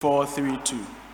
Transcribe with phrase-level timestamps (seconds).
[0.00, 1.05] 432.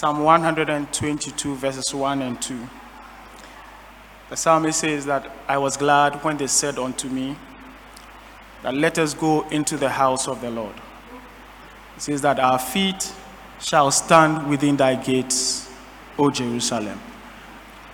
[0.00, 2.58] Psalm 122, verses 1 and 2,
[4.30, 7.36] the psalmist says that I was glad when they said unto me,
[8.62, 10.74] that let us go into the house of the Lord.
[11.98, 13.12] It says that our feet
[13.60, 15.70] shall stand within thy gates,
[16.18, 16.98] O Jerusalem.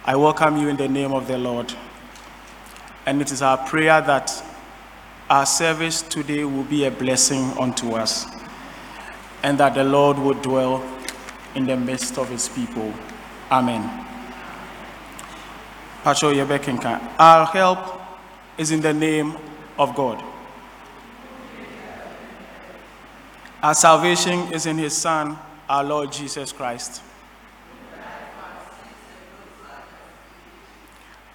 [0.04, 1.74] I welcome you in the name of the Lord.
[3.04, 4.44] And it is our prayer that
[5.28, 8.26] our service today will be a blessing unto us
[9.42, 10.95] and that the Lord would dwell
[11.56, 12.92] in the midst of his people.
[13.50, 13.82] Amen.
[16.04, 17.00] Pacho Yebekinka.
[17.18, 17.78] Our help
[18.58, 19.34] is in the name
[19.78, 20.22] of God.
[23.62, 25.38] Our salvation is in his Son,
[25.68, 27.02] our Lord Jesus Christ.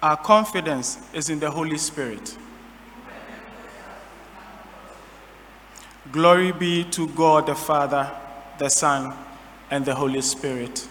[0.00, 2.36] Our confidence is in the Holy Spirit.
[6.12, 8.10] Glory be to God the Father,
[8.58, 9.12] the Son,
[9.72, 10.86] and the Holy Spirit.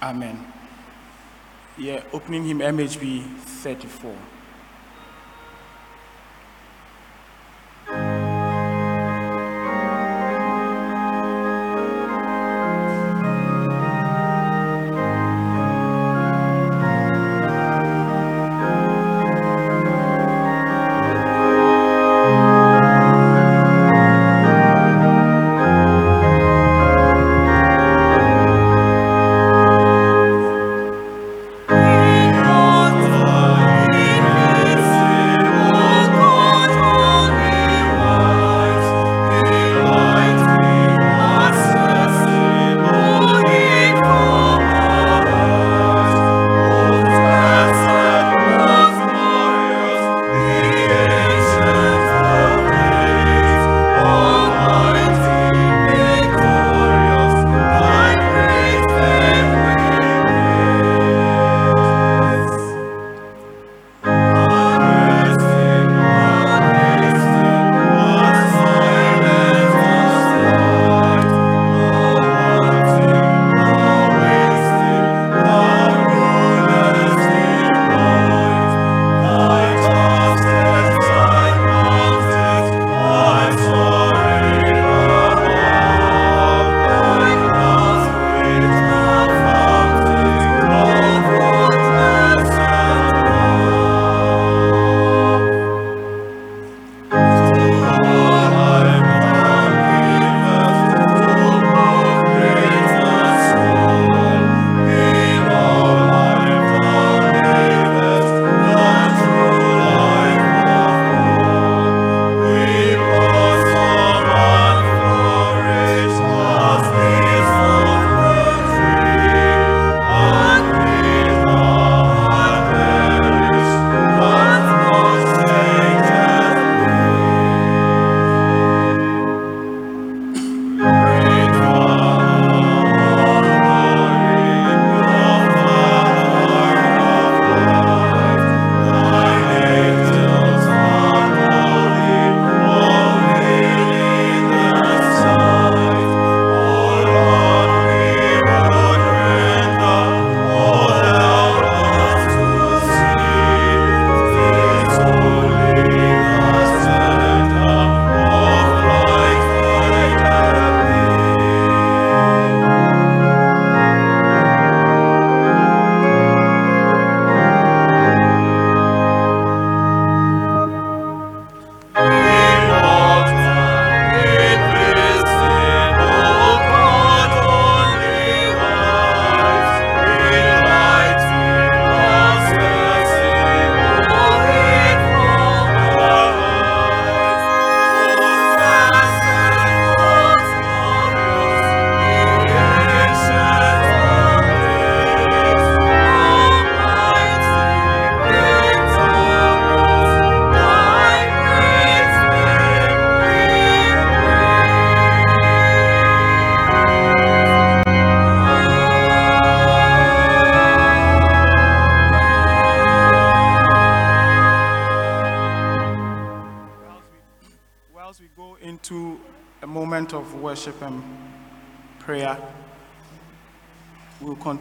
[0.00, 0.52] Amen.
[1.76, 4.14] Yeah, opening hymn MHB 34.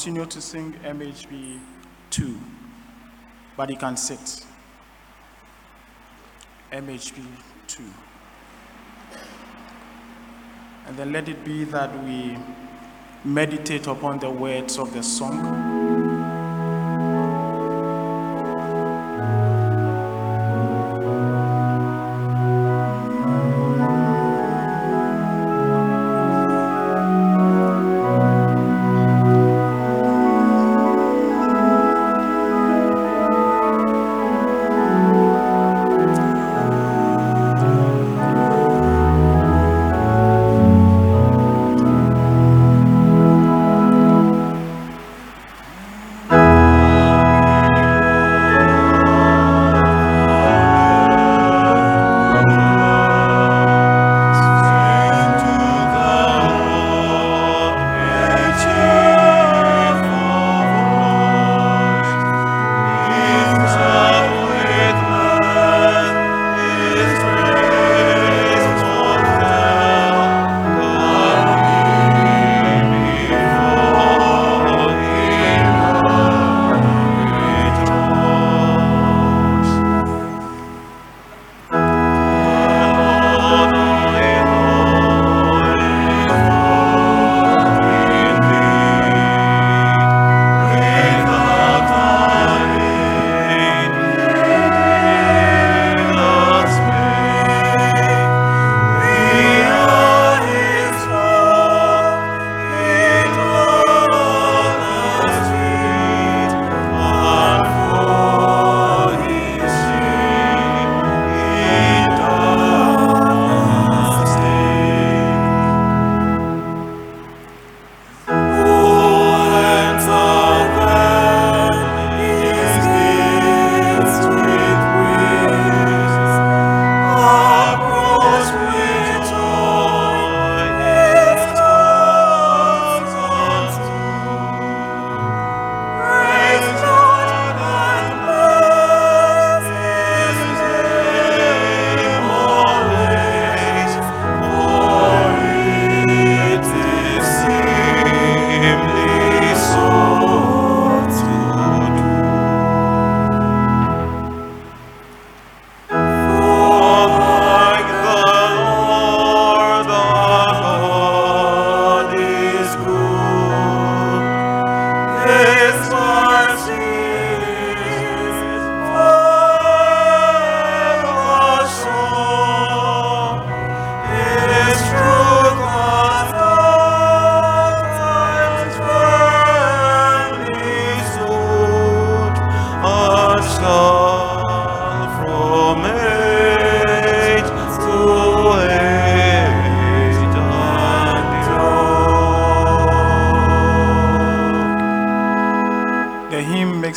[0.05, 1.59] Continue to sing MHB
[2.11, 2.39] 2,
[3.57, 4.45] but you can sit.
[6.71, 7.25] MHB
[7.65, 7.83] 2.
[10.85, 12.37] And then let it be that we
[13.23, 15.64] meditate upon the words of the song.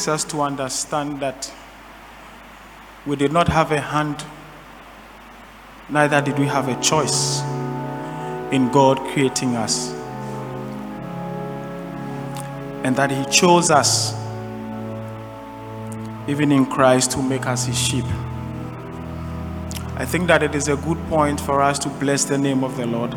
[0.08, 1.52] Us to understand that
[3.06, 4.24] we did not have a hand,
[5.88, 7.40] neither did we have a choice
[8.50, 9.92] in God creating us.
[12.84, 14.14] And that He chose us,
[16.28, 18.04] even in Christ, to make us His sheep.
[19.96, 22.76] I think that it is a good point for us to bless the name of
[22.76, 23.14] the Lord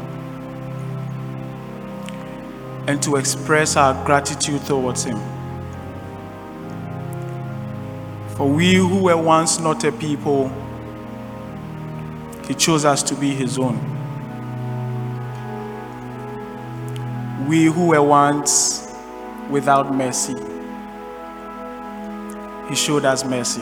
[2.88, 5.31] and to express our gratitude towards Him.
[8.41, 10.51] For we who were once not a people,
[12.48, 13.77] He chose us to be His own.
[17.48, 18.95] We who were once
[19.48, 20.33] without mercy,
[22.67, 23.62] He showed us mercy.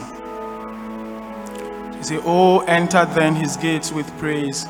[1.98, 4.64] He said, Oh, enter then His gates with praise,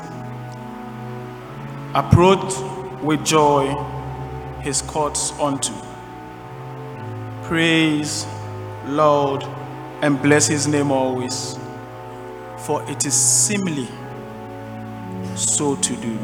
[1.95, 2.53] approach
[3.01, 3.73] with joy
[4.59, 5.71] His courts unto.
[7.43, 8.27] Praise,
[8.87, 9.47] Lord
[10.01, 11.57] and bless his name always,
[12.57, 13.87] for it is seemly
[15.35, 16.17] so to do.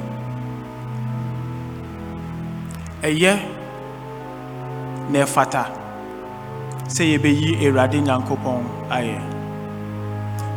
[3.01, 3.33] Ɛyɛ
[5.11, 5.63] na ɛfata
[6.87, 9.21] sɛ yɛbɛyi Awurade Nyankopɔn ayɛ.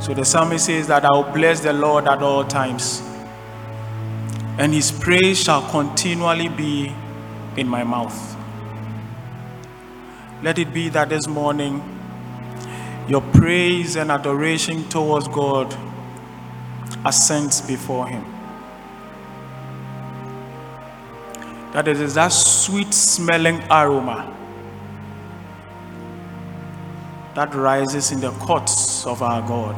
[0.02, 3.02] So the psalmist says that I will bless the Lord at all times,
[4.58, 6.94] and his praise shall continually be
[7.56, 8.36] in my mouth.
[10.42, 11.89] Let it be that this morning
[13.10, 15.76] your praise and adoration towards God
[17.04, 18.24] ascends before Him.
[21.72, 24.32] That it is that sweet smelling aroma
[27.34, 29.76] that rises in the courts of our God.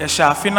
[0.00, 0.50] yɛhyɛ afe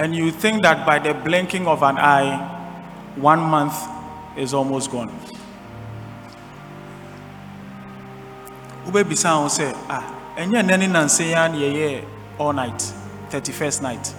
[0.00, 2.32] and you think that by the blinking of an eye
[3.16, 3.76] one month
[4.34, 5.12] is almost gone.
[8.86, 10.02] Wobɛbisa ho sɛ ah
[10.38, 12.04] ɛnyɛ nnɛ ne nanse yi a
[12.38, 12.80] all night
[13.28, 14.14] 31st night.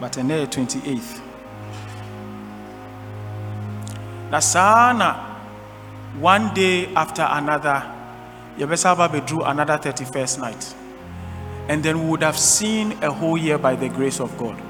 [0.00, 1.20] But yɛ 28th
[4.32, 5.27] na saa
[6.20, 7.82] one day after another
[8.58, 10.74] yɛbɛsa aba bɛduru another 31st night.
[11.68, 14.60] And then we would have seen a whole year by the grace of god.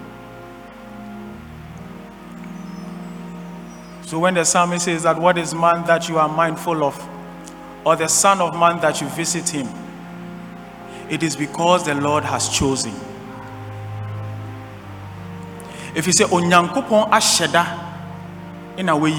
[4.03, 7.09] So when the psalmist says that what is man that you are mindful of
[7.85, 9.69] or the son of man that you visit him?
[11.09, 12.93] It is because the lord has chosen.
[15.95, 17.67] If you say onyankopɔn ahyɛ da
[18.77, 19.11] in a way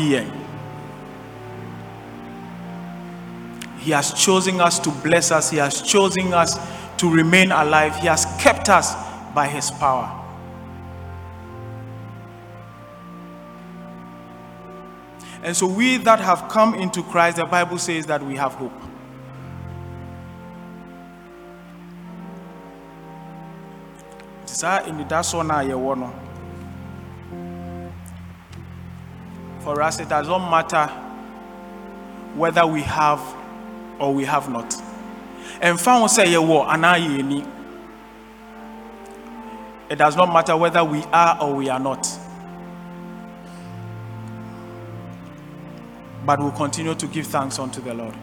[3.80, 5.50] he has chosen us to bless us.
[5.50, 6.60] He has chosen us
[6.98, 7.96] to remain alive.
[7.96, 8.94] He has kept us
[9.34, 10.16] by his power.
[15.42, 18.74] And so we that have come into christ the bible says that we have hope.
[29.62, 30.88] For us, it does not matter
[32.36, 33.20] whether we have
[34.00, 34.76] or we have not.
[35.62, 37.46] And found say war anayeni.
[39.90, 42.08] It does not matter whether we are or we are not.
[46.26, 48.16] But we'll continue to give thanks unto the Lord.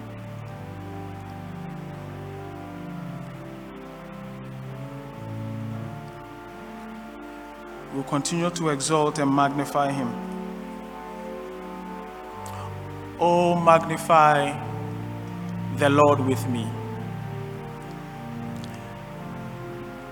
[7.92, 10.14] We'll continue to exalt and magnify him.
[13.18, 14.75] Oh, magnify
[15.78, 16.66] the Lord with me.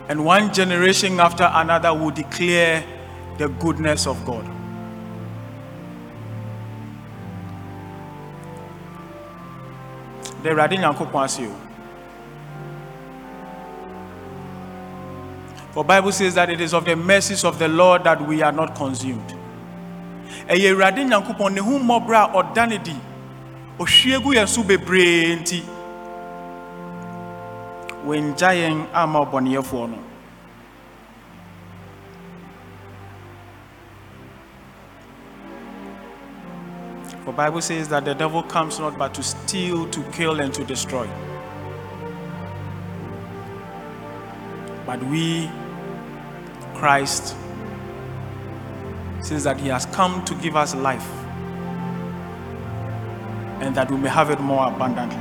[0.08, 2.84] And one generation after another will declare
[3.38, 4.44] the goodness of God.
[10.42, 11.56] The Radin Yankopon
[15.72, 18.52] For Bible says that it is of the mercies of the Lord that we are
[18.52, 19.34] not consumed
[20.48, 22.96] ɛyɛ awurade nyankopɔn ne ho mmɔborɔ a ɔda ne di
[23.78, 25.62] ɔhwie yɛn so bebree nti
[28.06, 29.98] wɔngya yɛn ama ɔbɔneyɛfoɔ no
[37.24, 40.62] For Bible says that the devil comes not but to steal, to kill, and to
[40.62, 41.08] destroy.
[44.84, 45.50] But we,
[46.74, 47.34] Christ,
[49.22, 51.23] says that he has come to give us life
[53.64, 55.18] and that we may have it more abundantly.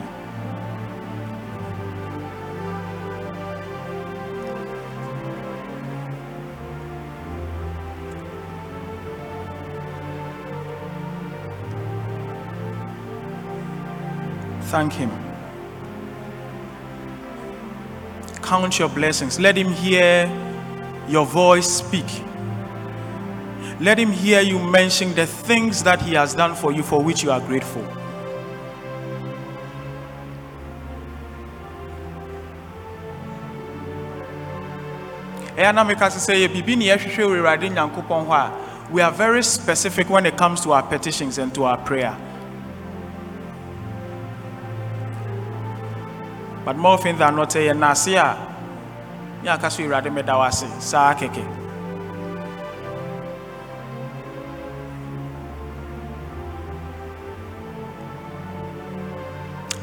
[14.74, 15.12] Thank him.
[18.42, 19.40] Count your blessings.
[19.40, 20.26] Let him hear
[21.08, 22.06] your voice speak.
[23.80, 27.22] Let him hear you mention the things that he has done for you for which
[27.22, 27.86] you are grateful.
[38.92, 42.16] We are very specific when it comes to our petitions and to our prayer.
[46.66, 48.38] But more often than not ɛyɛ nase a
[49.44, 51.44] ne aka so awurade meda wo saa kɛkɛ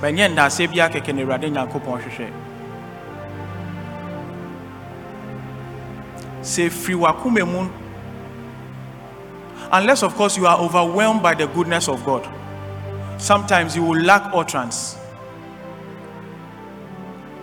[0.01, 1.67] bɛnyɛ ndaase bi na
[6.43, 7.69] sɛ firi wakoma mu
[9.73, 12.27] unless of course you are overwhelmed by the goodness of god.
[13.19, 14.97] Sometimes you will lack utterance.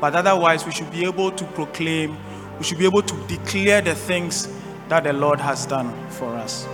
[0.01, 2.17] But otherwise we should be able to proclaim
[2.57, 4.47] we should be able to declare the things
[4.89, 6.67] that the lord has done for us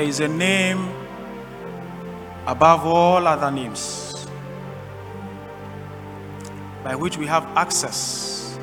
[0.00, 0.88] There is a name
[2.46, 4.26] above all other names.
[6.82, 8.58] by which we have access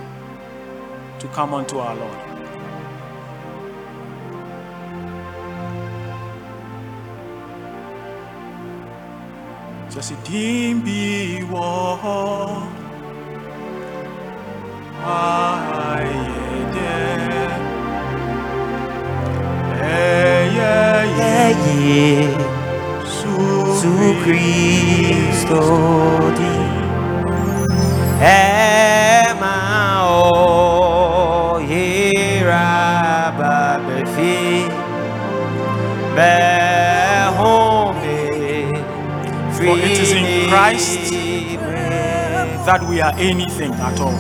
[1.20, 2.18] to come unto our Lord.
[9.92, 12.48] Just be war.
[21.48, 22.28] Eye
[23.06, 25.62] su Cristo
[26.36, 26.56] di
[28.20, 34.68] Ema o yera ba befi
[39.56, 41.12] For it is in Christ
[42.66, 44.12] that we are anything at all.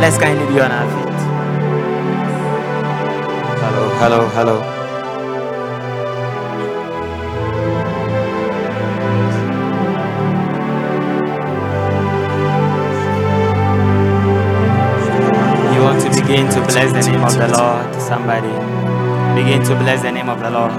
[0.00, 1.20] Let's kindly be on our feet.
[3.60, 4.56] Hello, hello, hello.
[15.74, 17.94] You want to begin to bless the name of the Lord.
[18.00, 18.77] Somebody
[19.38, 20.74] begin to bless the name of the Lord.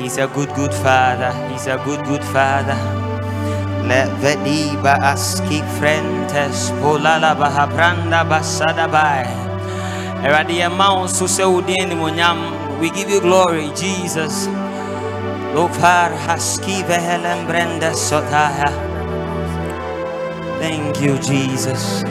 [0.00, 1.30] He's a good, good father.
[1.52, 2.78] He's a good, good father.
[3.84, 9.28] Le vediba aski frentes polala bahabranda basadabai.
[10.24, 12.80] Eradi amount so se munyam.
[12.80, 14.48] We give you glory, Jesus.
[15.52, 18.72] Lofar haski vehelem brenda sotaya.
[20.58, 22.04] Thank you, Jesus.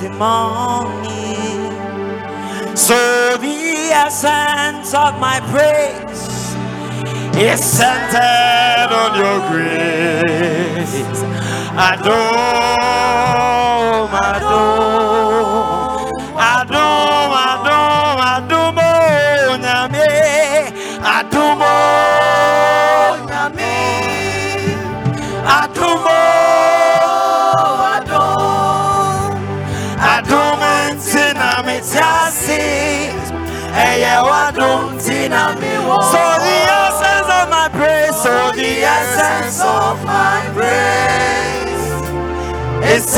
[0.00, 1.36] Testimony.
[2.74, 6.54] So the essence of my praise
[7.36, 11.20] is centered on your grace.
[11.76, 12.39] Adom, Adom,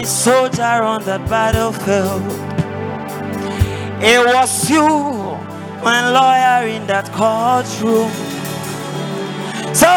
[0.00, 2.24] My soldier on that battlefield.
[4.02, 4.88] It was you,
[5.84, 8.10] my lawyer in that courtroom.
[9.74, 9.92] So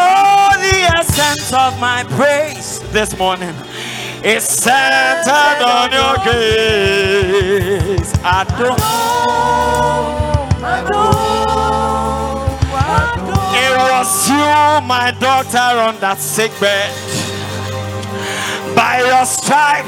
[0.60, 3.54] the essence of my praise this morning
[4.22, 8.12] is centered on your grace.
[8.22, 8.80] I don't.
[13.64, 16.92] It was you, my doctor, on that sick bed.
[18.74, 19.83] By your stripes,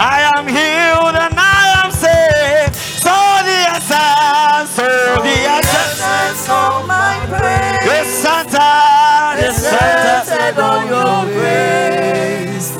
[0.00, 2.74] I am healed and I am saved.
[2.76, 3.10] So
[3.42, 4.86] the essence, so
[5.26, 10.58] the essence of my praise is centered, is centered.
[10.62, 12.78] on your grace.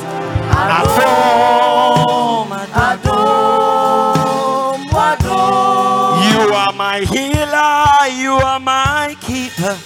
[0.69, 2.49] Adom,
[2.87, 4.79] Adore,
[5.11, 6.23] adore.
[6.31, 9.77] You are my healer, you are my keeper,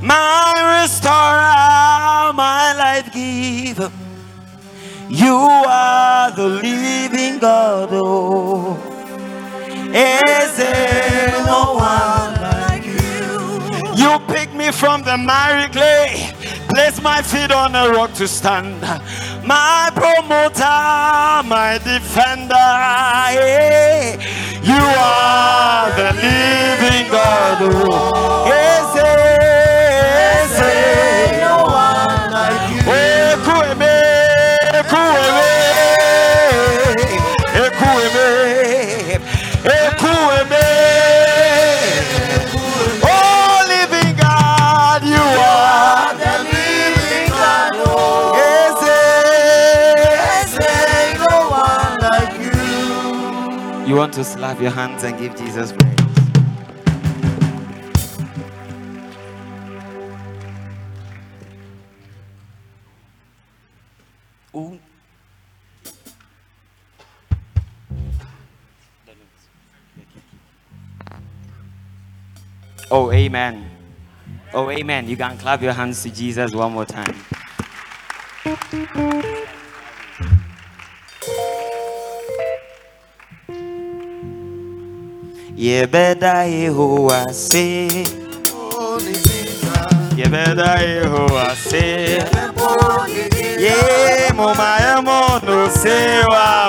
[0.00, 3.90] my restorer, my life giver.
[5.14, 7.90] You are the living God.
[7.92, 8.76] Oh,
[9.92, 13.94] is there no one like you?
[13.94, 16.32] You pick me from the miry clay,
[16.70, 18.80] place my feet on a rock to stand.
[19.44, 22.54] My promoter, my defender.
[23.36, 24.16] eh.
[24.62, 27.58] You are the living God.
[27.60, 29.31] Oh, ese, ese.
[54.02, 55.96] Want to slap your hands and give Jesus praise.
[64.56, 64.76] Ooh.
[72.90, 73.70] Oh, amen.
[74.52, 75.08] Oh, amen.
[75.08, 77.14] You can clap your hands to Jesus one more time.
[85.62, 86.42] Yebeda
[88.76, 89.62] Only Jesus,
[90.18, 92.18] Yebeda Yehovah say.
[93.62, 96.66] Ye mo ma mo no se wa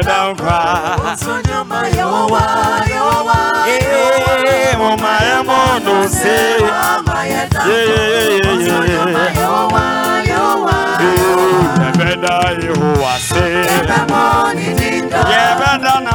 [0.00, 1.16] down kwa.
[1.18, 6.60] So you my Yowa, Yowa, Ye mo ma mo no se.
[6.62, 7.42] Yeah, yeah,
[8.46, 9.42] yeah, yeah, yeah.
[9.42, 10.78] Yowa, Yowa,
[11.82, 13.18] Yebeda Yehovah
[15.34, 16.14] Yebeda na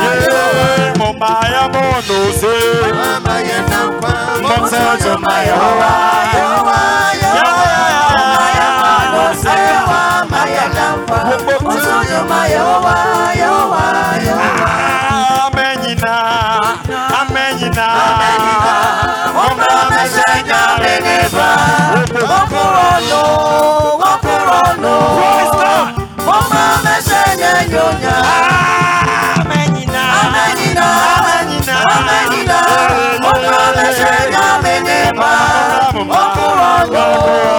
[0.04, 1.32] Yeah, mo ma
[1.72, 2.54] mo no se.
[12.14, 14.04] Moto to my Yehovah.
[15.46, 16.14] Amenyina,
[17.20, 17.86] amenyina,
[19.44, 21.48] ọmọ mẹsẹ̀nyà rẹ̀nẹ̀fà.
[29.40, 30.86] Amenyina, amenyina,
[31.96, 32.58] amenyina,
[33.30, 35.30] ọmọ mẹsẹ̀nyà rẹ̀nẹ̀fà.
[36.94, 37.53] Jesus,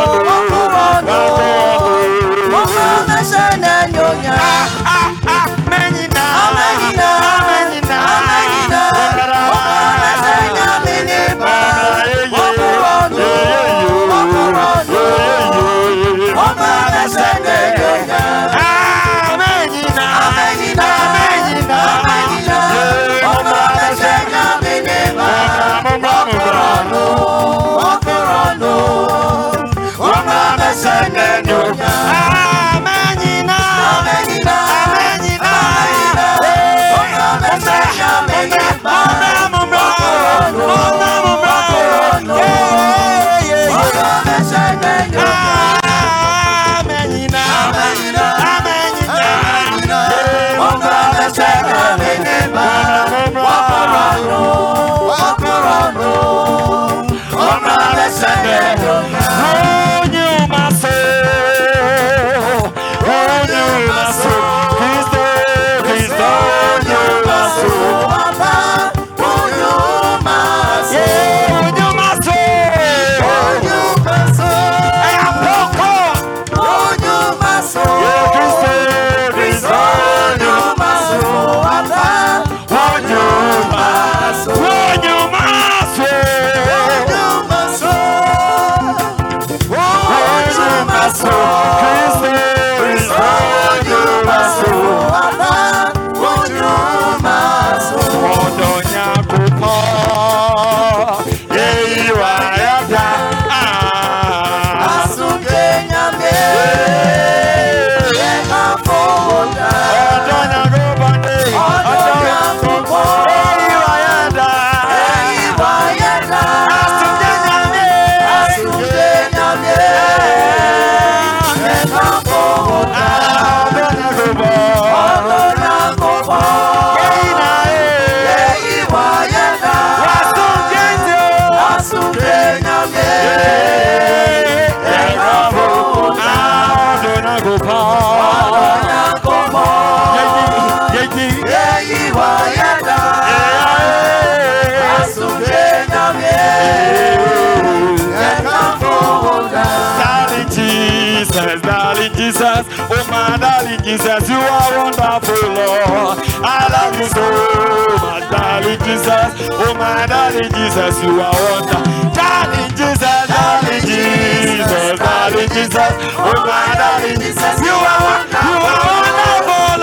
[160.76, 162.11] Jesus, you are wonderful.
[162.11, 162.99] Darling Jesus,
[163.32, 165.93] darling Jesus, darling Jesus.
[166.19, 169.80] Oh my darling Jesus, you are wonderful, you are wonderful,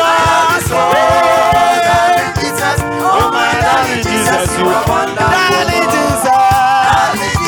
[0.68, 0.93] Oh,
[1.88, 2.76] Darling Jesus,
[3.09, 4.84] oh my darling Jesus, you are
[5.16, 5.88] darling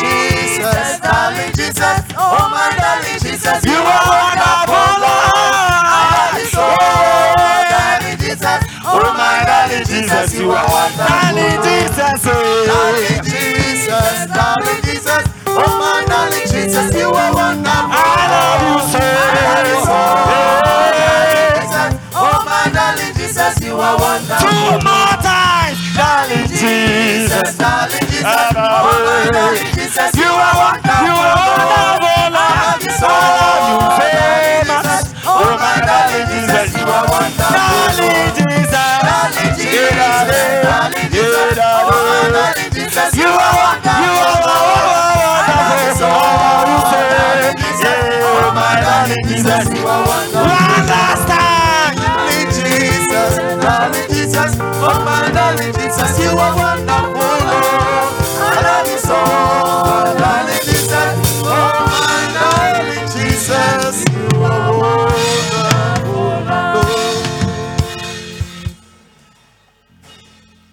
[0.01, 1.01] Jesus.
[1.05, 4.89] darling Jesus, oh my darling Jesus, You are wonderful,
[6.49, 7.37] so oh,
[7.69, 10.65] darling Jesus, Oh my darling Jesus, you are
[16.75, 17.71] Jesus, you are wonderful.
[17.71, 18.99] I love you so.
[21.55, 24.43] Jesus, oh my darling Jesus, you are wonderful.
[24.43, 27.55] Two more times, darling Jesus.
[27.63, 32.43] Darling Jesus, oh my darling Jesus, You are wonderful, you are wonderful.
[32.43, 33.71] I love you so much.
[35.31, 37.55] Oh my darling Jesus, you are wonderful.
[37.55, 38.75] Oh my darling Jesus,
[43.15, 44.44] You you are wonderful.
[49.29, 50.43] Jesus, you are wonderful.
[50.43, 51.95] One last time.
[51.97, 54.11] Darling Jesus, darling
[54.83, 58.15] oh my darling Jesus, you are wonderful, Lord.
[58.43, 60.59] I love you so, oh my darling
[63.15, 66.43] Jesus, you are wonderful,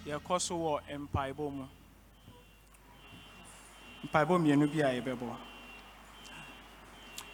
[0.06, 1.64] yɛkɔ so wɔ mpaebɔ mu.
[4.04, 5.51] Mpaebɔ mmienu bi a yɛbɛbɔ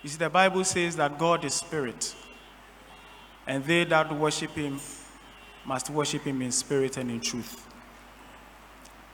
[0.02, 2.14] you see the bible says that god is spirit
[3.48, 4.78] and they that worship him
[5.68, 7.66] must worship him in spirit and in truth.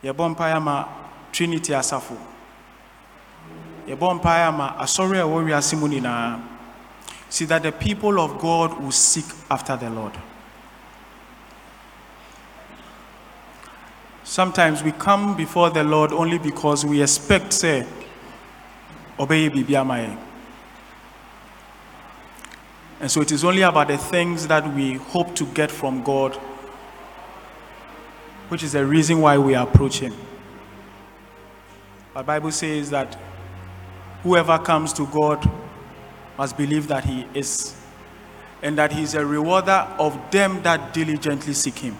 [0.03, 0.87] Yɛbɔ mpaeɛ ama
[1.31, 2.17] trinity asafo.
[3.87, 6.55] Yɛbɔ mpaeɛ ama asɔre a
[7.29, 10.13] see that the people of god will seek after the lord.
[14.23, 17.85] Sometimes we come before the Lord only because we expect, say,
[19.19, 20.24] obey bibi ama yɛn."
[22.99, 26.35] And so it is only about the things that we hope to get from God,
[28.49, 30.13] which is the reason why we approach Him.
[32.13, 33.17] But Bible says that
[34.23, 35.49] whoever comes to God
[36.37, 37.75] must believe that He is,
[38.61, 41.97] and that He is a rewarder of them that diligently seek Him.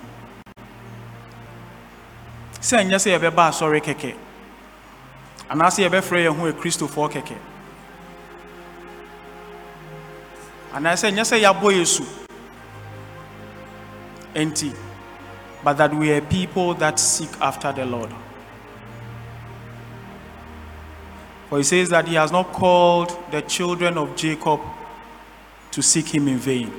[2.65, 4.15] sɛ ɛnyɛ sɛ yɛbɛba asɔre kɛkɛ
[5.49, 6.51] anaasɛ yɛbɛfrɛ yɛn ho
[7.09, 7.55] kɛkɛ
[10.76, 12.03] anaasɛ ɛnyɛ sɛ yɛabɔ yesu.
[14.36, 14.76] Enti
[15.63, 18.11] but that we are people that seek after the lord.
[21.49, 24.59] For he says that he has not called the children of jacob
[25.71, 26.71] to seek him in vain.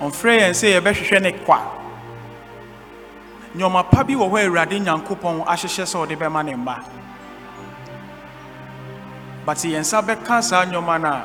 [0.00, 1.80] Ɔmfrɛ yɛn sɛ yɛbɛhwehwɛ ne kwa
[3.54, 6.84] nneɔma pa bi wɔ hɔ a awurade nyankopɔn ahyehyɛ sɛ ɔde bɛma ne mma.
[9.44, 11.24] But yɛn nsa bɛka saa nneɔma no a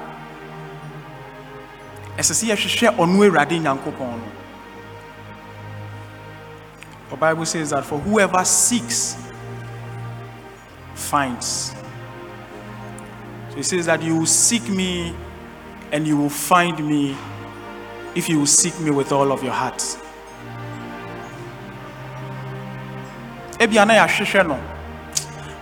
[2.18, 4.32] ɛsɛ sɛ yɛhwehwɛ ɔno awurade nyankopɔn no.
[7.10, 9.16] The bible says that for whoever seeks
[10.96, 11.74] finds.
[13.52, 15.16] So it says that you will seek me
[15.92, 17.16] and you will find me
[18.16, 19.82] if you will seek me with all of your heart.
[23.60, 24.60] Ebia na yɛahwehwɛ no.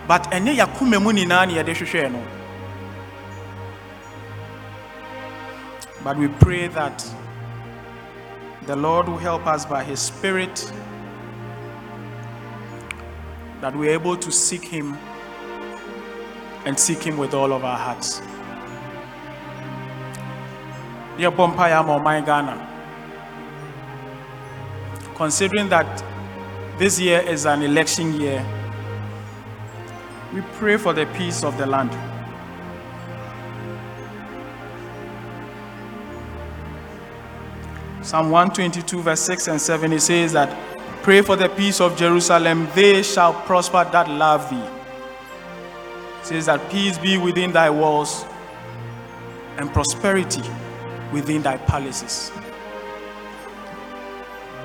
[0.08, 2.22] But ɛnyɛ yɛakoma mu nyinaa ne yɛde hwehwɛɛ no.
[6.04, 7.06] But we pray that
[8.66, 10.72] the lord will help us by his spirit
[13.62, 14.98] that we're able to seek him
[16.66, 18.22] and seek him with all of our hearts.
[21.18, 22.70] Yɛbɔ mpaeɛ ama ɔman ghana
[25.16, 26.04] considering that
[26.78, 28.46] this year is an election year.
[30.34, 31.92] We pray for the peace of the land.
[38.04, 40.50] Psalm 122 verse 6 and 7 it says that
[41.04, 44.58] pray for the peace of jerusalem they shall prosper that love thee.
[46.20, 48.26] It says that peace be within thy walls
[49.58, 50.42] and prosperity
[51.14, 52.32] within thy palaces.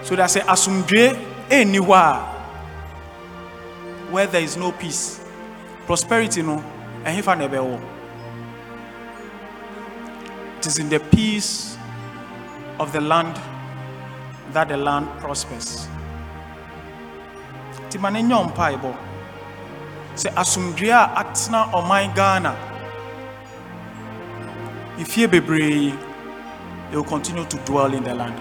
[0.02, 2.26] So that say asumdwe any where
[4.26, 5.20] there is no peace,
[5.86, 6.62] prosperity no,
[7.05, 7.80] and if I never
[10.59, 11.76] It is in the peace
[12.80, 13.36] of the land
[14.53, 15.86] that the land prospers.
[17.90, 18.96] Timane nyom paibo.
[20.18, 22.53] sɛ asomdua a atena ɔman ghana
[24.99, 25.94] efie bebree
[26.90, 28.34] they will continue to dwell in the land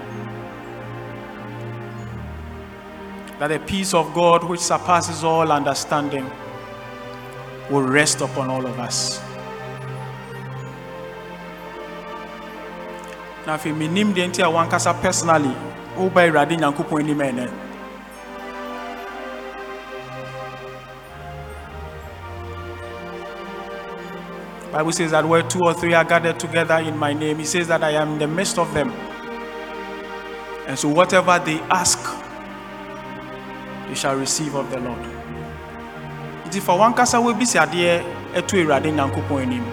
[3.38, 6.28] that the peace of god which surpasses all understanding
[7.70, 9.20] will rest upon all of us.
[13.46, 15.54] Na afei menim deɛ nti a wankasa personally
[15.96, 17.52] woba awurade nyankopɔn anim ɛnɛ eh?
[24.72, 27.66] bible says that where two or three are gathered together in my name he says
[27.68, 28.92] that i am in the midst of them.
[30.68, 31.98] And so whatever they ask
[33.88, 35.02] they shall receive of the lord.
[36.46, 38.02] Nti fa wankasa woabisi adeɛ
[38.34, 39.64] ɛto awurade nyankopɔn anim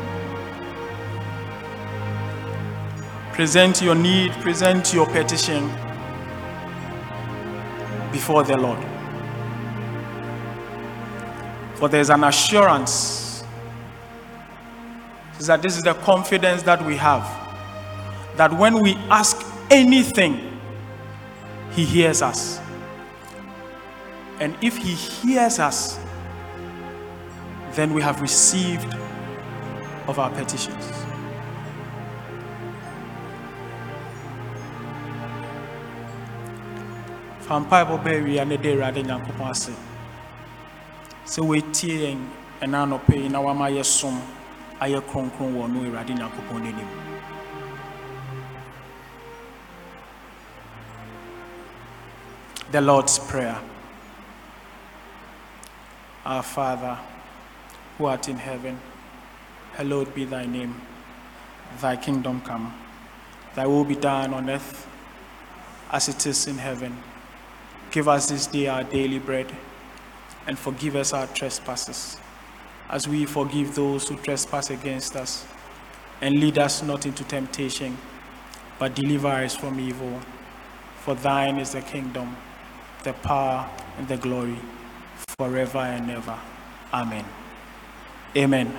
[3.33, 5.69] present your need present your petition
[8.11, 8.79] before the lord.
[11.75, 13.43] For there's an assurance.
[15.37, 17.27] Is that this is the confidence that we have
[18.37, 20.57] that when we ask anything,
[21.71, 22.61] He hears us.
[24.39, 25.99] And if He hears us,
[27.73, 28.93] then we have received
[30.07, 31.05] of our petitions.
[37.45, 39.71] fa mpaebɔ bɛɛ wie a ne de awurade nyankopɔn ase.
[41.25, 42.19] Sɛ wɔatie yɛn
[42.61, 44.19] ɛna anɔpɛ yi na wama yɛ som
[44.81, 46.89] ayɛ kronkron wɔ no awurade nyankopɔn n'anim.
[52.71, 53.59] The lord's prayer
[56.25, 56.97] our father
[57.97, 58.79] who art in heaven
[59.73, 60.81] hallowed be thy name
[61.81, 62.73] thy kingdom come
[63.55, 64.87] thy will be done on earth
[65.91, 66.97] as it is in heaven
[67.91, 69.55] give us this day our daily bread
[70.47, 72.17] and forgive us our trespasses
[72.89, 75.45] as we forgive those who trespass against us.
[76.21, 77.97] And lead us not into temptation,
[78.79, 80.19] but deliver us from evil.
[80.99, 82.35] For thine is the kingdom,
[83.03, 84.57] the power, and the glory,
[85.37, 86.37] forever and ever.
[86.93, 87.25] Amen.
[88.37, 88.71] Amen.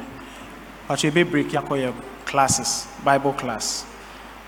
[0.89, 1.95] Pacho ebe break your
[2.25, 3.85] classes, Bible class.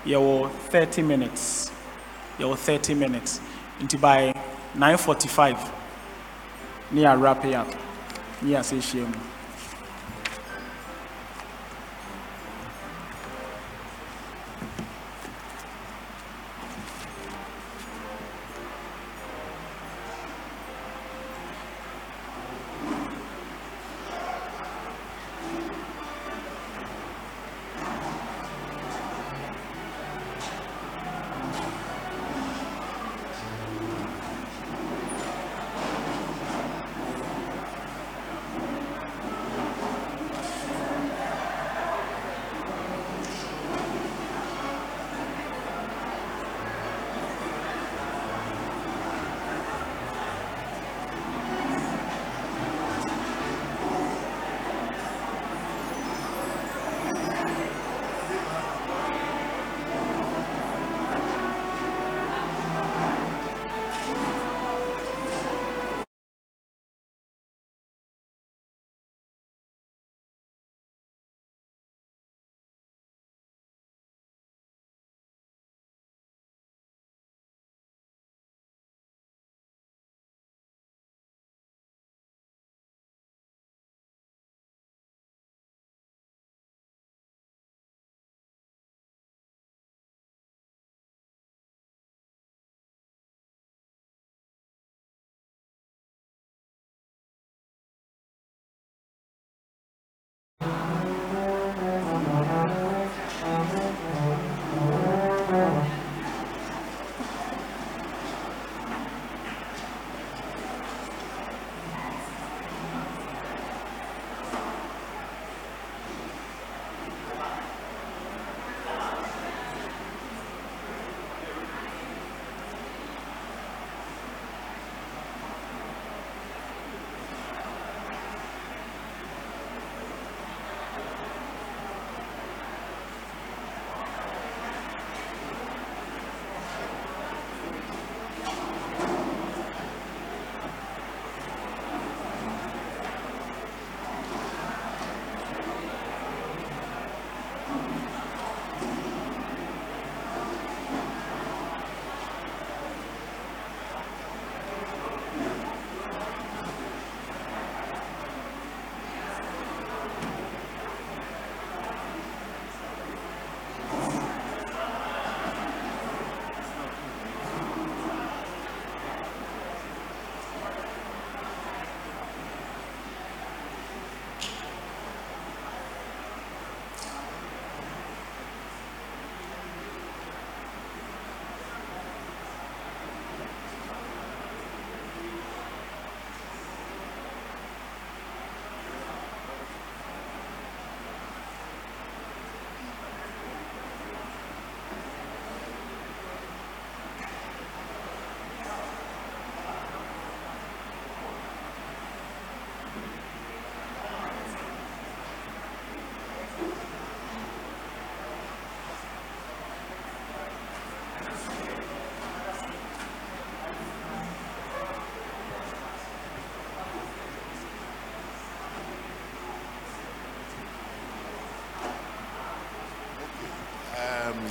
[0.05, 1.71] Yɛwɔ 30 minutes.
[2.39, 3.41] Yɛwɔ 30 minutes.
[3.81, 4.33] Nti by
[4.75, 5.71] 9:45,
[6.91, 7.67] ne yɛ wrap it up.
[8.43, 9.13] Yɛ ase ahyia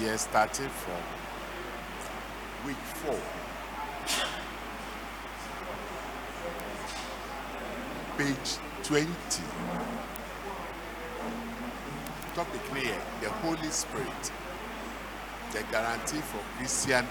[0.00, 1.02] year starting from
[2.66, 3.18] week four.
[8.16, 9.06] Page 20.
[12.34, 14.32] Topic here the Holy Spirit,
[15.52, 17.04] the guarantee for Christian.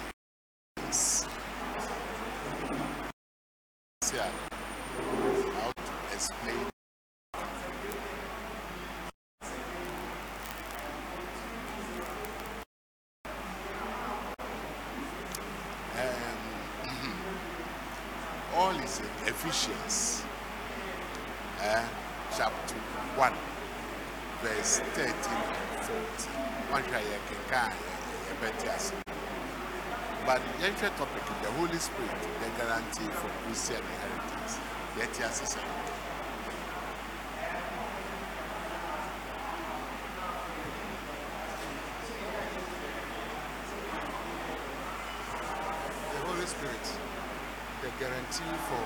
[48.38, 48.86] Guarantee for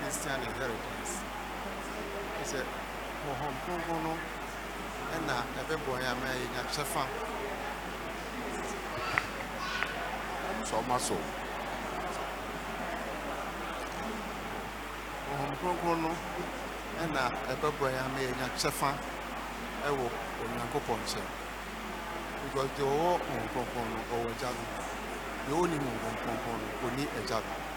[0.00, 1.20] Christian inheritance.
[2.38, 2.64] He said,
[3.26, 4.16] Honhom Kronkron no
[5.14, 7.04] ɛna ɛbɛbɔ yɛn ama yɛnya kyɛfa
[10.64, 11.16] so much so.
[15.28, 16.10] Honhom Kronkron no
[17.02, 17.22] ɛna
[17.52, 18.90] ɛbɛbɔ yɛn ama yɛnya kyɛfa
[19.88, 20.06] ɛwɔ
[20.40, 21.28] Onyankopɔn nkyɛn.
[22.44, 24.62] Because deɛ ɔwɔ Honhom Kronkron no ɔwɔ agya no.
[25.46, 27.69] Deɛ ɔnni Honhom Kronkron no ɔnni agya no.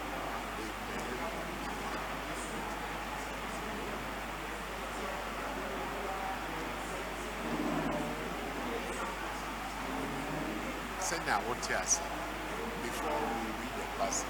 [11.64, 14.28] Before we read the passage.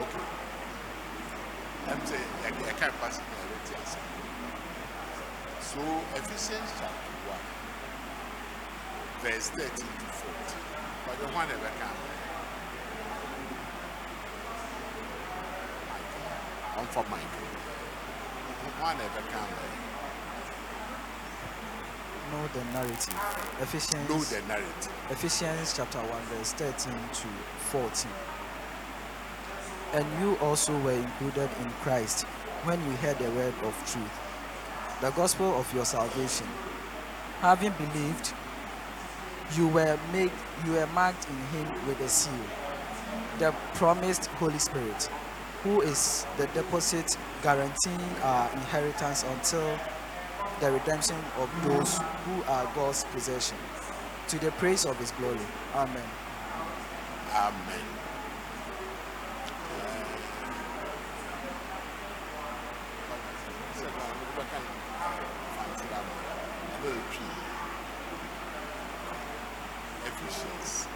[0.00, 0.24] Okay.
[3.00, 3.98] Passage na yɛbɛte ase
[5.70, 5.80] so.
[6.16, 7.40] Ephesians chapter 1
[9.22, 10.60] verse 13 to 14
[11.08, 11.88] ɔde ho a na ɛbɛka
[16.80, 17.36] ɔmfa mike
[18.76, 19.79] ho a na ɛbɛka ama
[22.40, 23.14] know the narrative.
[23.60, 27.26] Ephesians, know the narrative Ephesians chapter 1, verse 13 to
[27.70, 28.10] 14.
[29.92, 32.24] And you also were included in Christ
[32.64, 36.46] when you heard the word of truth, the gospel of your salvation.
[37.40, 38.32] Having believed,
[39.56, 40.30] you were made
[40.64, 42.32] you were marked in him with a seal,
[43.38, 45.10] the promised Holy Spirit,
[45.62, 49.78] who is the deposit guaranteeing our inheritance until
[50.60, 53.56] the redemption of those who are God's possession,
[54.28, 55.40] to the praise of his glory.
[55.74, 56.02] Amen.
[57.34, 57.84] Amen.
[70.06, 70.86] Ephesians.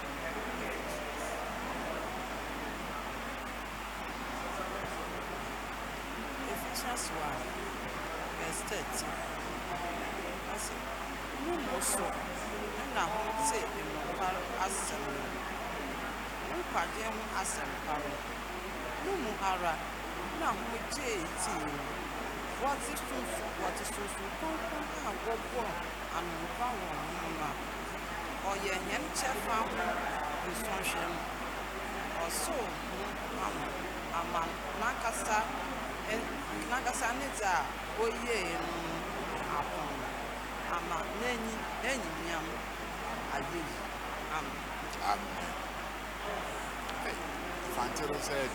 [6.54, 7.18] Ephesians 1,
[8.38, 9.08] verse 13.
[10.54, 10.74] Ɔse,
[11.44, 12.04] mo mo so
[12.82, 15.24] ɛna ho te nnɔkware asɛm no.
[16.48, 18.12] Mo nkwagye ho asɛmpa no.
[19.04, 19.74] Mo mu ara
[20.40, 21.84] na ho gyee tii no.
[22.62, 25.64] Wɔte sunsun wɔte sunsun kronkron a wɔbɔ
[26.18, 27.50] anompa wɔ ho no a
[28.52, 29.84] ɔyɛ yɛn kyɛfa ho
[30.50, 31.22] nsɔhwɛ mu.
[32.24, 32.96] Ɔsoo ho
[33.44, 33.66] ama
[34.20, 34.40] ama
[34.80, 35.38] n'ankasa
[36.12, 36.28] ɛ-
[36.70, 37.64] n'ankasa ne dza a
[38.00, 38.78] oyie no
[39.58, 39.90] apɔn
[40.76, 41.54] ama n'enyi
[41.90, 42.46] enyimnyam
[43.34, 43.76] ayɛ yi
[44.36, 44.56] ama.
[45.10, 45.54] Amen.
[47.04, 47.16] Hey,
[47.76, 48.50] Fantino said,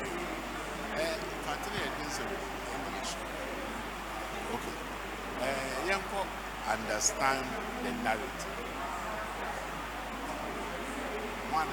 [0.97, 2.31] eh, Fantino had been said
[2.73, 3.13] English.
[4.53, 4.75] Okay.
[5.45, 6.25] Eh, Yanko
[6.99, 7.47] understand
[7.81, 8.51] the narrative.
[11.47, 11.67] One.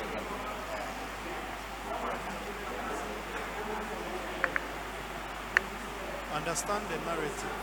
[6.32, 7.58] Understand the narrative.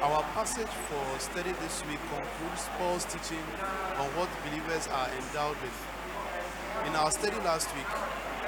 [0.00, 3.42] Our passage for study this week concludes Paul's teaching
[3.98, 5.78] on what believers are endowed with.
[6.86, 7.90] In our study last week,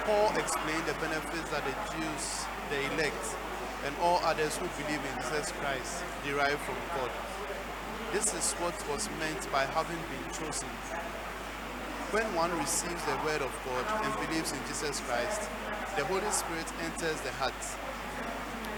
[0.07, 3.35] Paul explained the benefits that the Jews, the elect,
[3.85, 7.11] and all others who believe in Jesus Christ derive from God.
[8.13, 10.69] This is what was meant by having been chosen.
[12.11, 15.51] When one receives the word of God and believes in Jesus Christ,
[15.97, 17.55] the Holy Spirit enters the heart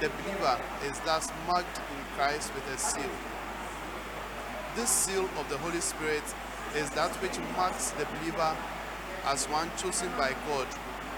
[0.00, 3.10] the believer is thus marked in Christ with a seal.
[4.76, 6.22] This seal of the Holy Spirit
[6.76, 8.56] is that which marks the believer
[9.26, 10.68] as one chosen by God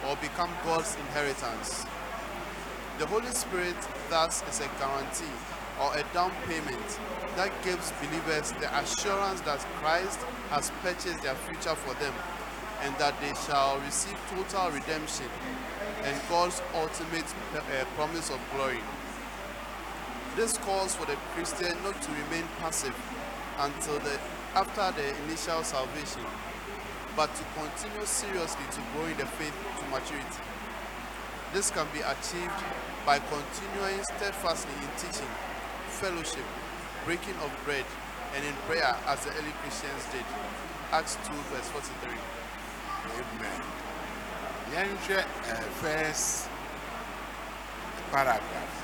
[0.08, 1.84] or become God's inheritance.
[2.98, 3.76] The Holy Spirit
[4.08, 5.36] thus is a guarantee
[5.80, 7.00] or a down payment
[7.36, 10.20] that gives believers the assurance that Christ
[10.50, 12.12] has purchased their future for them
[12.82, 15.26] and that they shall receive total redemption
[16.04, 18.80] and God's ultimate uh, promise of glory.
[20.36, 22.96] This calls for the Christian not to remain passive
[23.58, 24.18] until the
[24.54, 26.22] after the initial salvation,
[27.14, 30.42] but to continue seriously to grow in the faith to maturity.
[31.52, 32.60] This can be achieved
[33.06, 35.30] by continuing steadfastly in teaching,
[36.01, 36.44] fellowship,
[37.05, 37.84] breaking of bread,
[38.34, 40.24] and in prayer as the early Christians did.
[40.92, 42.16] Acts 2 verse 43.
[43.20, 43.61] Amen.
[44.72, 46.48] Yɛnhwɛ uh, first
[48.11, 48.76] paragraph.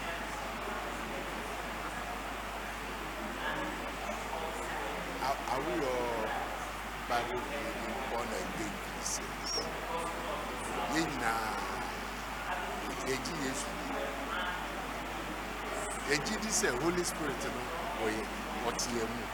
[5.56, 5.62] All
[7.08, 9.52] Bible believing born again Christians?
[10.92, 11.54] Yɛn nyinaa
[13.08, 13.75] yɛgye Yesu
[16.06, 16.12] di.
[16.12, 17.62] Yɛgye di sɛ Holy Spirit no
[18.02, 18.22] wɔyɛ
[18.68, 19.24] ɔte yɛn mu.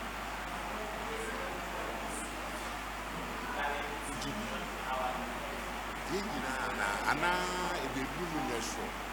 [6.13, 9.13] Yɛn nyinaa na anaa ebebi mu nyɛ soro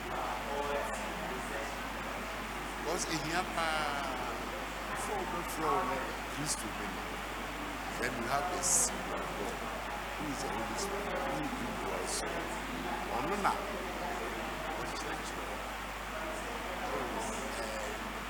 [2.89, 4.01] because ehia paa
[4.91, 5.95] before wobɛfrɛ wo no
[6.33, 7.03] kristo bi no
[7.99, 9.57] then you have the seed of God
[10.17, 12.33] who is the Holy Spirit who indwells you
[13.15, 13.51] ɔno na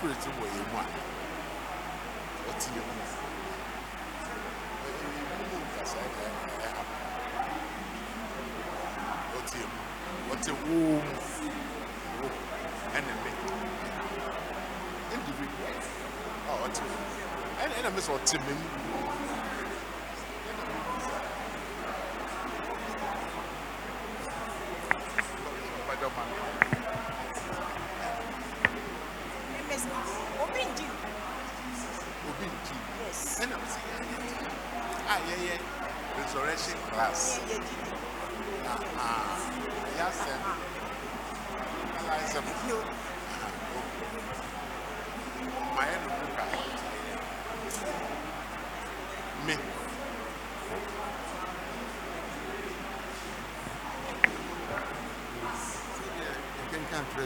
[0.00, 0.84] spirit wɔ yɛ mu a
[2.48, 2.92] ɔte yɛ mu
[5.38, 6.22] ɛmu nkasa ɛka
[6.64, 6.82] ɛha
[9.36, 9.80] ɔte yɛ mu
[10.32, 10.76] ɔte mu
[12.20, 12.28] wo
[12.96, 13.30] ɛna me
[15.14, 15.76] individual.
[16.48, 16.80] A ɔte
[17.60, 18.79] ɛna ɛna me sɛ ɔte me mu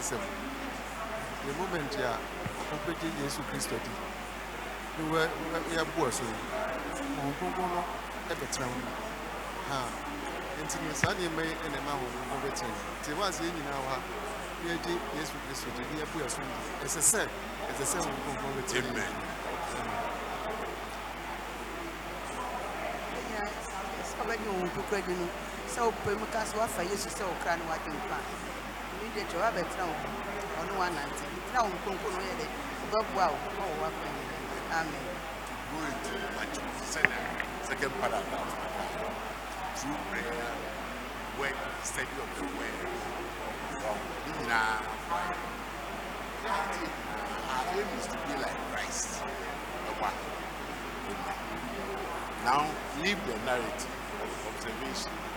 [0.04, 0.20] yɛkenkan twerɛ sɛm
[1.46, 2.18] the moment a
[2.70, 3.90] wopɛgye yesu kristo di
[4.98, 6.36] ne wɔ- wɔ- yɛboa so no
[7.22, 7.84] honhom kronkron no
[8.30, 8.78] ɛbɛtena wo
[9.68, 9.78] ha
[10.62, 13.54] nti no saa nneɛma yi ɛna ɛma honhom kronkron bɛtena mu nti ɛwɔ ase yɛn
[13.54, 13.98] nyinaa wɔ ha
[14.64, 17.20] na yɛgye yesu kristo di ne yɛboa so no ɛsɛ sɛ
[17.70, 19.12] ɛsɛ sɛ honhom kronkron bɛtena mu amen
[23.16, 23.40] ɛnyɛ
[24.08, 25.26] sɛ ɔbɛgye wo nkokora di no
[25.68, 27.92] sɛ wopɛ mu ka sɛ woafa yesu sɛ wo kra ne woagye
[29.04, 29.96] nkwa a immediately woabɛtena wo
[30.60, 32.46] ɔne woanante na wo nkronkro no woyɛ dɛ
[32.80, 34.16] wobɛboa wo ma wo woakwan
[34.78, 35.06] amen
[35.70, 36.56] go into much
[36.92, 37.24] second
[37.68, 38.50] second paragraph
[39.76, 40.48] through prayer
[41.38, 42.78] work study of the word
[43.82, 43.96] wow.
[44.26, 44.80] Ne nyinaa
[47.54, 49.22] our aim is to be like Christ.
[49.88, 50.10] Ɛwa
[51.08, 51.44] amen.
[52.44, 52.62] Now
[53.02, 55.33] leave the narrative of observation.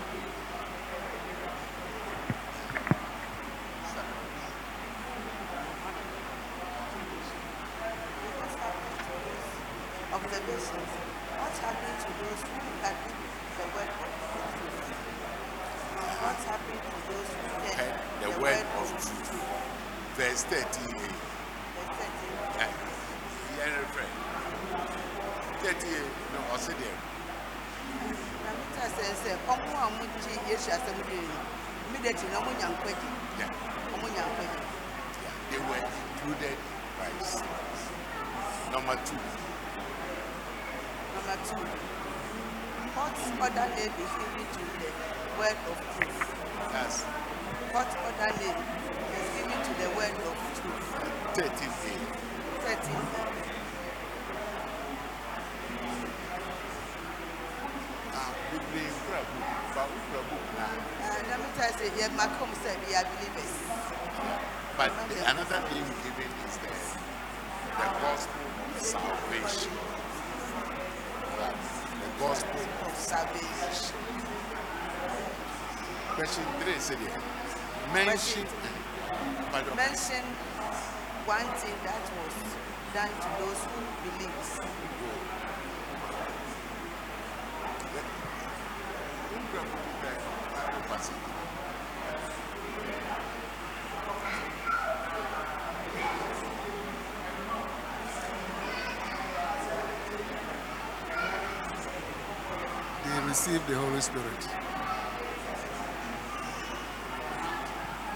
[103.48, 104.42] Receive the Holy Spirit.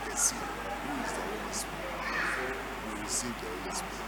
[0.09, 0.37] The seal.
[0.37, 2.57] Who is the Holy Spirit?
[2.83, 4.07] We receive the Holy Spirit.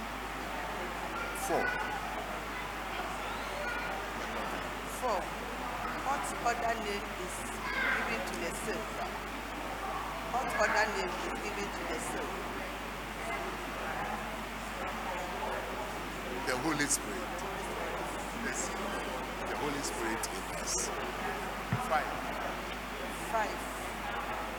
[1.47, 1.65] Four.
[4.99, 5.21] Four.
[6.43, 7.35] What other name is
[7.95, 8.83] given to the soul?
[10.33, 12.31] What other name is given to the soul?
[16.47, 17.31] The Holy Spirit.
[18.43, 19.03] The seal.
[19.49, 20.89] The Holy Spirit in us.
[21.89, 22.09] Five.
[23.29, 23.59] Five.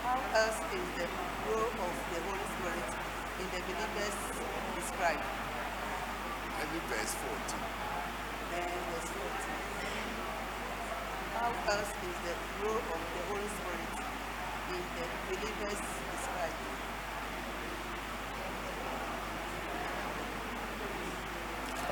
[0.05, 1.09] How else is the
[1.49, 2.89] role of the Holy Spirit
[3.41, 4.19] in the believers
[4.77, 5.25] described?
[6.61, 7.59] Every verse 14.
[8.53, 9.25] Then verse 14.
[11.35, 13.93] How else is the role of the Holy Spirit
[14.71, 16.61] in the believers described?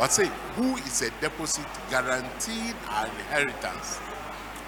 [0.02, 0.26] Or say,
[0.56, 4.00] who is a deposit guaranteeing our inheritance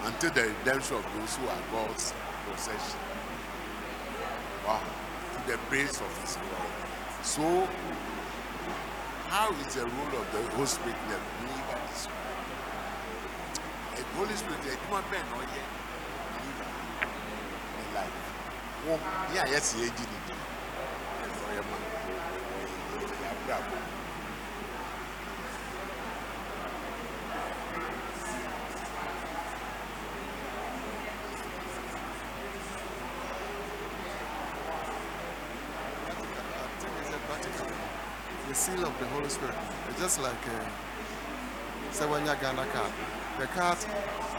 [0.03, 2.13] until the redemption of those who are God's
[2.49, 2.99] possession?
[4.65, 4.79] Wow.
[4.79, 6.71] To the praise of His glory.
[7.21, 7.67] So,
[9.27, 12.47] how is the role of the Holy Spirit in the believer described?
[13.97, 15.69] The Holy Spirit, the human being, or yet
[16.31, 16.71] believer
[17.75, 18.17] in life.
[19.35, 20.35] Yeah, yes, he did it
[21.55, 21.81] your man,
[23.21, 23.77] yeah, bravo.
[36.07, 37.67] I think it's a practical.
[38.49, 39.55] The seal of the Holy Spirit.
[39.89, 40.63] It's just like uh,
[41.91, 42.91] Sewanya Ghana card.
[43.39, 43.77] The card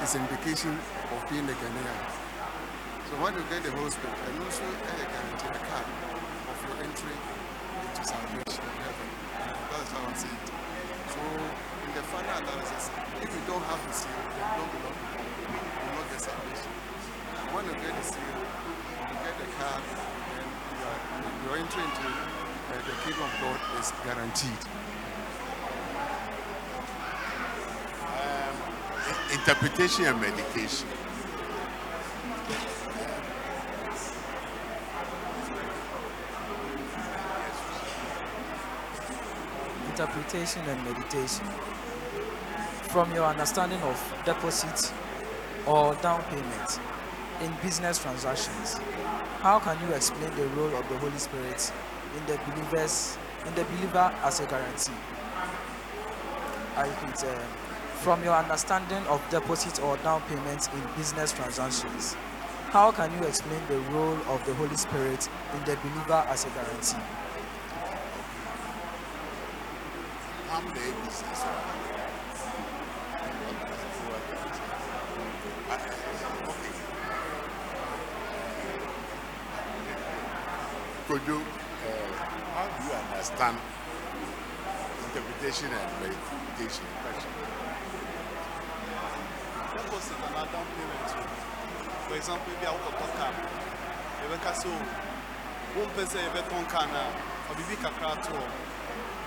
[0.01, 0.73] is indication
[1.13, 2.01] of being a Ghanaian.
[3.09, 5.89] So when you get the Holy Spirit, and also a guarantee a card
[6.49, 7.17] of your entry
[7.85, 9.09] into salvation in heaven.
[9.77, 10.49] That's how I see it.
[11.13, 12.89] So in the final analysis,
[13.21, 15.29] if you don't have the seal, you don't belong to God.
[15.45, 16.73] You will not get salvation.
[17.45, 21.01] And when you get the seal, you get the card, and you are,
[21.45, 22.36] your entry into uh,
[22.87, 24.63] the kingdom of God is guaranteed.
[28.17, 28.57] Um,
[29.33, 30.89] interpretation and medication.
[39.97, 41.47] interpretation and meditation.
[42.93, 44.93] From your understanding of deposit
[45.67, 46.81] or down payment
[47.41, 48.79] in business transactions,
[49.41, 51.73] how can you explain the role of the Holy Spirit
[52.17, 54.93] in the believers in the believer as a guarantee?
[56.77, 57.39] I repeat, uh,
[58.03, 62.17] from your understanding of deposit or down payment in business transactions,
[62.71, 66.51] how can you explain the role of the Holy Spirit in the believer as a
[66.51, 67.03] guarantee?
[70.49, 71.45] How many business?
[81.09, 82.13] Could you, uh,
[82.53, 83.59] how do you understand
[85.47, 86.85] interpretation and meditation?
[87.03, 87.31] Question.
[89.77, 91.07] deposit and our down payment
[92.09, 93.35] for example ebi a wokɔtɔ car.
[94.23, 94.77] Yɛbɛka sɛ o
[95.79, 98.45] wompɛ sɛ yɛbɛtɔn car no a to hɔ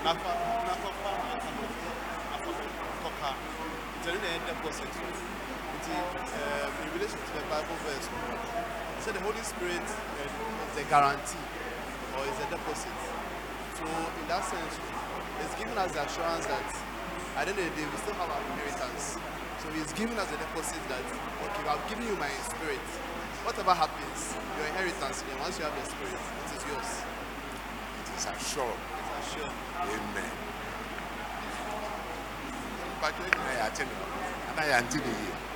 [0.04, 0.32] nafa
[0.66, 1.12] nakɔfa
[2.30, 3.36] nafa bɛtɔ car.
[4.04, 4.92] Ɛno na ɛyɛ deposit
[5.90, 8.08] um, in relation to the bible verse.
[9.00, 11.46] Say the holy spirit uh, is a guarantee
[12.16, 12.98] or is a deposit.
[13.76, 13.84] So
[14.20, 14.99] in that sense
[15.42, 16.66] it's giving us the assurance that
[17.36, 19.16] at the end of the day we still have our inheritance
[19.60, 22.80] so he's giving us a deposit that, okay, I've given you my spirit.
[23.44, 26.90] Whatever happens, your inheritance, then once you have the spirit, it is yours.
[28.00, 28.80] It is assured.
[28.80, 29.52] It's assured.
[29.84, 30.32] Amen.
[33.04, 34.00] But uh, I tell you,
[34.48, 35.49] and I the year.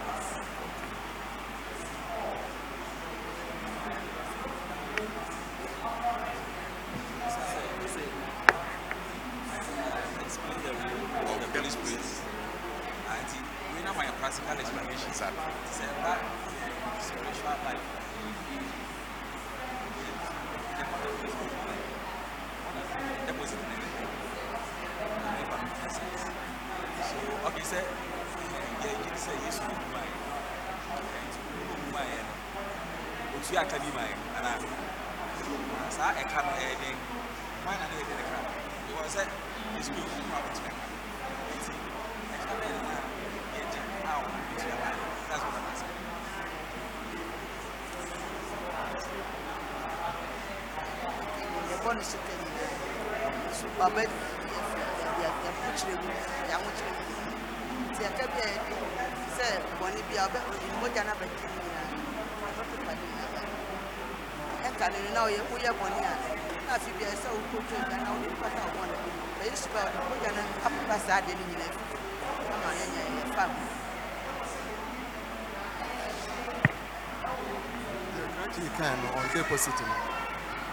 [78.77, 79.87] can on depositing.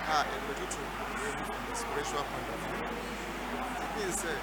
[0.10, 0.66] Ah, a little
[1.46, 2.82] from the spiritual point of view.
[3.78, 4.34] It means uh,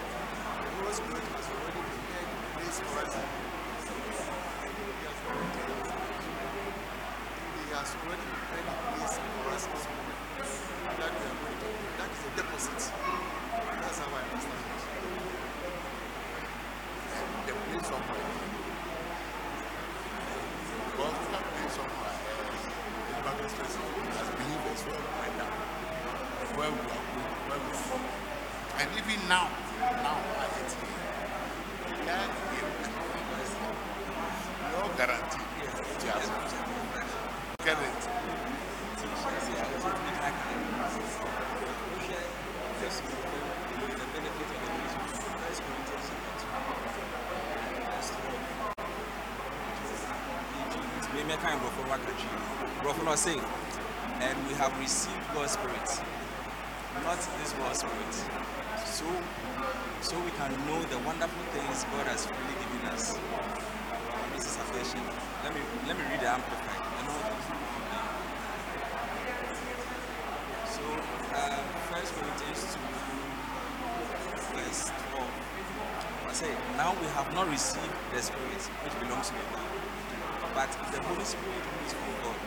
[60.49, 63.19] and know the wonderful things God has really given us.
[64.33, 65.05] This is affection.
[65.45, 66.81] Let me let me read the amplified.
[70.73, 70.85] So
[71.37, 71.61] uh,
[71.93, 72.81] First Corinthians two
[74.57, 75.33] verse twelve.
[76.29, 79.69] I say, now we have not received the Spirit which belongs to the God,
[80.55, 82.39] but the Holy Spirit who is from God,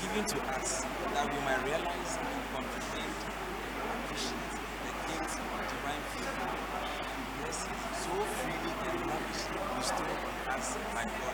[0.00, 0.84] given to us
[1.14, 6.79] that we might realize and comprehend and appreciate the gifts of divine favor
[8.10, 11.29] so freely amongst Christians as my.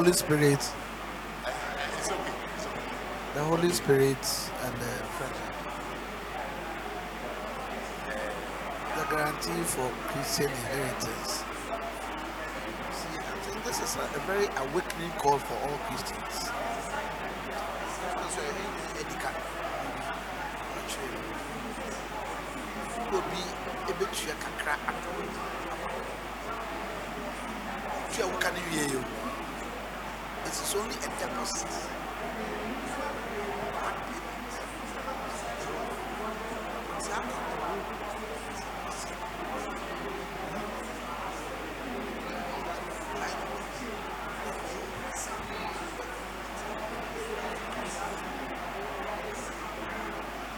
[0.00, 0.54] Holy Spirit.
[0.54, 0.72] It's
[2.08, 2.32] okay.
[2.56, 2.80] It's okay.
[3.34, 4.24] The Holy Spirit
[4.64, 5.52] and the friendship.
[8.96, 11.44] The guarantee for Christian inheritance.
[12.96, 16.50] See, I think this is a, a very awakening call for all Christians.
[30.50, 31.70] it is only a deposit.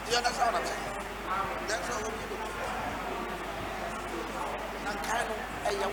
[0.05, 0.87] Do you understand what I'm saying?
[1.69, 2.37] That's what we're do.
[4.85, 5.37] Na kind of
[5.69, 5.93] a young,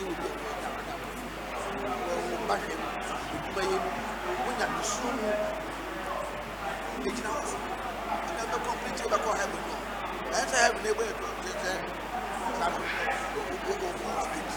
[0.00, 0.08] aba
[2.62, 2.88] hwɛ mu
[3.36, 3.90] edwuma yɛ mu
[4.44, 5.28] wonya nisuo mu
[7.08, 7.40] egyina hɔ
[8.28, 9.74] ɛna bɛ kɔmpiti bɛkɔ heaven no
[10.32, 11.26] ɛyɛ sɛ heaven ebe yɛ kɔ
[11.62, 11.72] sɛ
[12.58, 12.78] sano
[13.36, 13.38] o
[13.68, 14.52] o o o street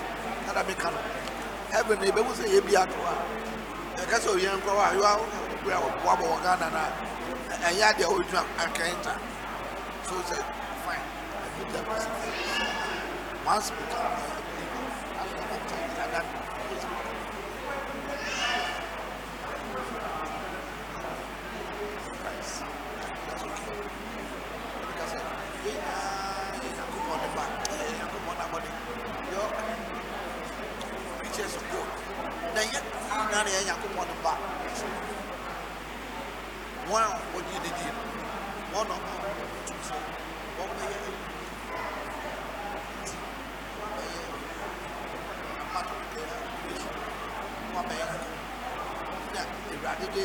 [0.47, 0.99] nada mi ka no
[1.73, 3.13] heaven ebe mu sɛ yɛ bi ato a
[4.01, 5.25] ɛkɛ sɛ oyɛ nkɔ hɔ a yɔ awo
[5.63, 6.81] wura wabɔ wɔ ghana na
[7.67, 9.13] ɛnyɛ adeɛ a ɔgyina akɛnta
[10.07, 10.37] so sɛ
[10.85, 11.05] fine
[11.43, 11.93] I give them a
[13.45, 14.09] once become a
[33.45, 34.33] na yɛ Nyankopɔn ne ba.
[36.89, 37.69] Wɔn a wɔgye ne
[40.77, 41.17] bɛyɛ yesu
[47.73, 48.05] wɔn bɛyɛ
[49.33, 49.41] na
[49.73, 50.21] ewurade de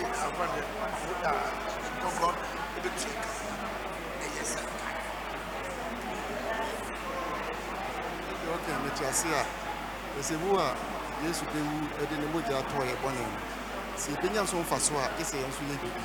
[2.83, 2.89] de
[4.23, 4.61] ɛyɛ sɛ
[8.65, 8.73] ka
[10.59, 10.88] a
[11.25, 13.23] yesu bɛwu de ne mogya atɔ yɛ bɔne.
[13.23, 13.59] No
[13.99, 16.03] sɛ yɛbɛnya so mfa so a ɛsɛ yɛn nso yɛ biribi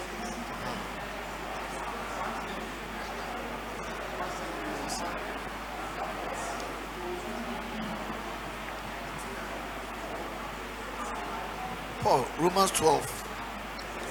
[12.04, 13.06] paul romans twelve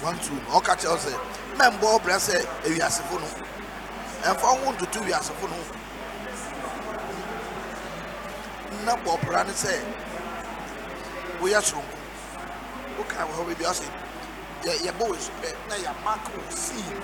[0.03, 0.39] one two.
[0.51, 1.13] Ɔka kyerɛ sɛ
[1.57, 3.29] mmɛmbɔ ɔbrɛ sɛ ewiasefo no.
[4.23, 5.57] Ɛnfa ho ntutu wiasefo no
[8.85, 9.73] na bɔ ɔbra ne sɛ
[11.43, 11.99] woyɛ soronko
[12.99, 13.87] woka wɔ hɔ baabi ɔsɛ
[14.63, 16.99] yɛ yɛbɔ wɔ esu pɛ na yɛ mark wɔ seal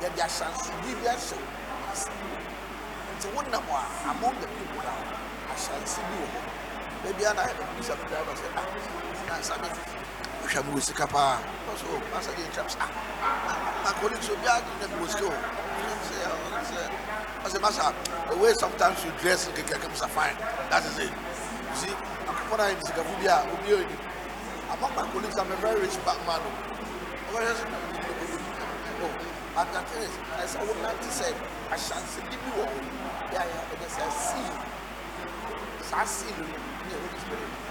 [0.00, 1.46] yɛde ahyɛnsode bi ahyɛ wo
[1.92, 2.08] ase.
[3.14, 3.80] Nti wonam a
[4.10, 4.94] among the people a
[5.52, 6.40] ahyɛnse bi wɔ hɔ.
[7.04, 8.66] Baabi a na yɛde bisa bi driver sɛ ah
[9.28, 9.68] na sabe
[10.40, 11.36] wohwɛ me wɔ sika paa.
[11.68, 12.88] Ɔsɛ o masa deɛ ntwam sɛ ah
[13.84, 15.28] makɔne nso obiara de na mewɔ sika
[17.44, 20.36] the way sometimes you dress kekeke msa fine.
[20.70, 21.10] That is it.
[21.10, 22.13] You see
[22.44, 24.00] akɔpɔ na yɛ sikafo bi a obi yɛ onim
[24.72, 26.40] among my colleagues i'm a very rich back man.
[26.44, 27.64] O ɔbɛhwɛ sɛ
[29.02, 29.08] o
[29.54, 31.28] but the thing is ɛsɛ wo nante sɛ
[31.72, 32.76] ahyɛnsede bi wɔ hɔ
[33.32, 34.54] yɛ a yɛde sɛ seal
[35.88, 36.46] saa seal no
[36.84, 37.63] ne yɛ holy spirit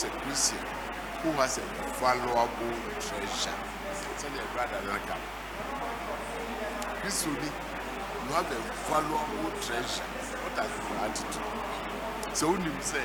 [0.00, 0.58] as a christian
[1.22, 1.60] who has a
[2.00, 2.48] valuable
[3.00, 3.56] treasure.
[4.16, 5.20] Send your brother like am
[7.02, 10.08] christian you have a valuable treasure.
[10.40, 13.04] What your attitude so onim say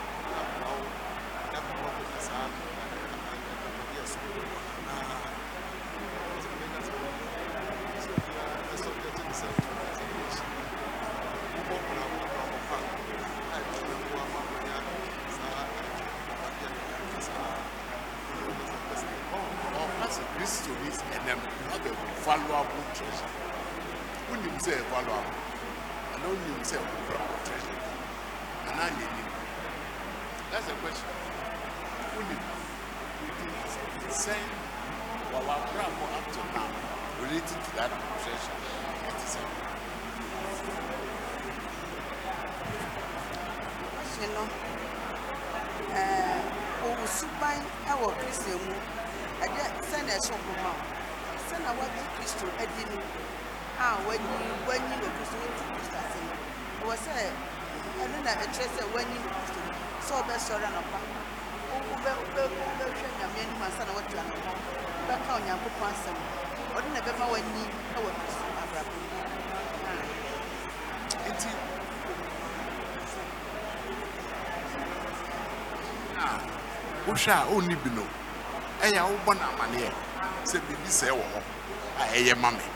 [24.63, 25.33] sɛ ɛyɛ valuable
[26.13, 27.79] ana wonim sɛ wokura wɔ treasure
[28.69, 29.27] anaa nyɛ nim
[30.51, 31.09] that's the question.
[32.13, 32.41] Wonim
[34.23, 34.43] sɛn
[35.31, 36.69] wɔwɔ abrabɔ up to now
[37.21, 38.57] related to that treasure
[39.07, 39.41] ɛte sɛ
[43.99, 44.43] ɔhye no
[46.85, 47.59] ɔwɔ suban
[47.91, 48.75] ɛwɔ kristo mu
[49.43, 53.01] ɛdeɛ sɛnea ɛhyɛ ɔbɔma o sɛnea wagye kristo adi no
[53.81, 54.37] a wanyi
[54.67, 56.33] wanyi wɔ kristo wɔti kristo ase no.
[56.81, 57.13] Ɛwɔ sɛ
[58.01, 59.73] ɛno na ɛkyerɛ sɛ wanyi wɔ kristo mu
[60.05, 60.99] sɛ ɔbɛsɔre anɔpa
[61.89, 64.51] wobɛ wobɛ wobɛhwɛ nyame anim ansa na watu anɔpa
[65.01, 66.17] wobɛka onyankopɔn asɛm.
[66.75, 67.63] Ɔde na ɛbɛma wanyi
[67.97, 68.93] ɛwɔ kristo abrabɔ
[71.31, 71.49] nti
[77.07, 78.03] wohwɛ a ɔnni bi no
[78.85, 79.89] ɛyɛ wobɔ no amanneɛ.
[80.45, 81.39] Sɛ biribi sɛɛ wɔ hɔ
[82.01, 82.70] a ɛyɛ ma me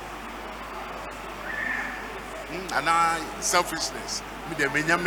[2.73, 4.21] anaa selfishness.
[4.49, 4.97] Me deɛ menya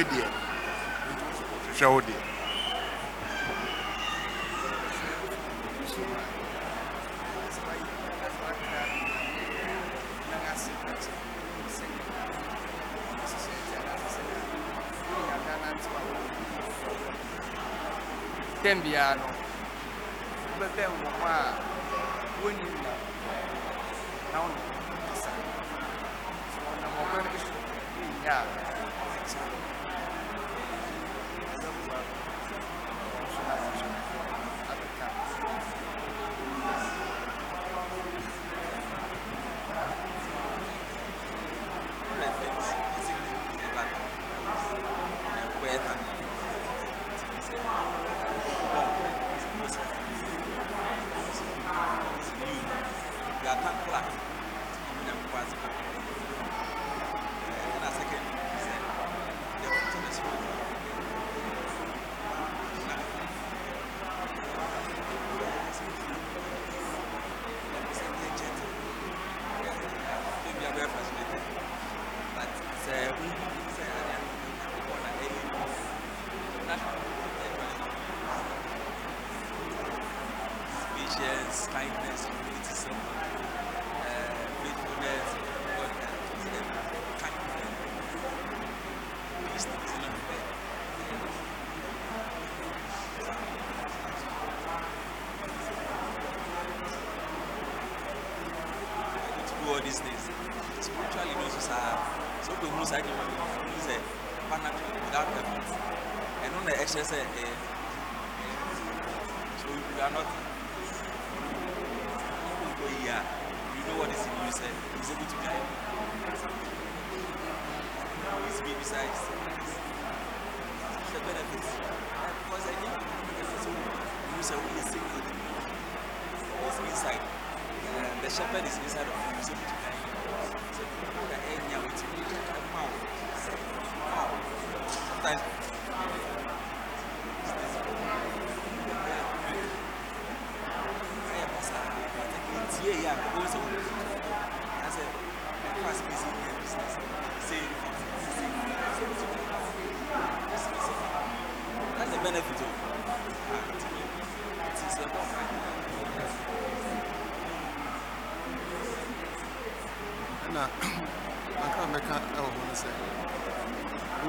[18.83, 19.38] biara no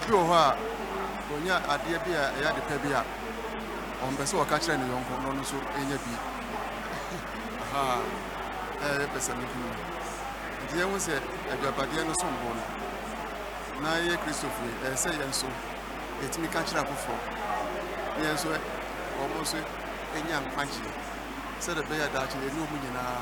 [0.09, 0.57] obi wɔ hɔ a
[1.33, 3.01] ɔnya adeɛ bi a ɛyɛ ade pɛ bi a
[4.05, 6.13] ɔmpɛ sɛ ɔka kyerɛ ne yɔnko na ɔno nso ɛnya bi.
[7.63, 8.01] Aha
[8.81, 9.69] ɛyɛ pɛ sɛ mehu no
[10.65, 11.13] nti yɛhu sɛ
[11.53, 12.63] adwabadeɛ no so mbɔ no
[13.81, 15.47] na yɛ kristofo yi ɛyɛ sɛ yɛn nso
[16.21, 17.17] yɛtumi ka kyerɛ afoforɔ.
[18.21, 18.49] Yɛn nso
[19.17, 19.57] wɔn nso
[20.17, 20.91] ɛnya nkwankyere
[21.61, 23.21] sɛdeɛ ɛbɛyɛ daakye yɛne ɔmu nyinaa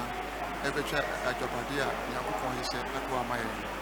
[0.65, 3.51] ɛbɛtwa adwabadeɛ a nyankopɔn hyehyɛ ato ama yɛn.
[3.51, 3.76] nea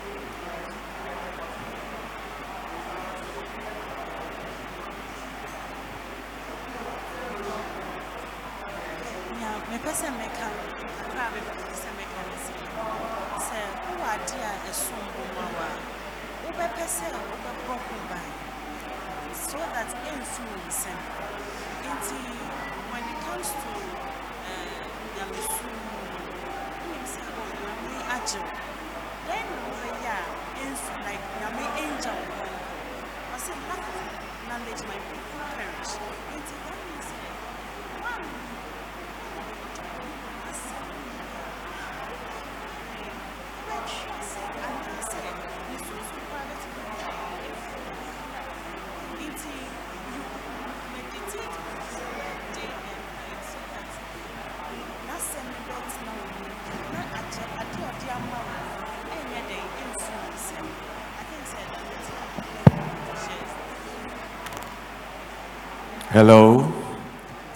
[66.16, 66.64] Hello.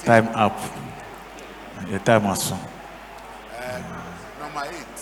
[0.04, 0.60] Time up.
[1.90, 2.58] Your time was soon.
[3.58, 3.82] Uh,
[4.38, 5.00] number eight.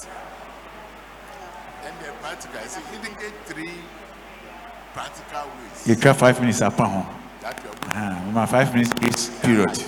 [1.84, 3.74] And the practical, I say, indicate three
[4.94, 7.08] practical ways You try five minutes upon home.
[7.42, 9.84] you Uh, my five minutes grace period.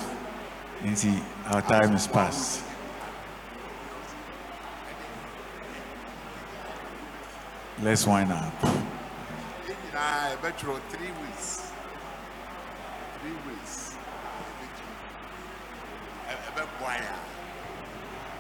[0.84, 2.64] You see, our time is past.
[7.84, 8.52] Let's wind up.
[9.94, 11.70] I bet you three ways.
[13.22, 13.96] Three ways.
[16.30, 17.16] I bet choir.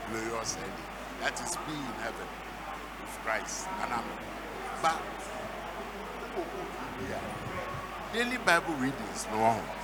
[0.10, 0.72] Glorious ending.
[1.20, 2.28] That is me in heaven
[3.02, 3.68] with Christ.
[3.82, 4.04] And I'm
[4.82, 5.02] but
[7.10, 7.20] yeah.
[8.20, 9.79] Daily Bible readings, no.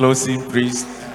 [0.00, 1.09] Closing, priest.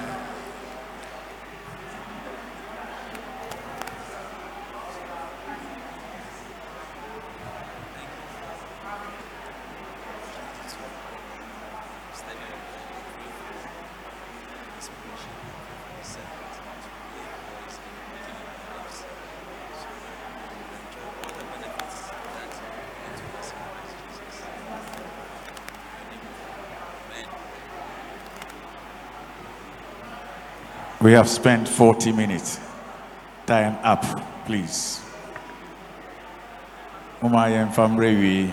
[31.06, 32.58] We have spent 40 minutes.
[33.46, 34.02] Time up,
[34.44, 35.00] please.
[37.20, 38.52] Umayem from Rewi.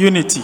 [0.00, 0.40] Unity.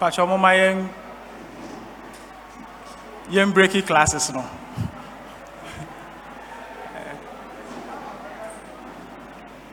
[0.00, 0.88] Pacho mama yɛn
[3.28, 4.32] yɛn breaki classes.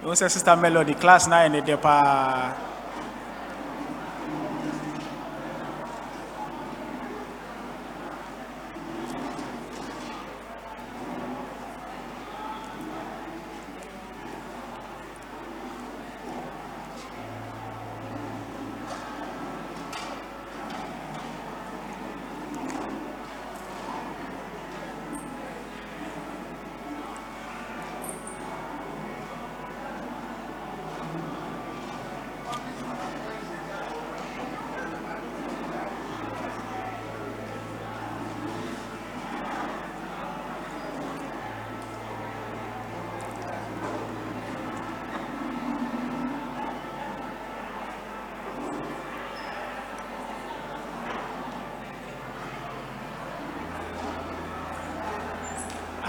[0.04, 2.71] Wo sɛ sister Melody class na yɛ ne dɛ paa.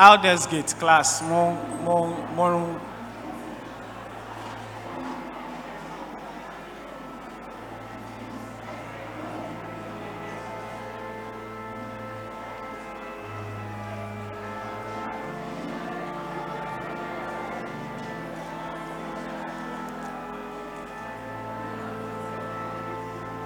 [0.02, 1.54] Aldersgate class mo
[1.86, 2.46] mo mo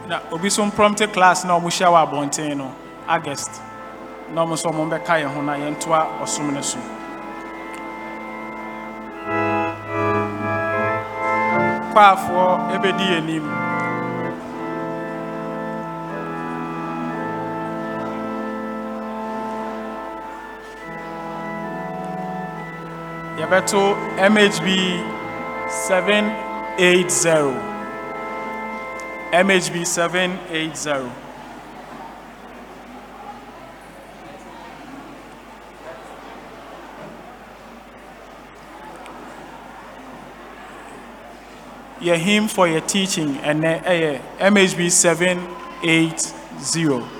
[0.09, 2.65] na obi so prompte class na ɔmo hyia wɔ abɔnten
[3.07, 3.66] august
[4.37, 6.79] na ɔmo nso ɔmo bɛka yɛn ho na yɛntoa ɔsom no so.
[11.93, 13.47] kwaafoɔ ebedi yɛn anim.
[23.41, 23.83] yɛbɛto
[24.35, 24.67] mhb
[25.69, 27.57] 780
[29.33, 31.26] mhb 780
[42.01, 47.16] yɛ hymn for your teaching ɛyɛ mhb 780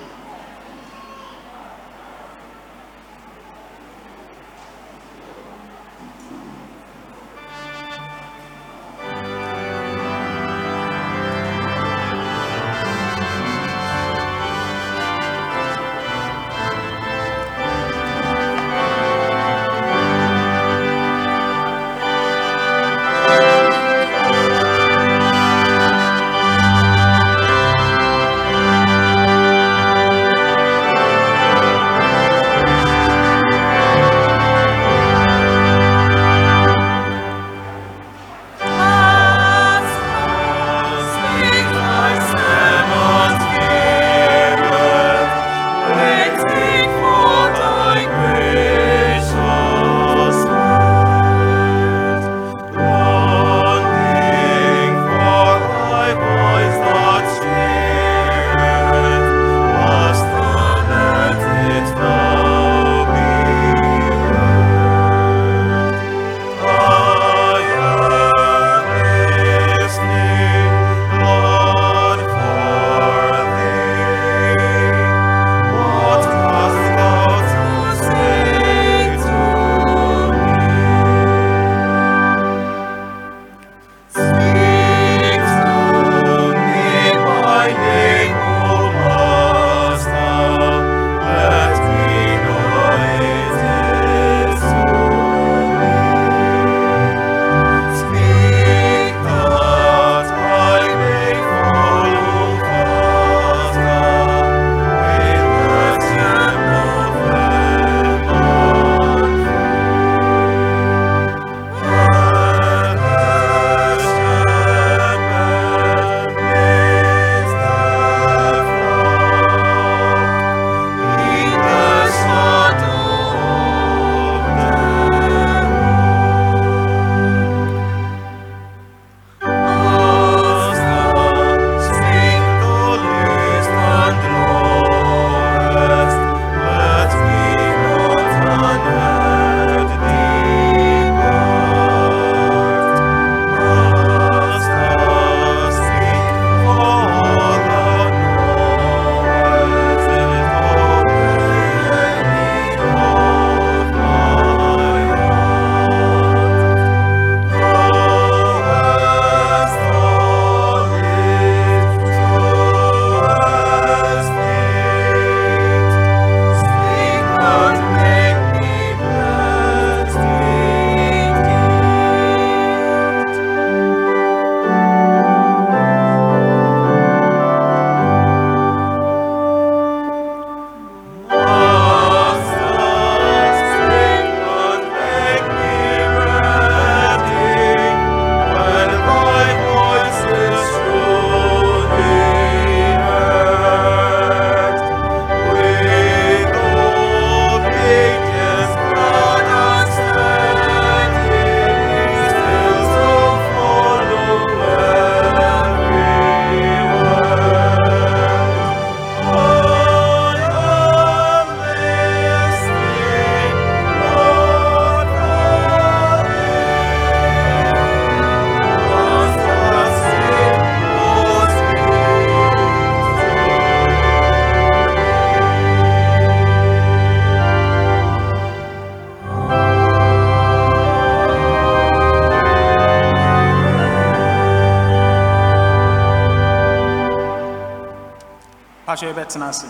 [238.97, 239.67] pakyɛ yɛbɛtena ase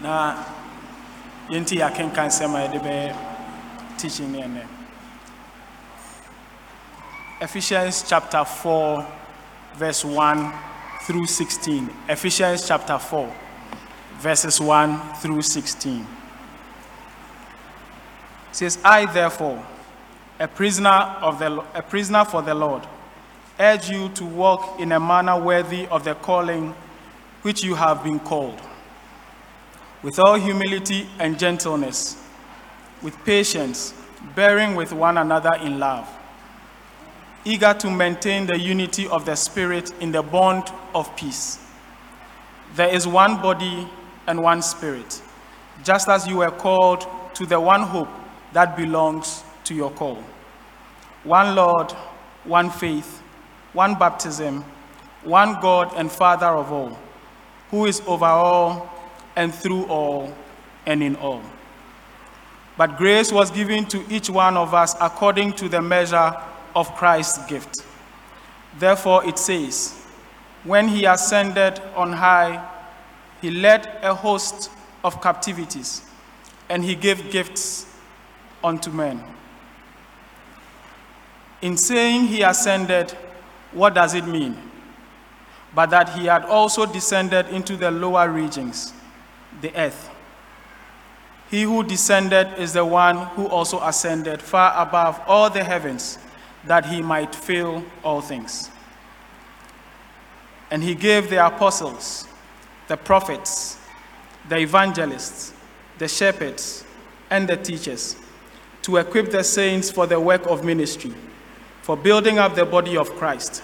[0.00, 0.36] na
[1.48, 3.16] yɛnti yɛakenka nsɛm a yɛde bɛyɛ
[3.98, 4.62] teaching ne ɛnɛ
[7.40, 9.04] ephesians chapter 4
[9.74, 10.52] verse 1
[11.02, 13.32] through 16 ephesians chapter 4
[14.20, 16.06] verses 1 through 16
[18.52, 19.60] says i therefore
[20.38, 22.86] a prisoner of the a prisoner for the lord
[23.58, 26.72] urge you to walk in a manner worthy of the calling
[27.46, 28.60] which you have been called,
[30.02, 32.20] with all humility and gentleness,
[33.02, 33.94] with patience,
[34.34, 36.08] bearing with one another in love,
[37.44, 41.60] eager to maintain the unity of the Spirit in the bond of peace.
[42.74, 43.86] There is one body
[44.26, 45.22] and one Spirit,
[45.84, 48.08] just as you were called to the one hope
[48.54, 50.20] that belongs to your call.
[51.22, 51.92] One Lord,
[52.42, 53.22] one faith,
[53.72, 54.64] one baptism,
[55.22, 56.98] one God and Father of all,
[57.70, 58.88] who is over all
[59.34, 60.32] and through all
[60.86, 61.42] and in all.
[62.76, 66.34] But grace was given to each one of us according to the measure
[66.74, 67.84] of Christ's gift.
[68.78, 69.94] Therefore, it says,
[70.64, 72.62] When he ascended on high,
[73.40, 74.70] he led a host
[75.02, 76.02] of captivities,
[76.68, 77.86] and he gave gifts
[78.62, 79.22] unto men.
[81.62, 83.16] In saying he ascended,
[83.72, 84.56] what does it mean?
[85.76, 88.94] But that he had also descended into the lower regions,
[89.60, 90.08] the earth.
[91.50, 96.18] He who descended is the one who also ascended far above all the heavens,
[96.64, 98.70] that he might fill all things.
[100.70, 102.26] And he gave the apostles,
[102.88, 103.78] the prophets,
[104.48, 105.52] the evangelists,
[105.98, 106.84] the shepherds,
[107.28, 108.16] and the teachers
[108.80, 111.12] to equip the saints for the work of ministry,
[111.82, 113.62] for building up the body of Christ,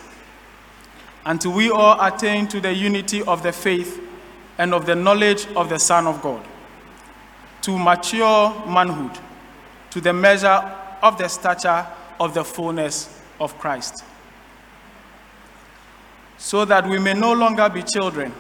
[1.24, 4.00] until we all attain to the unity of the faith
[4.58, 6.44] and of the knowledge of the Son of God,
[7.62, 9.18] to mature manhood,
[9.90, 10.60] to the measure
[11.02, 11.86] of the stature
[12.18, 14.04] of the fullness of Christ,
[16.38, 18.32] so that we may no longer be children,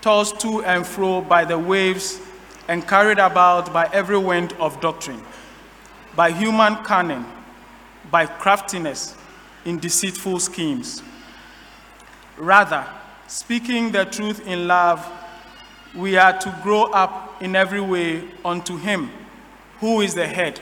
[0.00, 2.20] tossed to and fro by the waves
[2.68, 5.22] and carried about by every wind of doctrine,
[6.14, 7.24] by human cunning,
[8.10, 9.14] by craftiness
[9.64, 11.02] in deceitful schemes.
[12.36, 12.86] Rather,
[13.26, 15.06] speaking the truth in love,
[15.94, 19.10] we are to grow up in every way unto Him
[19.78, 20.60] who is the head,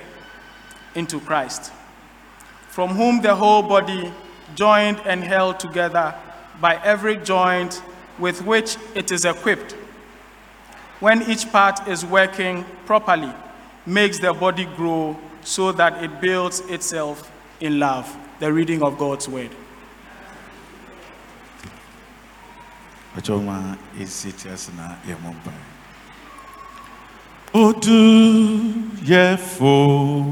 [0.94, 1.72] into Christ,
[2.68, 4.12] from whom the whole body,
[4.54, 6.14] joined and held together
[6.60, 7.82] by every joint
[8.18, 9.72] with which it is equipped,
[11.00, 13.32] when each part is working properly,
[13.86, 18.14] makes the body grow so that it builds itself in love.
[18.38, 19.50] The reading of God's word.
[23.18, 25.52] Ochoma isiti asina yemompa.
[27.54, 28.02] Odu
[29.04, 30.26] yefo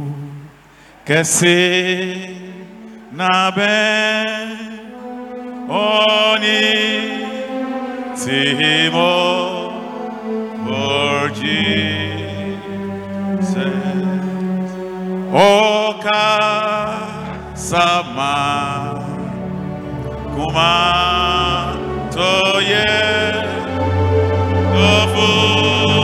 [1.05, 1.57] kese
[3.13, 3.77] nabe
[5.69, 6.61] oni
[8.17, 9.31] timo
[13.41, 13.61] Jesus.
[15.33, 16.27] Oka
[17.55, 18.35] sama
[20.35, 21.90] kuma
[22.23, 22.85] Oh, toye
[24.75, 26.00] dofuti oh,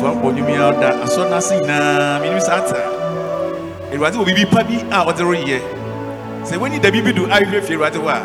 [0.00, 2.76] ɔka ne sɛ wabɔ nnwom yi ɔda asɔre no ase nyinaa menim sɛ ata
[3.92, 5.60] awurade wɔ biribi pa bi a ɔde reyɛ
[6.44, 8.20] sɛ wani da biribi do ahwehwɛ fie awurade hɔ a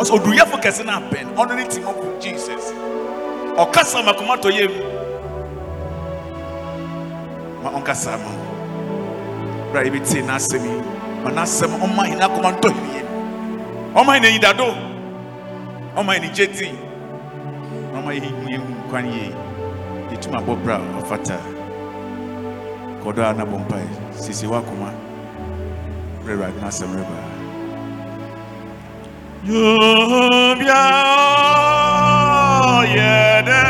[0.00, 2.72] ɔsɛ oduruyɛfo kɛse no apɛn ɔno ne tim ɔpo jesus
[3.56, 4.72] ɔkasa ma kɔma tɔ yam
[7.62, 10.82] ma ɔnkasa ma wo bra yɛbɛtie n'asɛm yi
[11.24, 13.06] ma n'asɛm ɔma hene akɔma ntɔ hene yam
[13.94, 14.74] ɔma hene anyidado
[15.96, 16.76] ɔma hene gye din
[17.94, 19.49] ɔma yɛ hu yɛhu kwan yie
[20.10, 21.36] yɛtum abɔ bra ɔfata
[23.30, 23.32] a
[24.22, 24.90] siesie w'akoma
[26.22, 27.18] brɛ awurade n'asɛm reba
[29.48, 30.82] Yobia
[32.66, 33.60] oh, yɛdɛ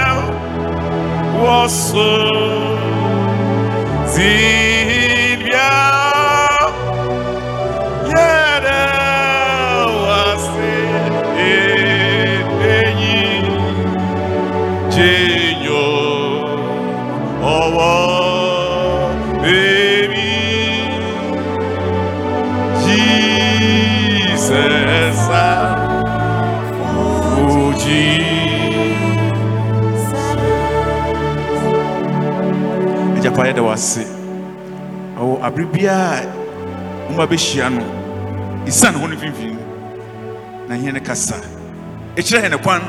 [33.40, 34.04] Ejapa yɛ da wase.
[35.16, 36.26] Ɔwɔ abere biara
[37.08, 37.84] wɔn abɛhyia no
[38.66, 39.56] esan ho no mfimfini.
[40.68, 41.36] Na hɛn no kasa.
[42.16, 42.82] Ekyerɛ hɛn kwan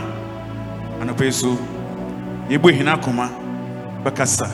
[1.00, 1.58] anɔpɛ yi so
[2.50, 3.30] yɛbɔ hɛn akoma
[4.04, 4.50] bɛkasa.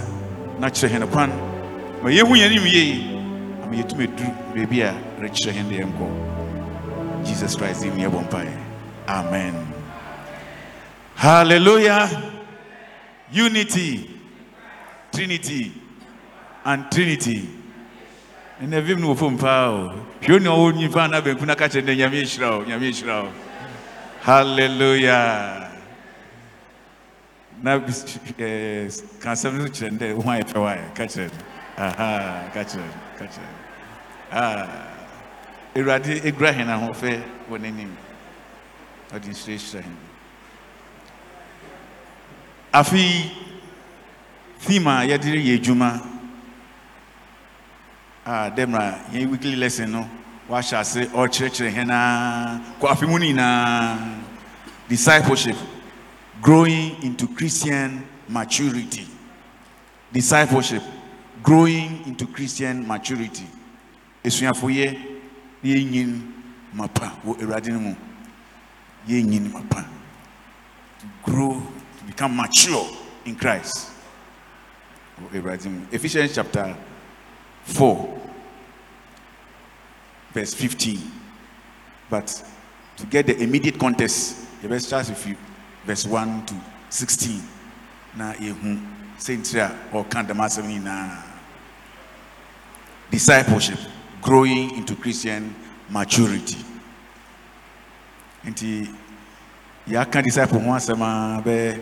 [0.59, 1.31] Na kyerɛ hɛn kwan
[2.03, 3.01] ma yɛhu yɛn anim yie
[3.63, 7.25] ama yɛtumi aduru baabi a rekyerɛ hɛn deɛ nkɔ.
[7.25, 8.53] Jesus christ din yɛbɔ mpaeɛ.
[9.07, 9.73] Amen.
[11.15, 12.07] Hallelujah.
[13.31, 14.13] Unity.
[15.11, 15.76] Trinity
[16.68, 17.49] and trinity.
[18.61, 19.91] Ɛnɛ vim no wɔ fom paa o
[20.22, 21.22] hwɛ onea ɔwɔ nyimfa na
[24.22, 25.64] hallelujah.
[27.61, 28.89] Na bis- eh,
[29.22, 31.03] ka asɛm no kyerɛ no dɛ wo ho ayɛ fɛ waɛ ka
[31.77, 33.48] aha ka kyerɛ no ka kyerɛ
[34.30, 34.68] Ah,
[35.73, 37.95] awurade ɛgura hɛn ahofɛ wɔ n'anim
[39.14, 39.84] ɔde nhyira hyira
[45.94, 46.16] hɛn
[48.29, 50.09] Ah, a dɛmra yɛn weekly lesson no?
[50.49, 54.19] Wahyɛ ase ɔrekyerɛkyerɛ hɛn a kɔ afe mu nyinaa
[54.89, 55.55] discipleship
[56.41, 59.07] growing into christian maturity.
[60.11, 60.83] Discipleship
[61.41, 63.47] growing into christian maturity.
[64.25, 64.99] Esuafoyɛ
[65.63, 66.21] na yɛnyin
[66.73, 67.95] mapa wɔ awurade no mu.
[69.53, 69.85] Mapa.
[70.99, 71.63] To grow
[71.97, 72.89] to become mature
[73.23, 73.89] in christ.
[75.21, 75.79] Wɔ awurade mu.
[75.93, 76.75] Ephesians chapter
[77.68, 78.19] 4
[80.34, 80.99] verse 15
[82.10, 82.44] but
[82.95, 85.35] to get the immediate context yɛbɛ start with you
[85.85, 86.56] verse 1 to
[86.89, 87.41] 16
[88.15, 88.80] na yɛhu
[89.19, 91.23] sɛntiri a ɔka dɛm asɛm no nyinaa
[93.11, 93.80] discipleship
[94.22, 95.53] growing into christian
[95.89, 96.57] maturity.
[98.45, 98.88] Nti
[99.88, 101.81] yɛaka disciple ho asɛm a bɛyɛ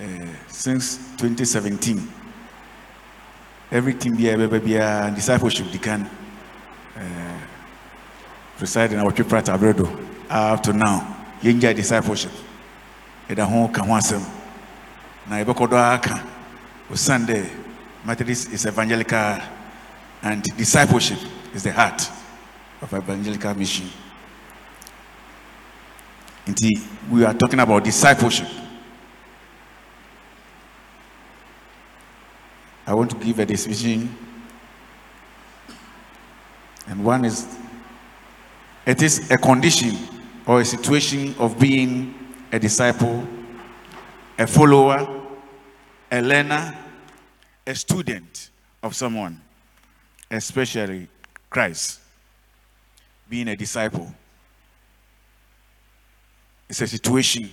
[0.00, 1.98] eh, since 2017
[3.70, 6.08] everything ɛbɛba biara discipleship di kan
[6.96, 7.38] eh,
[8.58, 9.88] presiding Awotwi Pratt aberɛ do
[10.30, 12.32] up to now yɛngya discipleship.
[13.28, 14.22] Yɛda ho ka ho asɛm
[15.28, 16.22] na yɛbɛkɔ do aka.
[16.90, 17.46] Osiane dɛ
[18.04, 19.38] methodist is evangelical
[20.22, 21.18] and discipleship
[21.54, 22.08] is the heart
[22.80, 23.86] of evangelical mission.
[26.46, 26.80] Nti
[27.10, 28.48] we are talking about discipleship
[32.88, 34.12] i want to give a definition
[36.88, 37.46] and one is
[38.86, 39.96] it is a condition
[40.46, 42.14] or a situation of being
[42.50, 43.26] a disciple
[44.38, 45.22] a follower
[46.10, 46.76] a learner
[47.66, 48.50] a student
[48.82, 49.40] of someone
[50.30, 51.08] especially
[51.50, 52.00] Christ,
[53.28, 54.12] being a disciple.
[56.68, 57.50] It's a situation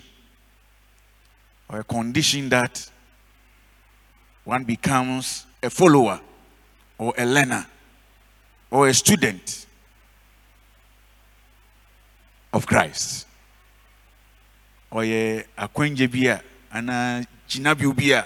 [1.69, 2.89] or a condition that
[4.45, 6.21] one becomes a follower
[6.97, 7.65] or a learner
[8.71, 9.65] or a student
[12.53, 13.27] of Christ.
[14.91, 16.41] Ɔyɛ akwangye bi a
[16.71, 18.25] anaa gyinabea bi a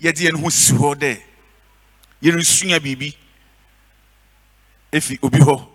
[0.00, 1.22] yɛde yɛn ho si hɔ dɛ
[2.22, 2.78] yɛresua
[4.92, 5.68] efi obi hɔ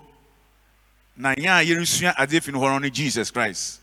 [1.18, 3.82] na yɛn a yɛresua ade efi no hɔ jesus christ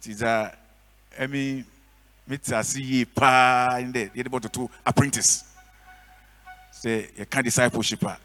[0.00, 0.54] ti dza
[1.18, 1.64] ɛmi
[2.26, 5.44] mi te ase yie paa ne dɛ yɛde bɔ toto apprentice
[6.72, 8.18] sɛ yɛka discipleship a.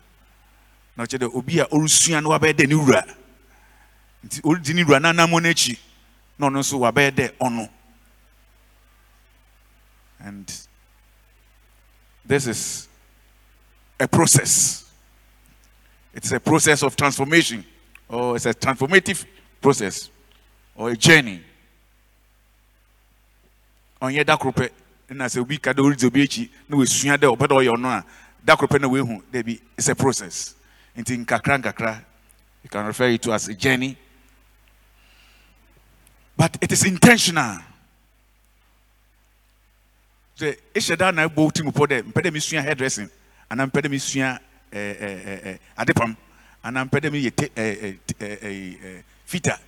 [0.96, 3.04] Na ɔkyerɛ dɛ obi a ɔresua no wabɛyɛ dɛ ne wura
[4.26, 5.78] nti ɔredi ne wura na anam n'akyi
[6.38, 7.70] na ɔno nso wabɛyɛ dɛ ɔno
[10.20, 10.68] and
[12.26, 12.88] this is
[14.00, 14.92] a process.
[16.14, 17.66] It's a process of transformation,
[18.08, 19.26] or it's a transformative
[19.62, 20.10] process,
[20.76, 21.42] or a journey.
[24.02, 24.70] Ɔnyɛ da koro pɛ,
[25.10, 27.88] na sɛ obi ka dɛ ɔredzi obi akyi na wasua dɛ ɔpɛ dɛ ɔyɛ ɔno
[27.88, 28.06] a
[28.44, 30.56] da koro pɛ na wahu dɛbi it's a process.
[30.98, 32.04] Nti nkakra nkakra,
[32.64, 33.98] you can refer it to as a journey,
[36.38, 37.60] but it is intentional.
[40.40, 43.10] sɛ ehyɛ da na ebɔ ti mu pɔ dɛ mpɛ dɛ mi sua hairdressing
[43.52, 44.40] anaa mpɛ dɛ mi sua
[44.72, 46.16] ɛɛ ɛɛ adepam
[46.64, 49.60] anaa mpɛ dɛ mi yɛ te ɛɛ ɛɛ ɛɛ fita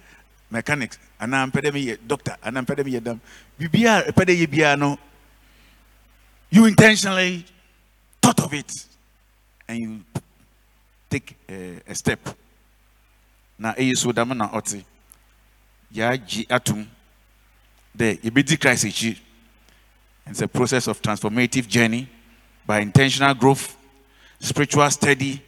[0.51, 0.99] mechanics.
[1.19, 3.21] Anaa mpɛ dɛ meyɛ doctor anaa mpɛ dɛ meyɛ dam.
[3.59, 4.99] Biribiara ɛpɛ dɛ yɛ biara no.
[6.49, 7.45] You intentionally
[8.21, 8.85] thought of it.
[9.67, 10.01] And you
[11.09, 12.19] take a, a step.
[13.57, 14.83] Na ɛyɛ so dam na ɔte
[15.93, 16.87] yɛagye atom
[17.97, 19.17] dɛ yɛbɛdi christ akyi
[20.27, 22.07] it's a process of transformative journey
[22.65, 23.75] by intentional growth
[24.39, 25.41] spiritual study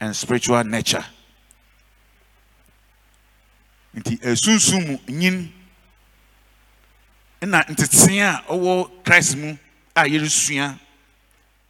[0.00, 1.04] and spiritual nurture
[3.96, 5.52] nti esunsum mu nyin.
[7.40, 9.56] Ɛna ntetea a ɔwɔ christ mu
[9.96, 10.78] a yɛresua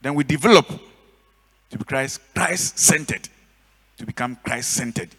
[0.03, 0.69] then we develop
[1.70, 3.28] to be christ christ centered
[3.97, 5.11] to become christ centered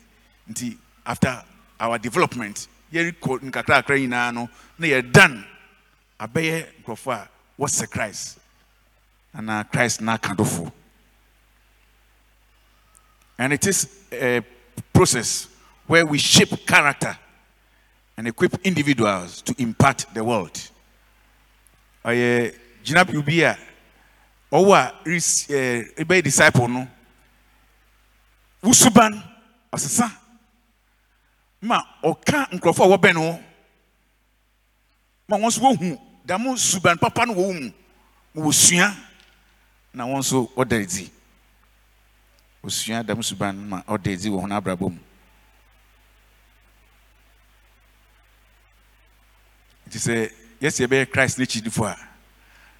[0.50, 1.44] nti after
[1.80, 5.46] our development yɛrekɔ nkakrakra nyinaa no na yɛ dan
[6.20, 7.30] abɛyɛ nkurɔfoɔ a
[7.60, 8.40] wɔsɛ christ
[9.36, 10.72] anaa christ n'akadofo
[13.38, 14.42] and it is a
[14.94, 15.48] process
[15.88, 17.18] where we shape character
[18.18, 20.59] and equip individuals to impact the world.
[22.05, 22.53] Ɔyɛ
[22.84, 23.57] gyinapio bi a
[24.51, 26.88] ɔwɔ a ɛbɛyɛ eh, disciple no
[28.64, 29.22] wusuban
[29.73, 30.09] ɔsesa
[31.61, 33.39] ma ɔka nkurɔfoɔ a wɔbɛn no
[35.27, 37.72] ma wɔn nso wɔhu dam suban papa no wɔ wɔn mu
[38.41, 38.95] ma wɔsua
[39.93, 41.11] na wɔn nso wɔda adi
[42.64, 44.47] wɔsua dam suban ma ɔda adi wɔ
[44.80, 44.99] wɔn.
[49.88, 50.31] Nti sɛ
[50.61, 51.95] yɛsɛ yɛbɛyɛ christ n'akyidifo a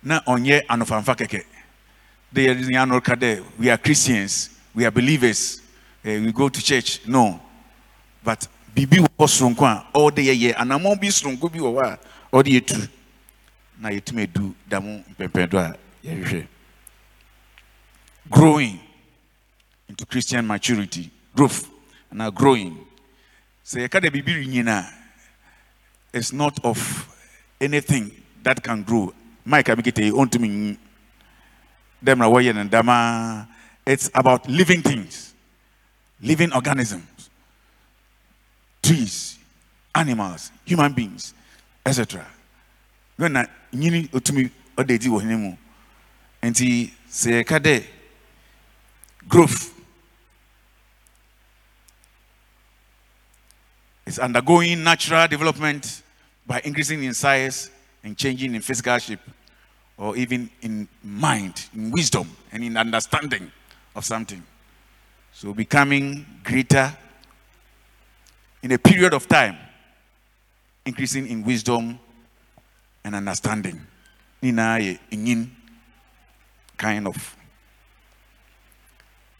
[0.04, 1.44] na ɔnyɛ anofamfa kɛkɛ
[2.34, 5.62] dɛ yɛde ne ano ka dɛ we are christians we are believers
[6.04, 7.40] eh, we go to church no.
[8.24, 12.00] But biribi wɔ hɔ soronko a dɛ yɛyɛ anammɔn bi soronko bi wɔ hɔ a
[12.36, 12.90] ɔde
[13.80, 16.48] na yɛtumi adu da mu mpɛmpɛn do a yɛhwehwɛ
[18.30, 18.80] growing
[19.88, 21.70] into christian maturity growth
[22.12, 22.78] anaa growing.
[23.66, 24.86] Sɛ yɛka dɛ biribi nyinaa
[26.18, 26.78] is not of
[27.62, 28.12] anything
[28.44, 29.14] that can grow.
[29.46, 30.78] Mike Abikite, on to me.
[33.86, 35.34] It's about living things,
[36.22, 37.30] living organisms,
[38.84, 39.38] trees,
[39.96, 41.34] animals, human beings,
[41.86, 42.26] etc.
[43.16, 45.58] When na nyini otumi ɔda edi wɔ hene mu.
[46.44, 47.84] Nti sɛ yɛka dɛ
[49.28, 49.74] growth
[54.06, 56.02] is undergoing natural development
[56.48, 57.70] by increasing in size
[58.04, 59.20] and changing in physical shape
[59.98, 63.52] or even in mind, in wisdom, and in understanding
[63.96, 64.42] of something.
[65.34, 66.96] So becoming greater
[68.64, 69.58] in a period of time,
[70.86, 72.00] increasing in wisdom
[73.04, 73.86] and understanding.
[76.78, 77.36] Kind of.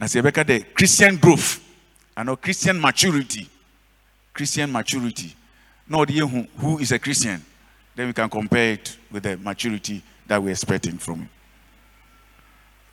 [0.02, 1.60] Yɛbɛka dɛ Christian growth
[2.16, 3.48] and Christian maturity
[4.38, 5.36] Christian maturity.
[5.90, 7.44] No idea who, is a Christian.
[7.96, 11.30] Then we can compare it with the maturity that we're expecting from him.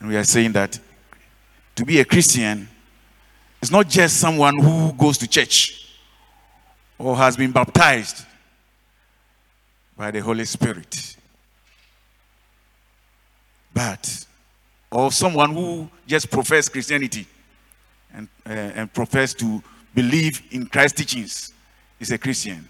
[0.01, 0.79] And we are saying that
[1.75, 2.69] to be a Christian
[3.61, 5.89] is not just someone who goes to church
[6.99, 8.25] or has been baptized
[9.97, 11.16] by the Holy Spirit,
[13.73, 14.27] but
[14.91, 17.27] or someone who just profess Christianity
[18.12, 19.62] and, uh, and profess to
[19.95, 21.53] believe in Christ's teachings
[21.99, 22.69] is a Christian.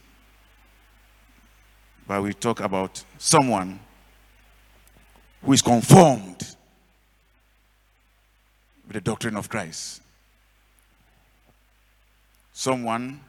[2.06, 3.80] But we talk about someone
[5.42, 6.40] who is conformed
[8.86, 10.02] with the doctrine of Christ.
[12.52, 13.20] Someone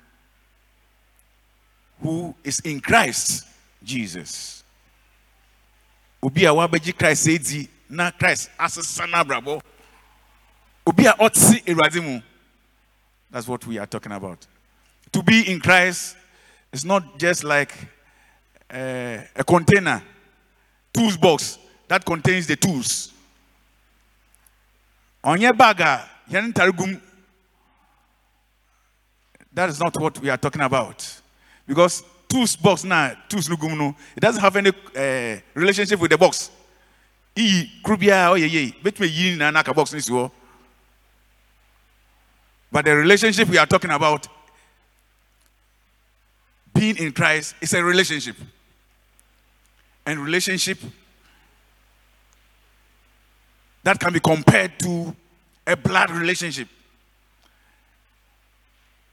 [2.02, 3.45] who is in Christ
[3.84, 4.64] Jesus.
[6.22, 9.61] Obi a wabɛgye Christ edi na Christ asesa n'abrabɔ.
[10.85, 12.22] Obi a ɔte Awurade mu.
[13.31, 14.45] That's what we are talking about.
[15.11, 16.15] To be in Christ
[16.72, 17.73] is not just like
[18.76, 20.03] uh, a container,
[20.93, 21.57] tools box
[21.88, 23.14] that contains the tools.
[25.23, 27.02] On your bag, a, yɛn ntare gum.
[29.53, 31.22] that is not what we are talking about.
[31.65, 36.18] Because tools box now, tools no no, it doesn't have any uh, relationship with the
[36.18, 36.52] box.
[37.35, 40.11] Iyi krubia oh yeah yeah, bet me yi na naka box ni si.
[42.72, 44.27] But the relationship we are talking about,
[46.73, 48.35] being in Christ, is a relationship.
[50.06, 50.80] And relationship
[53.84, 55.15] that can be compared to
[55.65, 56.68] a blood relationship.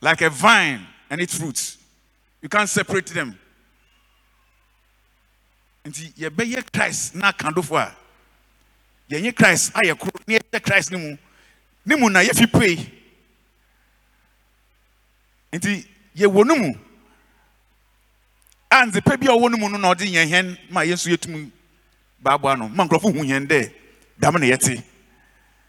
[0.00, 1.78] Like a vine and its fruits.
[2.40, 3.38] You can't separate them.
[5.84, 7.94] Nti yɛbɛyɛ Christ na kandofo a
[9.10, 11.18] yɛnyɛ Christ ayɛ koro na Christ ne mu
[11.84, 12.76] ne mu na yɛfi pue
[15.52, 15.84] nti
[16.16, 16.72] yɛwɔ no mu
[18.72, 21.50] a nzepa bi a ɔwɔ no mu no na ɔde yɛn ma yɛn nso yɛtumi
[22.22, 23.70] baaboa no ma nkurɔfo hu yɛn dɛ
[24.18, 24.82] dam na yɛte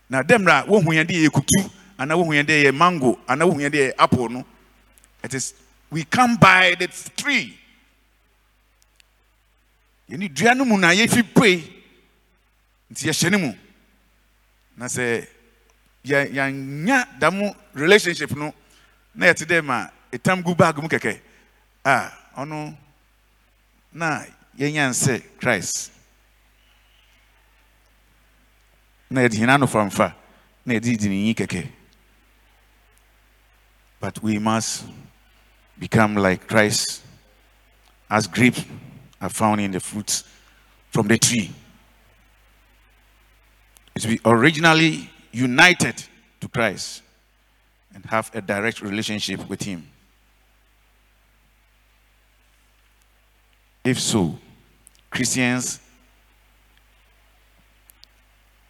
[0.09, 3.19] na na wohu yɛn de yɛ kutu anaa wohu yɛn de yɛ mango.
[3.27, 4.45] Anaa wohu yɛn de yɛ apple no.
[5.23, 5.53] It is
[5.89, 7.57] we come by the tree.
[10.09, 11.63] Yɛne dua no mu na yɛfi pue
[12.91, 13.53] nti yɛhyɛ no mu
[14.77, 15.27] na sɛ
[16.05, 18.53] yɛ yɛanya dam relationship no.
[19.15, 21.19] Na yɛte dɛ ma ɛtam gu bag mu kɛkɛ
[21.85, 22.77] a ɔno
[23.93, 24.25] na
[24.57, 25.91] yɛnya nsɛ christ.
[29.09, 30.13] Na yɛde hena no famfa
[30.65, 31.69] na yɛde di ne kɛkɛ
[33.99, 34.83] but we must
[35.79, 37.03] become like christ
[38.09, 38.65] as grapes
[39.21, 40.25] are found in the fruits
[40.91, 41.49] from the tree.
[43.95, 46.03] Is be originally united
[46.41, 47.01] to christ
[47.95, 49.87] and have a direct relationship with him
[53.84, 54.38] if so
[55.10, 55.80] christians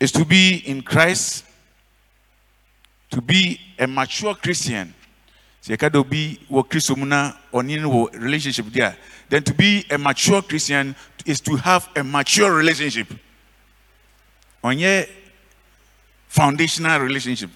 [0.04, 1.46] is to be in Christ,
[3.10, 4.94] to be a mature Christian.
[7.54, 8.98] relationship there
[9.30, 10.94] then to be a mature christian
[11.26, 13.08] is to have a mature relationship.
[14.62, 15.08] Ɔnyɛ
[16.28, 17.50] foundational relationship.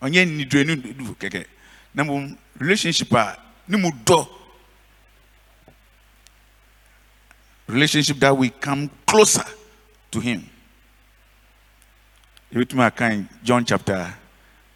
[0.00, 1.44] Ɔnyɛ nniduanu kɛkɛ.
[1.94, 3.36] Na mmom relationship a
[3.68, 3.76] ne
[7.70, 9.44] relationship that we come closer
[10.10, 10.48] to him
[12.52, 14.12] Yɛbɛtumi aka in John chapter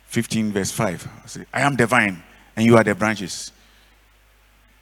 [0.07, 1.09] 15 verse 5.
[1.25, 2.23] I say, I am the vine
[2.55, 3.51] and you are the branches.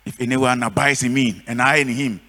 [0.04, 2.20] If anyone abides in me and I in him,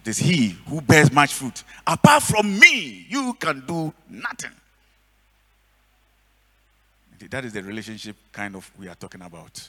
[0.00, 1.62] it is he who bears much fruit.
[1.86, 4.52] Apart from me, you can do nothing.
[7.30, 9.68] That is the relationship kind of we are talking about.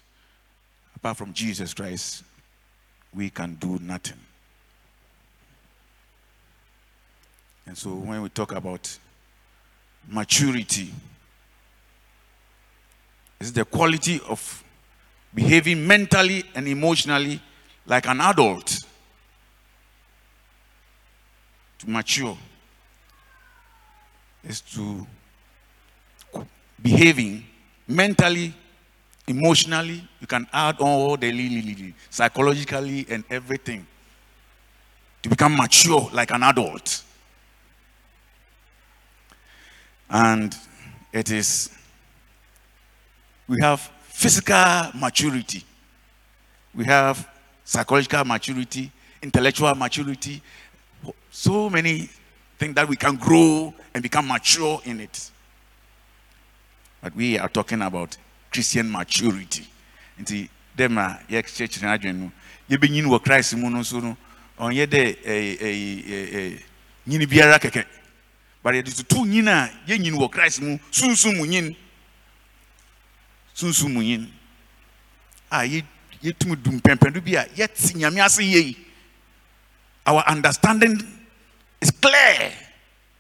[0.96, 2.24] Apart from Jesus Christ,
[3.14, 4.20] we can do nothing.
[7.70, 8.98] And so when we talk about
[10.08, 10.92] maturity.
[13.40, 14.64] It's the quality of
[15.36, 17.40] behaving mentally and emotionally
[17.86, 18.76] like an adult.
[21.78, 22.36] To mature
[24.44, 25.06] is to
[26.82, 27.46] behaving
[27.88, 28.52] mentally,
[29.28, 30.04] emotionally.
[30.20, 33.86] You can add on all the psychologically and everything
[35.22, 37.04] to become mature like an adult.
[40.10, 40.56] And
[41.14, 41.70] it is,
[43.48, 45.64] we have physical maturity,
[46.74, 47.28] we have
[47.64, 48.92] psychological maturity,
[49.22, 50.42] intellectual maturity,
[51.30, 52.10] so many
[52.58, 55.32] things that we can grow and become mature in it.
[57.02, 58.18] But we are talking about
[58.52, 59.68] Christian maturity.
[60.20, 62.32] Nti dem a yɛkyerɛkyerɛ adwene no
[62.70, 64.18] yɛbɛnyini wɔ Christ mu no nso no
[64.60, 66.62] ɔnyɛ dɛ
[67.08, 67.86] nyini biara kɛkɛ
[68.64, 71.76] but yɛde toto nyin a yɛnyin wɔ christ mu sunsun mu nyin.
[73.56, 74.30] Sunsun mu nyin.
[75.52, 75.84] A yɛ
[76.22, 78.76] yɛtum du mpɛmpɛndo bi a yɛte nyame ase yie
[80.06, 80.98] our understanding
[81.82, 82.52] is clear.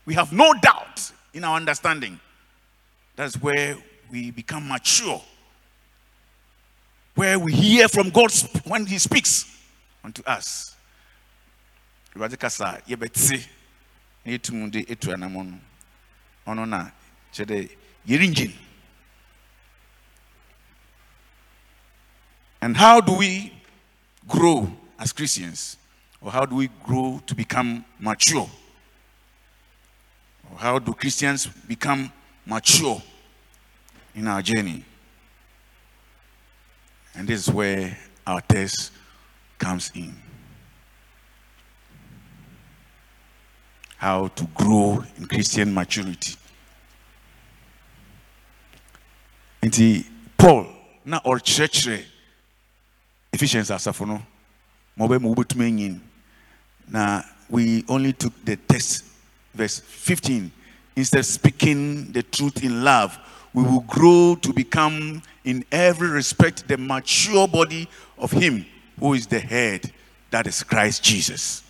[0.05, 2.19] We have no doubt in our understanding.
[3.15, 3.77] That's where
[4.11, 5.21] we become mature.
[7.15, 8.31] Where we hear from god
[8.65, 9.45] when he speaks
[10.03, 10.75] unto us
[14.23, 15.59] de etu anamɔ no
[16.47, 16.91] ɔno na
[17.33, 17.69] kyerɛ
[22.61, 23.53] and how do we
[24.27, 24.69] grow
[24.99, 25.77] as christians?
[26.21, 28.49] Or how do we grow to become mature?
[30.51, 32.11] Or how do christians become
[32.45, 33.01] mature
[34.13, 34.83] in our journey?
[37.15, 37.97] And this is where
[38.27, 38.91] our test
[39.57, 40.15] comes in
[43.99, 46.33] how to grow in Christian maturity.
[49.61, 50.05] Nti
[50.37, 50.67] Paul
[51.03, 52.05] na ɔrekyerɛkyerɛ
[53.33, 54.21] Ephesians asafo no
[54.95, 55.99] ma ɔbɛma wobɛtumi anyin
[56.87, 59.03] na we only took the text
[59.53, 60.49] verse 15
[60.95, 63.19] instead of speaking the truth in love
[63.53, 68.65] we will grow to become in every respect the mature body of him
[68.97, 69.91] who is the head
[70.31, 71.63] that is Christ Jesus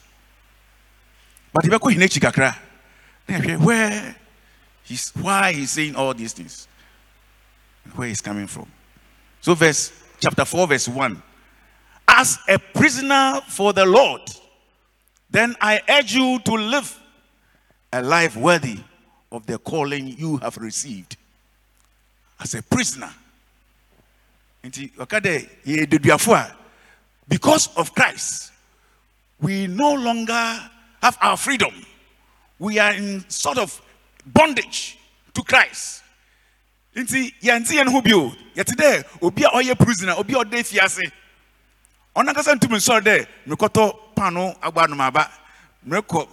[1.53, 2.55] but yɛbɛkɔ hin akyi kakra
[3.27, 4.15] na where
[4.83, 6.67] he's why he's saying all these things?
[7.95, 8.67] Where he's coming from?
[9.41, 11.23] So verse chapter 4 verse 1
[12.07, 14.21] as a prisoner for the lord
[15.31, 16.99] then i urge you to live
[17.93, 18.77] a life worthy
[19.31, 21.17] of the calling you have received.
[22.39, 23.09] As a prisoner.
[27.27, 28.51] Because of christ
[29.41, 30.69] we no longer
[31.01, 31.73] have our freedom.
[32.57, 33.81] We are in sort of
[34.25, 34.97] bondage
[35.33, 36.03] to Christ.
[36.95, 38.31] Nti yɛnti yɛn ho bio.
[38.55, 41.11] Yɛte dɛ obi a ɔyɛ prisoner obi a ɔda fiase
[42.15, 45.29] ɔnankasa ntumi nsɔre dɛ mekɔtɔ paano agba anomaba
[45.87, 46.27] mekɔ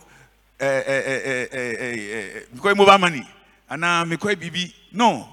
[0.59, 3.27] ɛɛ ɛɛ ɛɛ mekɔ mobile money.
[3.71, 5.29] Anaa mekɔ bibi no.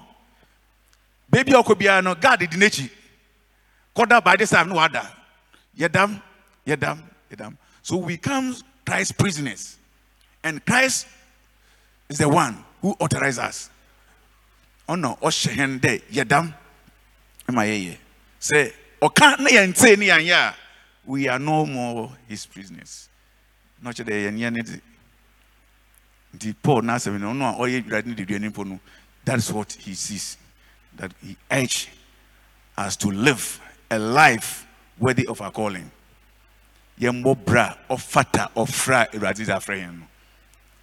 [1.32, 2.90] Beebi a ɔkɔ biara no guard di n'akyi.
[3.96, 5.10] Kɔda by this time no wada.
[5.76, 6.20] Yɛdam
[6.66, 7.02] yɛdam
[7.32, 7.56] yɛdam.
[7.82, 8.54] So we become
[8.84, 9.76] Christ prisoners.
[10.42, 11.06] And Christ
[12.08, 13.70] is the one who authorizes us.
[14.88, 16.54] Ɔno ɔhyɛ hɛn dɛ yɛdam
[17.48, 17.96] ɛma yɛyɛ
[18.40, 20.54] sɛ ɔka na yɛn nte ne yɛn
[21.06, 23.08] we are no more his prisoners.
[23.82, 24.80] Yɛn yɛn ne de
[26.34, 28.80] nti paul n'asɛm no ɔno a ɔyɛ dwade ne deduane mpo no oh,
[29.24, 30.36] that is what he sees
[30.96, 31.88] that he urge
[32.76, 34.66] us to live a life
[34.98, 35.90] worthy of our calling
[37.00, 40.06] yɛmmɔ bra ɔfata ɔfra awurade dze afrɛ yɛn no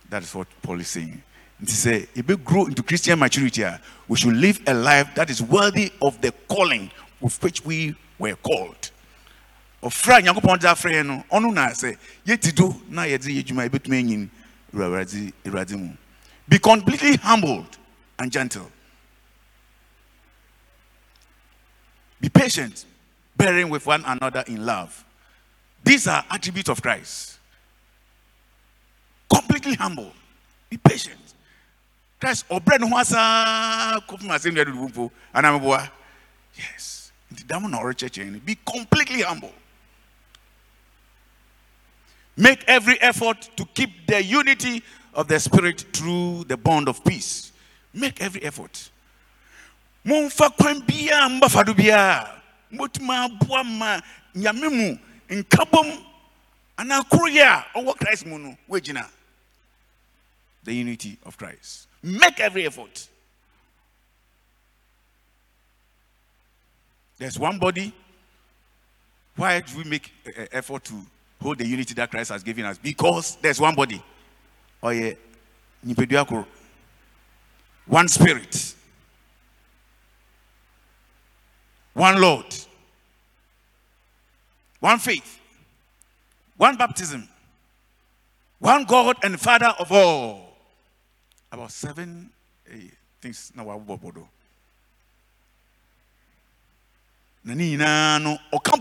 [0.10, 1.24] that is what paul is saying.
[1.64, 5.42] Nti sɛ yɛbɛ grow into christian maturity a we should live a life that is
[5.42, 8.92] worthy of the calling with which we were called.
[9.82, 13.70] Ɔfra nyankopɔn dze afrɛ yɛn no ɔno na sɛ yɛti do na yɛdze yɛ adwuma
[13.70, 14.30] yɛbɛtumi anyin
[14.74, 15.94] awurade awurade mu.
[16.50, 17.78] Be completely humbled
[18.20, 18.70] and gentle.
[22.20, 22.86] Be patient
[23.38, 25.06] bearing with one another in love
[25.84, 27.40] these are attributes of christ.
[29.34, 30.12] Completely humble.
[30.70, 31.18] Be patient.
[32.20, 35.90] Christ asɛm deɛ dodo mpo anameboa
[36.56, 37.12] yes.
[37.34, 39.54] Nti dam na ɔrekyerɛkyerɛ no be completely humble.
[42.38, 44.84] Make every effort to keep the unity
[45.14, 47.52] of the Spirit through the bond of peace.
[47.94, 48.90] Make every effort.
[50.06, 52.42] Momfa kwan biara mbafa do biara
[52.72, 54.02] motuma aboa ma
[54.36, 54.98] nyame mu
[55.32, 56.06] nkabom
[56.78, 59.08] anaa koroyɛ a ɔwɔ Christ mu no woagyina
[60.64, 61.88] the unity of Christ.
[62.04, 63.08] Make every effort.
[67.18, 67.94] There's one body.
[69.36, 70.94] Why do we make uh, effort to
[71.42, 72.78] hold the unity that Christ has given us?
[72.78, 74.02] Because there's one body.
[74.84, 75.14] Yeah.
[75.86, 76.48] Nipadua koro.
[77.86, 78.76] One spirit.
[81.94, 82.46] One Lord.
[84.82, 85.40] One faith.
[86.58, 87.28] One baptism.
[88.60, 90.58] One God and Father of all.
[91.52, 92.30] About seven
[92.70, 92.90] eh,
[93.22, 94.28] things na wabobodo.
[97.46, 98.78] Na ne nyinaa no ɔka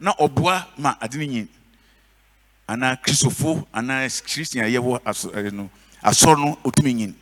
[0.00, 1.48] na ɔboa ma ade no nyin
[2.68, 5.70] anaa kristofo anaa christian a yɛwɔ aso ɛɛ no
[6.02, 7.14] asɔr no otumi nyin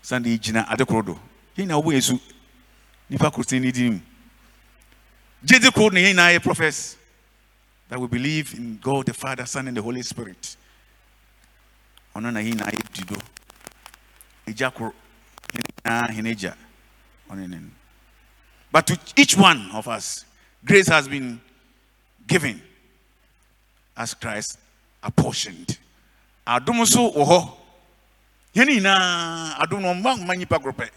[0.00, 1.20] san ade koro do
[1.58, 2.20] yɛn na wɔbɔ yesu
[3.10, 4.00] nipa koro ten ne di mu
[5.44, 6.38] gyedi nyinaa
[7.88, 10.56] that we believe in God the Father Son and the Holy Spirit
[12.14, 13.16] ɔno na yɛn nyinaa yɛ di do
[14.46, 14.92] egya koro
[18.72, 20.24] but to each one of us
[20.64, 21.40] grace has been
[22.26, 22.60] given
[23.96, 24.58] as Christ
[25.02, 25.78] apportioned.
[26.46, 27.56] Adom nso wɔ hɔ.
[28.54, 30.90] Adom no ɔmma mma nnipa koro pɛ.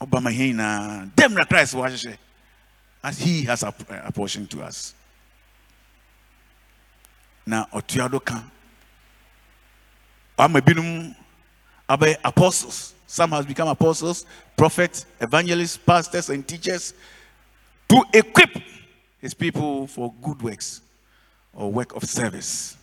[0.00, 0.18] Ɔba
[1.14, 2.16] dɛm na Christ wɔ
[3.04, 4.94] as he has apportioned to us.
[7.46, 8.42] Na ɔtua do ka.
[10.38, 11.14] Ama binom
[11.88, 12.94] abɛyɛ apostles.
[13.06, 14.24] Some has become apostles,
[14.56, 16.94] prophets, evangelists, pastors, and teachers
[17.88, 18.50] to equip
[19.20, 20.80] his people for good works
[21.52, 22.76] or work of service.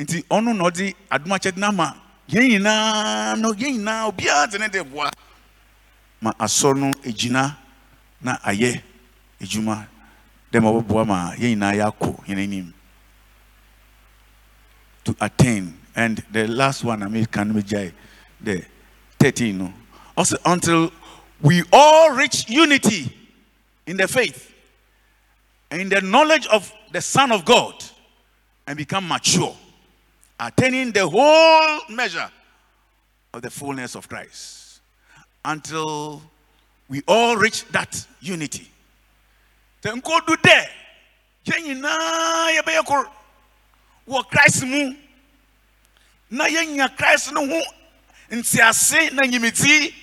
[0.00, 1.96] Nti ɔno na ɔde adomakyɛde no ama
[2.28, 5.10] yɛn nyinaa no yɛn nyinaa obiara de ne de boa
[6.20, 7.56] ma asɔ no egyina
[8.20, 8.82] na ayɛ
[9.40, 9.86] edwuma
[10.52, 12.74] dɛ ma ɔbɛboa ma yɛn nyinaa yɛakɔ yɛn anim
[15.06, 17.92] to attain and the last one I mean can be jai
[18.40, 18.64] the
[19.18, 19.72] 13 no
[20.16, 20.92] also until
[21.40, 23.12] we all reach unity
[23.86, 24.52] in the faith
[25.70, 27.74] and in the knowledge of the Son of God
[28.66, 29.54] and become mature,
[30.38, 32.30] attaining the whole measure
[33.32, 34.80] of the fullness of Christ
[35.44, 36.22] until
[36.88, 38.70] we all reach that unity.
[39.82, 40.68] Then go do there.
[41.46, 43.10] Yɛn nyinaa yɛbɛyɛ koro
[44.08, 44.94] wɔ Christ mu.
[46.30, 47.62] Na yɛnya Christ no ho
[48.30, 49.94] ntease na nyimiti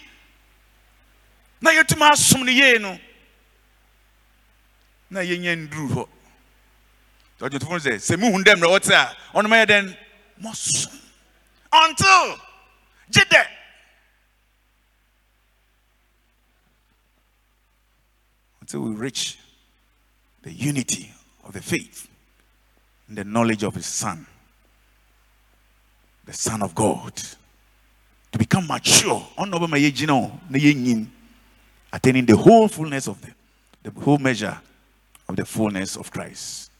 [1.62, 3.00] na yɛtumi asom no yie no
[5.10, 6.08] na yɛnya nduru hɔ.
[7.40, 9.98] Ɔdwotofo no sɛ sɛ muhu dɛ mmerɛ wɔte a ɔno mayɛ dɛn?
[10.42, 11.00] Mɔsom
[11.74, 12.40] until
[13.12, 13.48] gye dɛ.
[18.62, 19.38] Until we reach
[20.44, 21.12] the unity
[21.44, 22.08] of the faith
[23.10, 24.26] in the knowledge of his son,
[26.26, 27.14] the Son of God.
[28.32, 29.24] To become mature,
[31.94, 33.32] attaining the whole fullness of the,
[33.84, 34.60] the whole measure
[35.30, 36.72] of the fullness of Christ.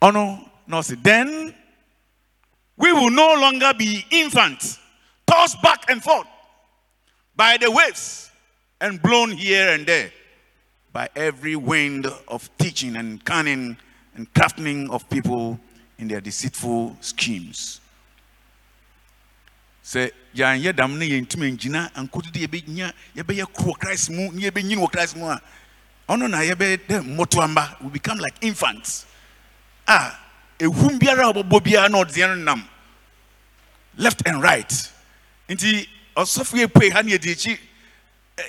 [0.00, 1.52] Honor, no, then
[2.76, 4.78] we will no longer be infants,
[5.26, 6.28] tossed back and forth
[7.34, 8.30] by the waves
[8.80, 10.12] and blown here and there
[10.92, 13.76] by every wind of teaching and cunning
[14.18, 15.58] and crafting of people
[15.98, 17.80] in their deceitful schemes.
[19.88, 24.42] sɛ yɛanyɛ dam no yɛntumi ngyina ankoto de yɛbɛnya yɛbɛyɛ koro wɔ christ mu ne
[24.50, 25.40] yɛbɛnyini wɔ christ mu a
[26.10, 29.06] ɔno na yɛbɛyɛ dɛ mmotoamba we become like infants.
[29.86, 30.12] A
[30.58, 32.68] ehum biara a ɔbɛbɔ biara na ɔdeɛ no nam.
[33.96, 34.92] Left and right.
[35.48, 37.58] Nti ɔsɔfo yɛ pue ha ne yɛdi akyi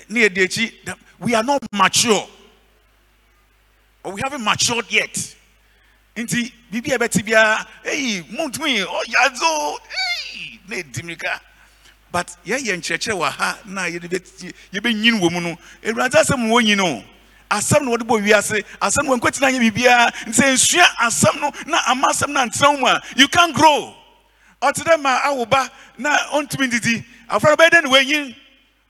[0.09, 2.27] ne yɛdi akyi we are not mature.
[4.03, 5.35] Or we haven't matured yet
[6.23, 11.39] nti biribi a ɛbɛte biara oh, eyi muntumi ɔyadzo eyi na edi mirika
[12.11, 17.03] but yɛyɛ nkyerɛkyerɛ wɔ ha na yɛbɛnyini wɔ mu no ewurade asɛm wɔ nyini o.
[17.49, 21.51] Asɛm na wɔde bɔ wiase asɛm na wɔn nkɔtena nyɛ biribiara nti nsua asɛm no
[21.65, 23.95] na ama asɛm na ntena mu a you can grow.
[24.61, 28.35] Ɔte dɛ ma awo ba na ɔntumi didi afɔlɔ bɛyɛ dɛ na wɔnyin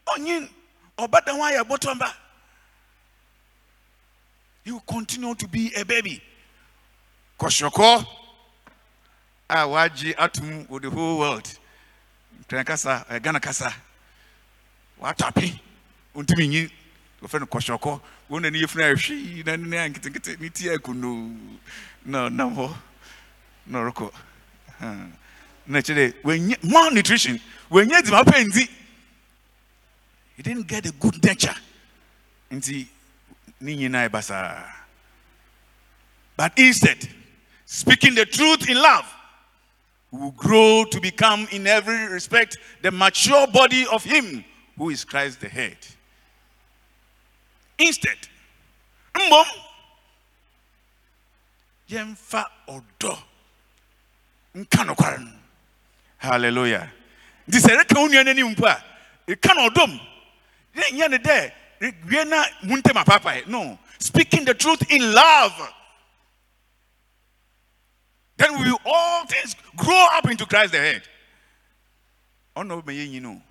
[0.07, 0.49] ɔnyin
[0.97, 2.13] ɔba ayɛ
[4.65, 6.21] you continue to be a baby
[7.39, 8.05] kɔsɔkɔ
[9.49, 11.47] a wagye atum with the whole world.
[12.43, 13.73] Nkran kasa ɛ ghana kasa.
[15.01, 15.59] Watape
[16.13, 16.71] ontumi nyi.
[17.21, 21.59] Wɔfɛ no kɔsɔkɔ wɔn na ne yɛfunu ahwii na ne ne nketenkete ne ti akunu
[22.05, 22.77] na ɔnam hɔ
[23.67, 24.11] na ɔrekɔ
[25.67, 27.39] na kyerɛ wɔnyɛ malnutrition
[27.71, 28.69] wɔnyɛ dzima pɛ
[30.37, 31.55] he didn't get a good nature.
[32.51, 32.87] Nti
[33.59, 34.63] ne nyinaa yɛ basaa
[36.37, 37.09] but instead
[37.71, 39.05] speaking the truth in love
[40.09, 44.43] will grow to become in every respect the mature body of him
[44.75, 45.77] who is christ the head.
[47.77, 48.17] Instead
[49.13, 49.45] mmom
[51.89, 53.17] yɛmfa ɔdɔ
[54.55, 55.31] nka nokware
[56.17, 56.91] hallelujah.
[57.47, 58.83] Nti sɛ ɛreka wo nua no anim mpo a
[59.31, 60.01] ɛka no ɔdɔm
[60.75, 61.51] yɛnyɛ ne dɛ
[62.09, 63.79] wie no.
[63.99, 65.73] Speaking the truth in love
[68.39, 71.03] then we will all things grow up into christ the head.
[72.55, 73.41] Ɔna wobɛma yɛnyi no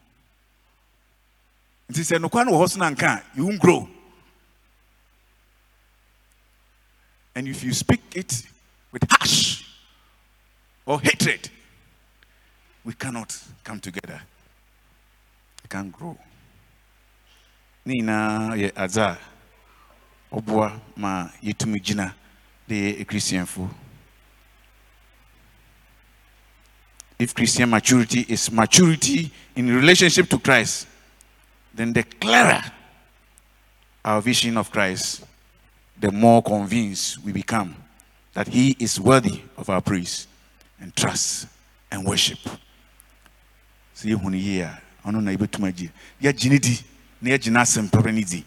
[1.90, 3.88] nti sɛ nokwa no wɔ hɔ so no you won't grow.
[7.34, 8.42] And if you speak it
[8.90, 9.62] with harsh
[10.84, 11.50] or hatred
[12.84, 14.20] we cannot come together.
[15.62, 16.16] We can't grow.
[17.84, 19.18] Nina yɛ adze
[20.32, 22.14] ɔboa ma yɛtumi gyina
[22.66, 23.68] de yɛ akristianfo
[27.18, 30.86] if christian maturity is maturity in relationship to christ
[31.74, 32.62] then the clearer
[34.04, 35.24] our vision of christ
[36.00, 37.74] the more convinced we become
[38.34, 40.28] that he is worthy of our praise
[40.80, 41.48] and trust
[41.90, 42.38] and worship.
[43.96, 45.90] Sɛ yɛhu no yie a ɔno na yɛbɛtumi agye
[46.22, 46.78] yɛagye ne di
[47.20, 48.44] na yɛagye n'asɛm pɛpɛ ne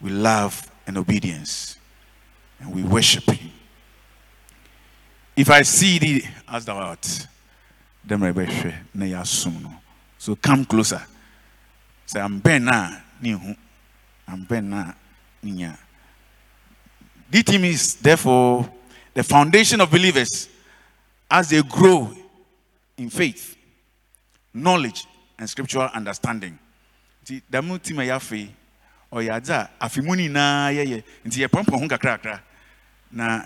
[0.00, 1.76] we love and obedience
[2.60, 3.50] and we worship him.
[5.36, 7.26] If i see thee as thou art
[8.06, 9.72] dɛm na yɛbɛhwɛ na yɛasom no.
[10.18, 11.02] So come closer.
[12.06, 13.54] Sɛ ambɛn no a ne hu.
[14.28, 14.94] Ambɛn no a
[15.42, 15.76] ne nya.
[17.30, 18.68] DTM is therefore
[19.14, 20.48] the foundation of believers
[21.30, 22.12] as they grow
[22.96, 23.56] in faith,
[24.52, 25.06] knowledge,
[25.38, 26.58] and scriptural understanding.
[27.24, 28.48] Nti damu tim a yɛafe
[29.12, 32.40] ɔyɛ adze a afe mu nyinaa yɛyɛ nti yɛpɔmpɔ ho kakrakra
[33.10, 33.42] na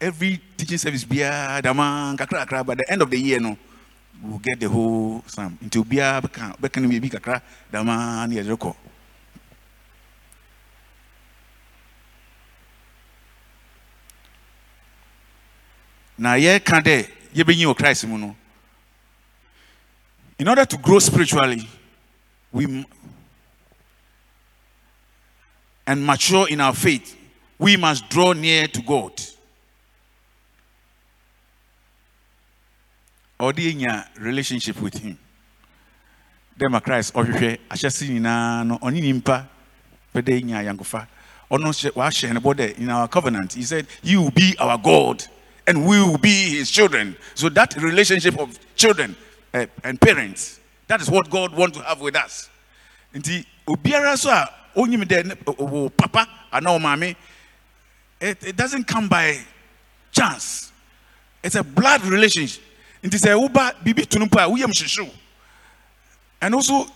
[0.00, 3.56] every teaching service biara dama nkakrakra by the end of the year no
[4.22, 7.42] we will get the whole psalm nti obiara bɛka bɛka no biribi kakra
[7.72, 8.74] dama ne yɛde rekɔ
[16.18, 18.34] na yɛka dɛ yɛbɛnyi wɔ christ mu no.
[20.38, 21.68] In order to grow spiritually
[22.52, 22.86] we
[25.86, 27.16] and mature in our faith
[27.58, 29.12] we must draw near to god
[33.38, 35.18] ɔde yɛnya relationship with him.
[36.58, 39.46] Dɛ ma christ ɔhwehwɛ ahyɛse nyinaa no ɔne nimpa
[40.14, 41.06] pɛ dɛ yɛnya ayɔnkofa
[41.50, 43.52] ɔno hyɛ- wahyɛ ne bɔ dɛ in our covenant.
[43.54, 45.24] He said you will be our god
[45.66, 47.16] and we will be his children.
[47.34, 49.14] So that relationship of children
[49.54, 50.58] uh, and parents
[50.88, 52.48] that is what god wants to have with us.
[53.14, 57.14] Nti obiara so a onyim dɛ ne- papa anaa ɔmaame
[58.20, 59.38] it, it doesn't come by
[60.10, 60.72] chance.
[61.44, 62.64] It's a blood relationship.
[63.02, 65.08] It is a uba bibi tunumpa uyam shishu.
[66.40, 66.86] And also,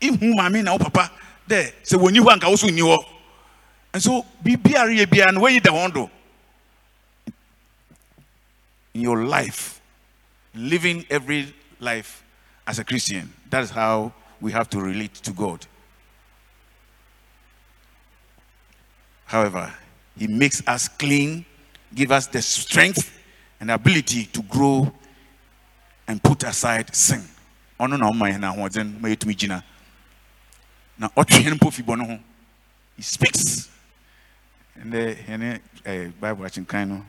[0.00, 1.10] ihu mami na wo papa
[1.46, 1.72] there.
[1.82, 2.98] So when you want also knew.
[3.92, 6.10] And so bibi ari bi and where you the hondo
[8.94, 9.80] in your life,
[10.54, 12.22] living every life
[12.66, 13.32] as a Christian.
[13.50, 15.66] That is how we have to relate to God.
[19.24, 19.72] However,
[20.16, 21.44] He makes us clean,
[21.94, 23.10] give us the strength
[23.60, 24.92] and ability to grow
[26.12, 27.24] and put aside sin.
[27.80, 29.64] Ɔno na ɔma yɛn ahoɔden ma yɛtumi gyina.
[30.98, 32.20] Na ɔtwe mpo fi bɔne ho.
[32.96, 33.68] He speaks.
[34.78, 37.04] Ɛnɛ yɛne ɛɛ Bible akyenkan no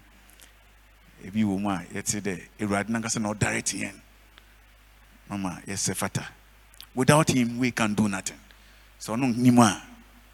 [1.23, 3.93] ebi wɔ mu a yɛte dɛ Awurade nankasa na ɔdirect yɛn.
[5.29, 6.25] Mama yɛsɛ fata.
[6.95, 8.39] Without him we can do nothing.
[8.97, 9.83] So ɔno nim a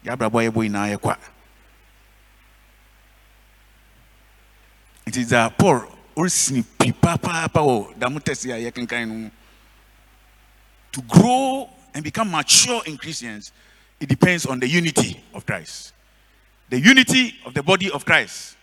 [0.04, 1.18] yɛabrabɔ a yɛbɔ nyinaa
[5.06, 9.30] is a Paul pi wɔ tɛsi a yɛkenkan no.
[10.92, 13.52] To grow and become mature in Christians,
[14.00, 15.92] it depends on the unity of Christ.
[16.68, 18.56] The unity of the body of Christ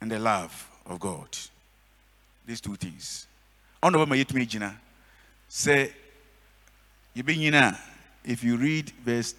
[0.00, 1.36] and the love of God.
[2.46, 3.26] These two things.
[3.82, 4.74] Ɔno bɛ ma yɛtumi gyina
[5.50, 5.92] sɛ
[7.16, 7.78] yɛbɛnyina
[8.24, 9.34] if you read verse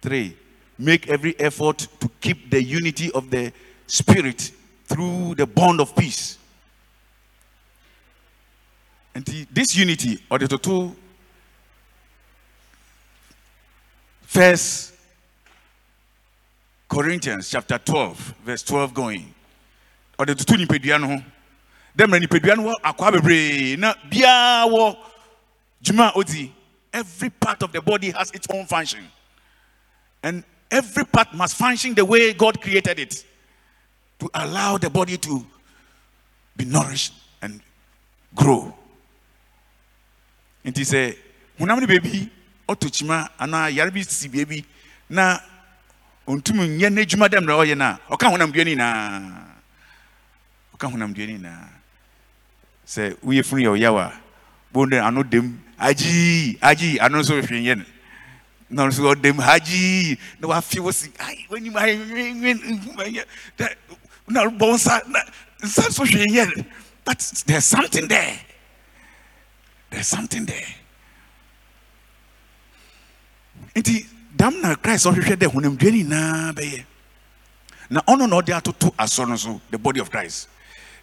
[0.00, 0.36] 3
[0.78, 3.52] make every effort to keep the unity of the
[3.86, 4.52] spirit
[4.86, 6.38] through the bond of peace.
[9.14, 10.96] And this unity or the total
[14.22, 14.94] first
[16.88, 19.34] corinthians chapter 12 verse 12 going.
[20.18, 21.22] Or the nipadua no ho.
[21.96, 23.94] Dɛ mmerɛ nipadua bebree na
[25.94, 26.52] a
[26.94, 29.06] every part of the body has its own function.
[30.22, 33.24] And every part must function the way god created it
[34.22, 35.44] to allow the body to
[36.56, 37.12] be nourished
[37.42, 37.60] and
[38.34, 38.72] grow
[40.64, 41.16] nti sɛ
[41.58, 42.30] honam no baabi
[42.70, 44.64] ɔtɔ kyima anaa yare bi si baabi
[45.10, 45.40] na
[46.28, 49.58] ɔntumi nyɛ n'adwuma dɛ mmerɛ ɔyɛ no a ɔka honam dua no nyinaa
[50.78, 51.68] ɔka honam dua no nyinaa
[52.86, 54.12] sɛ woyɛ funu yɛ ɔyaw a
[54.72, 57.84] bonde ano dem agyi agyi ano nso hwɛ nyɛ no
[58.70, 61.98] na ɔno nso ɔdem agyi na wafe wɔ si ai w'anim ayɛ
[62.38, 63.26] nwin
[64.28, 65.00] na bɔ nsa
[65.62, 66.64] nyɛ no.
[67.04, 68.38] But there's something there.
[69.90, 70.66] There's something there.
[73.74, 76.84] Nti dam na christ ɔhwehwɛ dɛ honamdua nyinaa bɛyɛ.
[77.90, 80.48] Na ɔno na ɔde atoto asɔ no so the body of christ.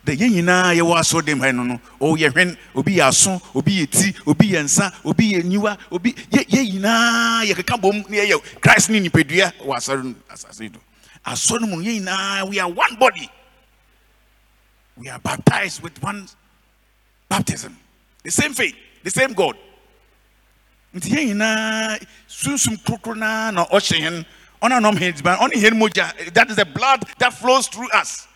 [0.06, 3.86] Dɛ yɛn nyinaa yɛwɔ asɔ dɛm ha no no ɔyɛ hwɛn obi yɛ aso obi
[3.86, 8.18] yɛ ti obi yɛ nsa obi yɛ niwa obi yɛ yɛ nyinaa yɛkeka bom na
[8.18, 10.80] yɛyɛ christ ne nipadua wɔ asɔre no asase do
[11.26, 13.30] yɛn nyinaa we are one body.
[14.98, 16.28] We are baptized with one
[17.30, 17.78] baptism.
[18.24, 19.56] The same faith the same god.
[20.94, 22.06] Nti yɛn nyinaa
[24.62, 28.28] ɔmo mogya that is the blood that flows through us.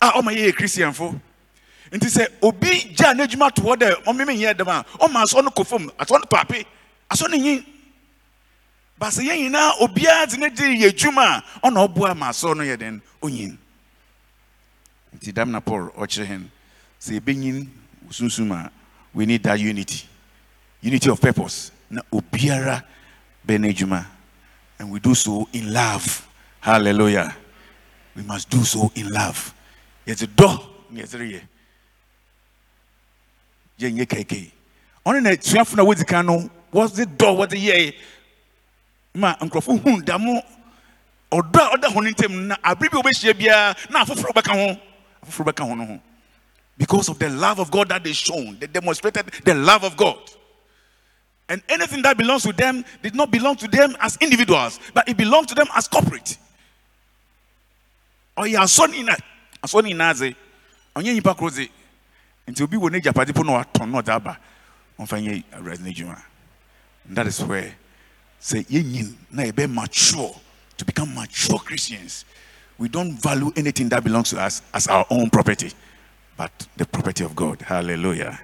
[0.00, 1.20] Ah, oh, a ɔma yɛyɛ christianfo
[1.92, 5.50] nti sɛ obi gya n'adwuma to hɔ dɛ ɔmeme nyɛ dɛm a ɔma asɔ no
[5.50, 6.64] kɔ fam asɔ no paape
[7.10, 7.36] asɔ no
[9.02, 12.62] baasa yɛn nyinaa obiara de ne de yɛ adwuma a ɔna ɔboa ma asɔ no
[12.62, 13.58] yɛ den onyin.
[15.16, 16.44] Nti dam na paul ɔkyerɛ hɛn
[17.00, 17.66] sɛ ebenyin
[18.10, 18.70] sunsun a
[19.12, 20.06] we need that unity.
[20.80, 21.72] Unity of purpose.
[21.90, 22.84] Na obiara
[23.44, 24.06] bɛ n'adwuma
[24.78, 26.24] and we do so in love.
[26.60, 27.34] Hallelujah.
[28.14, 29.52] We must do so in love.
[30.06, 31.40] Yɛdze dɔ na yɛdze reyɛ.
[33.80, 34.50] Yɛnyɛ kɛkɛ.
[35.04, 37.94] Ɔno na asuafo na wɔdzi kan no wɔdze dɔ wɔdze yɛɛ
[39.14, 40.42] ma nkurɔfo hu damo
[41.30, 44.80] ɔdɔ a ɔda hɔ no ntam na abere bi wɔbɛhyia biara na afoforɔ bɛka ho.
[45.26, 46.00] Afoforɔ bɛka ho no ho.
[46.76, 50.18] Because of the love of God that they shown they demonstrated the love of God.
[51.48, 55.16] And anything that belongs to them did not belong to them as individuals but it
[55.16, 56.38] belonged to them as corporate.
[58.36, 59.16] Ɔyɛ asɔ ne na
[59.62, 60.34] asɔ ne nyinaa dze
[60.96, 61.68] ɔnyɛ nipa koro dze
[62.48, 64.38] nti obi wɔ n'agyapade po na watɔn na ɔdze aba.
[64.98, 66.22] Ɔmfa nyɛ awurade n'adwuma
[67.08, 67.74] and that is where
[68.42, 70.34] sɛ yɛnyin na yɛbɛ mature.
[70.78, 72.24] To become mature christians
[72.76, 75.70] we don't value anything that belongs to us as our own property
[76.36, 77.60] but the property of god.
[77.62, 78.40] Hallelujah.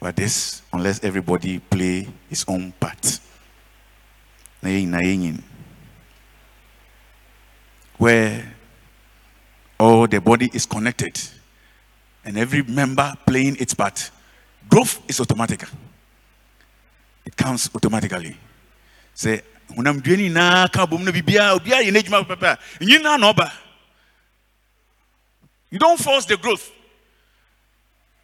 [0.00, 3.20] But this unless everybody play his own part.
[7.98, 8.54] Where
[9.78, 11.20] all the body is connected
[12.24, 14.10] and every member playing its part,
[14.68, 15.64] growth is automatic.
[17.26, 18.36] It comes automatically.
[19.12, 19.42] Say,
[19.74, 23.52] honamdua no nyinaa ka bom no biribiara obiara yɛ n'adwuma pɛpɛ a nyinaa na ɔba
[25.70, 26.70] you don't force the growth.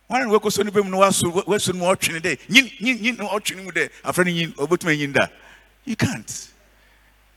[0.08, 3.28] Wọn wekɔ so nipa mu na waso waso mu ɔtwene dɛ nyin nyin nyin na
[3.28, 5.26] ɔtwene mu dɛ afra ne nyin ɔbɛtuma nyin da
[5.84, 6.48] you can't.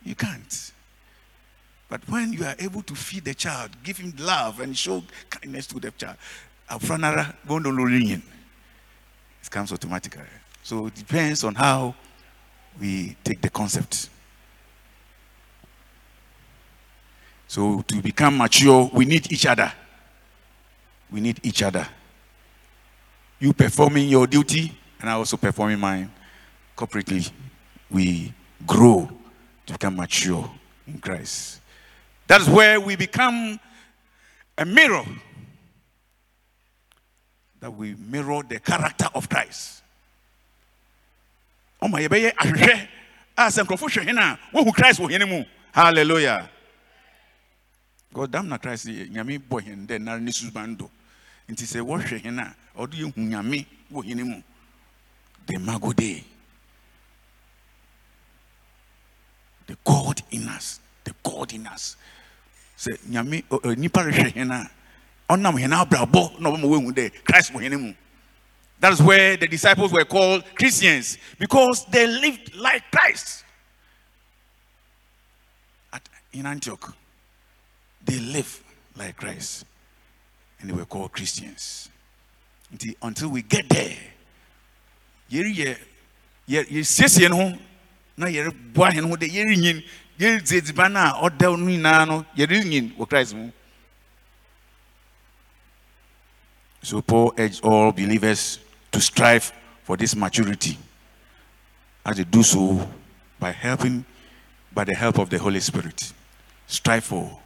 [0.03, 0.71] You can't.
[1.89, 5.65] But when you are able to feed the child give him love and show kindness
[5.67, 6.17] to the child
[6.69, 8.21] afra nara bɔn don
[9.41, 10.21] it comes automatically
[10.65, 11.93] so it depends on how
[12.79, 14.09] we take the concept
[17.47, 19.71] so to become mature we need each other
[21.11, 21.87] we need each other
[23.39, 26.11] you performing your duty and I also performing mine
[26.75, 27.31] corporately,
[27.89, 28.33] we
[28.65, 29.09] grow
[29.65, 30.49] to become mature
[30.87, 31.61] in Christ.
[32.27, 33.59] That's where we become
[34.57, 35.05] a mirror.
[37.59, 39.83] That we mirror the character of Christ.
[41.81, 42.31] Oh my baby,
[43.37, 46.49] a professional, who Christ will hear Hallelujah.
[48.13, 50.89] God damn na Christ, nyami boy and then na nisu bando.
[51.49, 54.41] nti sɛ wɔhwɛ hene a ɔde yɛ hu nyame wɔ hene mu.
[55.45, 56.23] The mago the
[59.83, 60.79] god in us.
[61.03, 61.97] The god in us.
[62.77, 63.43] Sɛ nyame
[63.77, 64.69] nipa rehwɛ hene a
[65.29, 67.93] ɔnam hene abrabɔ na ɔbɛma wɔahu dɛ christ wɔ hene mu
[68.85, 73.43] that is where the disciples were called christians because they lived like christ
[75.91, 76.93] At, in antioch
[78.05, 78.59] they lived
[78.95, 79.65] like christ
[80.65, 81.89] and they were called Christians.
[82.75, 83.95] Nti, Until we get there.
[96.81, 98.59] So Paul urged all believers
[98.95, 99.51] to strive
[99.83, 100.77] for this maturity
[102.05, 102.79] as they do so
[103.37, 104.05] by helping
[104.73, 106.13] by the help of the Holy Spirit.
[106.65, 107.37] Strive for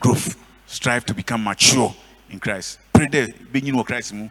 [0.00, 0.34] growth.
[0.66, 1.94] Strive to become mature
[2.30, 2.78] in Christ.
[2.90, 4.30] Pray there, being in Christ mu.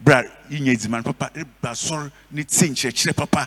[0.00, 3.46] Bra, yinye dziman papa, eh, ba sor eh, eh, ni tse nkyerɛkyerɛ papa.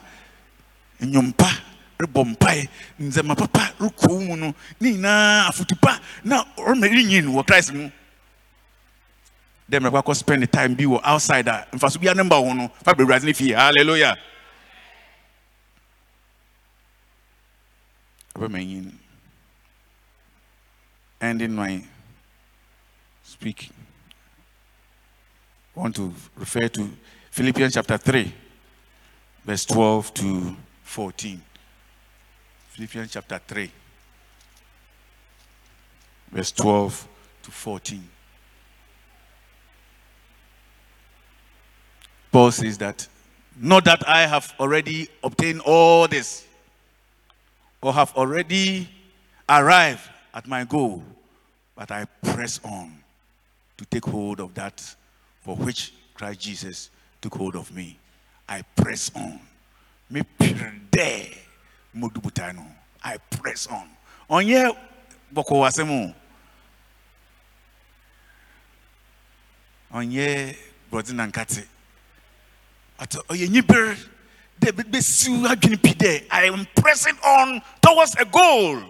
[1.02, 1.49] Nnwom pa,
[1.98, 2.69] rebɔ mpae,
[3.02, 7.73] ndzɛmba papa, rekɔ wo mu no, ne nyinaa afotu pa na ɔrema rinyin wɔ Christ
[9.69, 9.77] mu.
[9.77, 12.48] Dɛ mmerɛ kɔ spend the time bi wɔ outside a mfaso bi ne mba wo
[12.49, 13.52] ho no, fa bɛ Awurade ne fie.
[13.52, 14.18] Hallelujah.
[18.35, 18.99] Ɔbɛma yin.
[21.22, 21.81] Ending my
[23.23, 23.69] speak.
[25.76, 26.90] I want to refer to
[27.31, 28.31] Philippians chapter 3,
[29.45, 31.41] verse 12 to 14.
[32.69, 33.72] Philippians chapter 3,
[36.31, 37.07] verse 12
[37.44, 38.10] to 14.
[42.34, 43.07] Paul says that,
[43.55, 46.47] not that I have already obtained all this
[47.80, 48.89] or have already
[49.47, 50.01] arrived
[50.34, 51.03] at my goal,
[51.76, 52.91] but I press on
[53.77, 54.84] to take hold of that
[55.41, 56.89] for which Christ Jesus
[57.22, 57.99] took hold of me.
[58.49, 59.39] I press on.
[60.10, 61.38] Me perde
[61.95, 62.65] modubutano.
[63.03, 63.88] I press on.
[64.27, 64.76] Onye
[65.31, 66.15] boko wasemu.
[69.93, 70.55] Onye
[70.89, 71.68] brother nankate.
[72.99, 73.98] Ato oye nyiber
[74.60, 76.26] de be siu adwene.
[76.32, 78.84] I am pressing on towards a goal.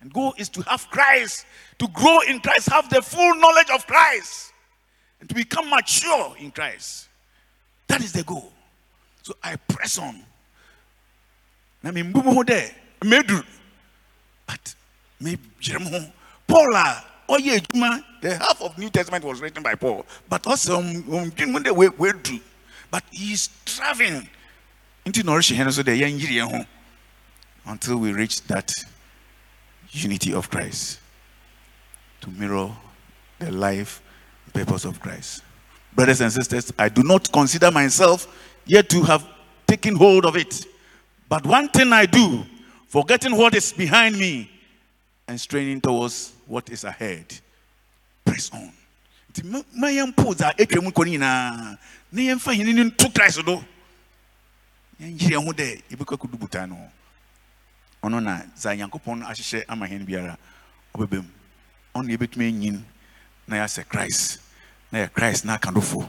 [0.00, 1.46] And goal is to have Christ,
[1.78, 4.52] to grow in Christ, have the full knowledge of Christ,
[5.20, 7.08] and to become mature in Christ.
[7.88, 8.52] That is the goal.
[9.22, 10.22] So I press on.
[11.82, 12.70] Na me mbu mo ho de
[13.00, 13.44] medu.
[14.46, 14.74] But
[15.20, 16.12] me jerem ho.
[16.46, 21.32] Paul a the half of New Testament was written by Paul, but also um um
[21.74, 22.40] we do.
[22.90, 24.28] But he is striving
[25.04, 26.64] into nourish him so the yan yiri ho
[27.66, 28.72] until we reach that
[29.90, 31.00] unity of Christ
[32.20, 32.70] to mirror
[33.38, 34.02] the life
[34.52, 35.42] purpose of Christ.
[35.94, 38.26] Brothers and sisters, I do not consider myself
[38.66, 39.26] yet to have
[39.66, 40.66] taken hold of it.
[41.28, 42.44] But one thing I do,
[42.88, 44.50] forgetting what is behind me
[45.28, 47.26] and straining towards what is ahead.
[48.24, 48.72] Press on.
[49.36, 51.78] Nti ma- ma yɛmpo dza atwa mu kɔ no nyinaa
[52.12, 53.62] na yɛmfa yɛne no nto Christ do.
[55.00, 56.90] Yɛnhyɛ yɛn ho dɛ yɛbɛkɔ akɔdu botan no.
[58.02, 60.38] Ɔno na dza nyankopɔn ahyehyɛ ama hɛn biara
[60.94, 61.28] ɔbɛbɛ mu.
[61.94, 62.82] Ɔno yɛbɛtumi anyin
[63.46, 64.38] na yɛasɛ christ
[64.90, 66.08] na yɛ christ na akadofo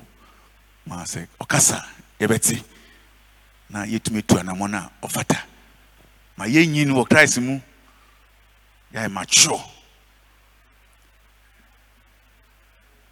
[0.86, 1.84] ma sɛ ɔkasa
[2.22, 2.64] yɛbɛte.
[3.70, 5.38] Na yɛtumi tu anammɔn a ɔfata.
[6.38, 7.60] Ma yɛnyin wɔ christ mu
[8.94, 9.60] yɛayɛ mature.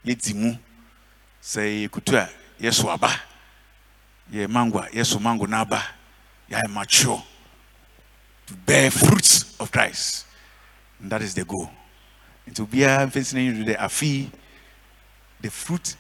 [0.06, 0.56] Yɛdi mu.
[1.42, 2.30] Sɛ yɛkutu a
[2.62, 3.10] yɛso aba.
[4.32, 5.84] Yɛ mango a yɛso mango no aba
[6.50, 7.24] yɛayɛ mature
[8.48, 10.26] to bear fruits of Christ.
[11.00, 11.70] And that is the goal.
[12.46, 14.30] And to be a facing the afi,
[15.42, 15.96] the fruit,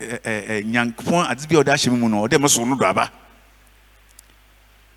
[0.00, 3.10] nyankopɔn ade bi a ɔde ahyɛ mu mu no ɔde me so no do aba.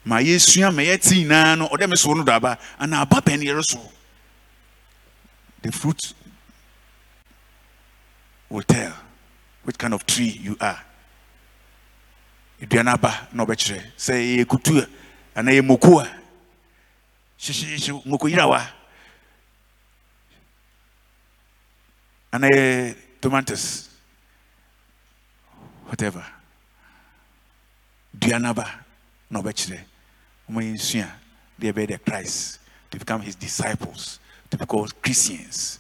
[0.04, 2.58] Ma yɛsua ma yɛte nyinaa no ɔde me no do aba.
[2.80, 3.22] Ana aba
[3.64, 3.80] so
[5.62, 6.14] the fruit
[8.50, 8.94] will tell
[9.64, 10.82] which kind of tree you are.
[12.62, 14.88] Aduane aba na ɔbɛkyerɛ sɛ ɛyɛ kutu a
[15.40, 16.08] anaa ɛyɛ moko a
[17.40, 18.62] hyehyehye moko yirawa
[23.22, 23.90] tomatoes
[25.88, 26.26] whatever.
[28.18, 28.86] Aduane aba
[29.30, 29.80] na ɔbɛkyerɛ
[30.50, 31.12] wɔn yɛn sua
[31.60, 32.60] deɛ christ
[32.92, 34.20] to become his disciples
[34.50, 35.80] to become christians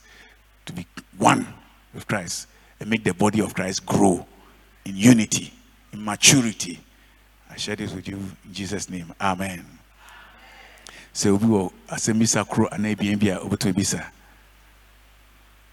[0.66, 0.86] to be
[1.18, 1.46] one
[1.94, 2.48] with christ
[2.80, 4.26] and make the body of christ grow
[4.86, 5.52] in unity
[5.96, 6.80] in maturity.
[7.50, 9.14] I share this with you in jesus name.
[9.20, 9.66] Amen.
[11.14, 14.06] Sɛ obi wɔ asɛm bisa koro anaa ebien bi a obɛtɔ ebisa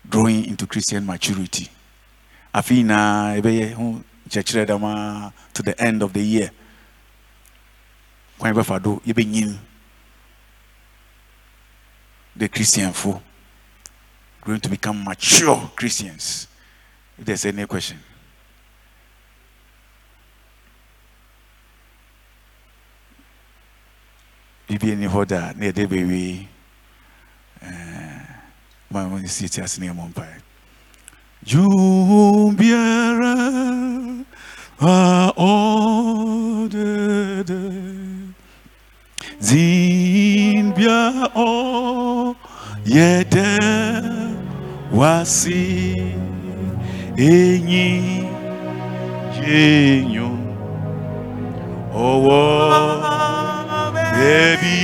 [0.09, 1.69] growing into christian maturity.
[4.67, 6.51] Dama to the end of the year.
[8.39, 9.59] Kwan bɛfa do yɛbɛnyim
[12.37, 13.21] the christian fo
[14.41, 16.49] going to become mature christians
[17.19, 17.99] if there's any question.
[24.69, 26.47] Biribi ani hɔ da na yɛde bɛwie
[27.63, 28.21] eh,
[28.91, 30.41] ma mo si ti ase ne yɛ mpae.
[34.85, 36.73] A odede.
[39.41, 42.35] Zinbia o
[42.85, 43.59] yede
[44.91, 46.15] wasi
[47.17, 48.63] yenyo
[51.95, 52.43] owo
[54.13, 54.81] baby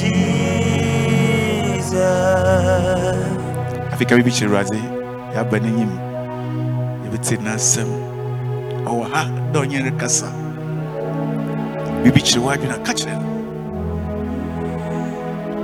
[0.00, 1.94] Jesus.
[3.92, 4.80] afika bibi kyerɛ awurade
[5.34, 5.92] yɛaba n'anyim
[7.04, 7.90] yɛbɛte n'asɛm
[8.90, 9.22] ɔwɔ ha
[9.52, 10.45] da ɔnyɛ rekasa
[12.06, 13.26] biribi kyerɛ w'adwene ka kyerɛ no.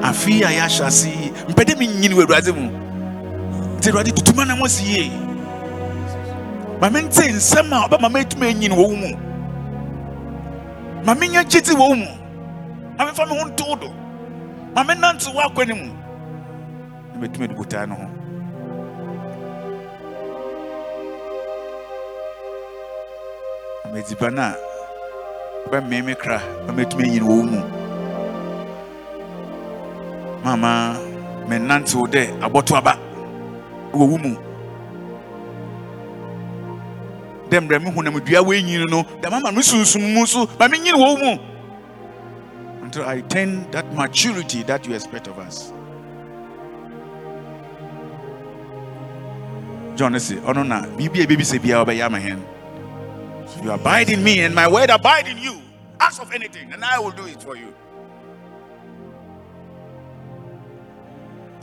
[0.03, 2.71] Afei a yɛahyɛ ase yi mpɛ dɛ menyini wɔ awurade mu.
[3.79, 5.11] Nti awurade tutuma na mɔsi yie.
[6.81, 9.17] Ma mente nsɛm a ɔbɛma matumi anyini wɔ wo mu.
[11.05, 12.09] Ma menya gyeti wɔ wo mu.
[12.99, 13.89] Ma memfa me ho nto do.
[14.75, 15.93] Ma menante w'akwan mu.
[17.15, 18.09] Na matumi ade no ho.
[23.85, 24.72] Ama adziban a
[25.67, 27.61] wobɛmee me kra ma matumi anyini wɔ mu
[30.45, 30.97] mama
[31.49, 32.99] menante wo dɛ abɔto aba
[33.93, 34.37] wɔ wo mu
[37.51, 40.97] dɛ mmerɛ mehu na medua wɔanyini no da mama me sunsum mu so ma menyini
[40.99, 41.39] wɔ wo mu
[42.83, 45.73] until I attain that maturity that you expect of us.
[49.97, 52.43] John say, Oh no, no, bibi baby say biya obey my hand.
[53.63, 55.61] You abide in me, and my word abide in you.
[56.01, 57.73] Ask of anything, and I will do it for you.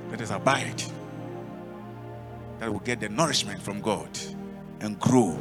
[0.09, 0.81] Let us abide.
[2.59, 4.09] That will get the nourishment from God
[4.79, 5.37] and grow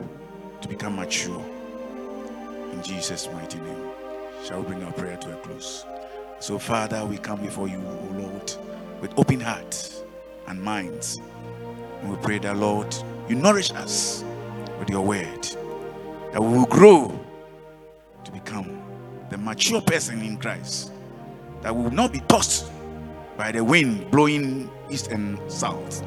[0.61, 1.45] to become mature.
[2.73, 3.91] In Jesus' mighty name.
[4.45, 5.85] Shall we bring our prayer to a close?
[6.41, 8.53] So, Father, we come before you, O Lord,
[9.01, 10.03] with open hearts
[10.47, 11.19] and minds.
[12.01, 12.95] And we pray that, Lord,
[13.29, 14.25] you nourish us
[14.79, 15.49] with your word,
[16.33, 17.19] that we will grow
[18.25, 18.83] to become
[19.31, 20.93] the mature person in Christ,
[21.63, 22.71] that we will not be tossed
[23.37, 26.03] by the wind blowing east and south,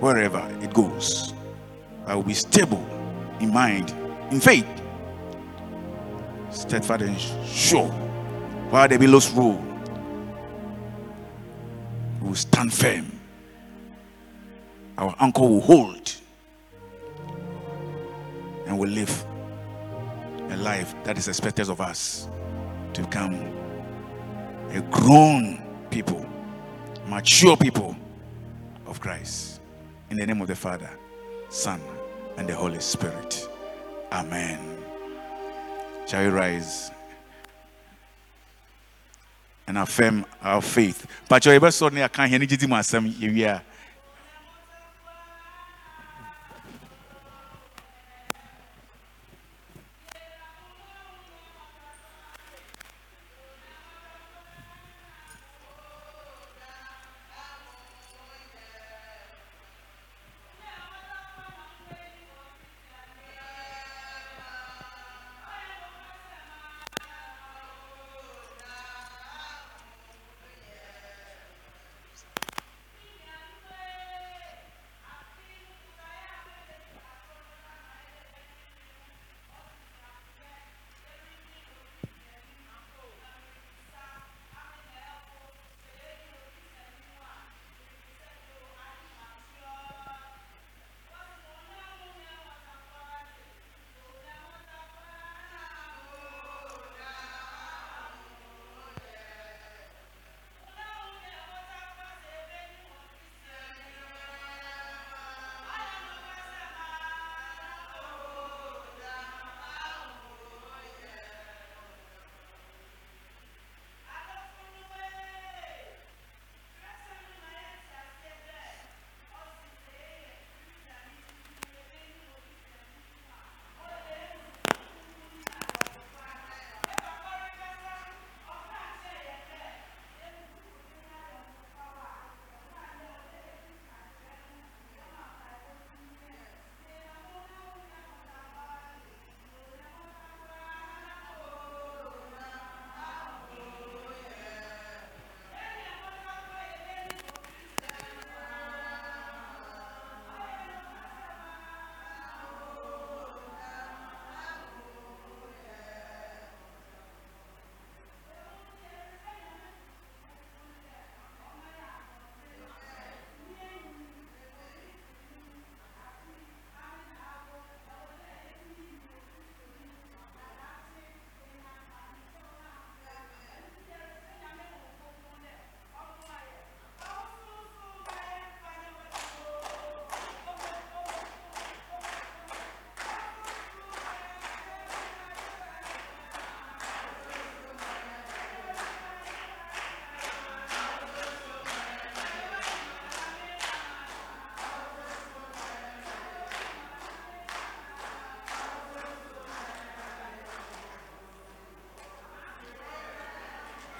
[0.00, 1.34] wherever it goes.
[2.06, 2.84] I will be stable
[3.40, 3.90] in mind,
[4.30, 4.66] in faith,
[6.50, 7.88] steadfast and sure.
[8.70, 9.62] While the billows roll,
[12.20, 13.12] we will stand firm.
[14.98, 16.14] Our anchor will hold
[18.66, 19.24] and we live
[20.50, 22.28] a life that is expected of us
[22.92, 23.34] to become
[24.70, 26.26] a grown people,
[27.06, 27.96] mature people
[28.86, 29.60] of Christ.
[30.10, 30.90] In the name of the Father,
[31.48, 31.80] Son,
[32.36, 33.48] and the Holy Spirit.
[34.12, 34.78] Amen.
[36.06, 36.90] Shall we rise
[39.66, 41.06] and affirm our faith?
[41.28, 43.04] But you ever saw me, I can't hear anything myself.
[43.04, 43.60] Yeah.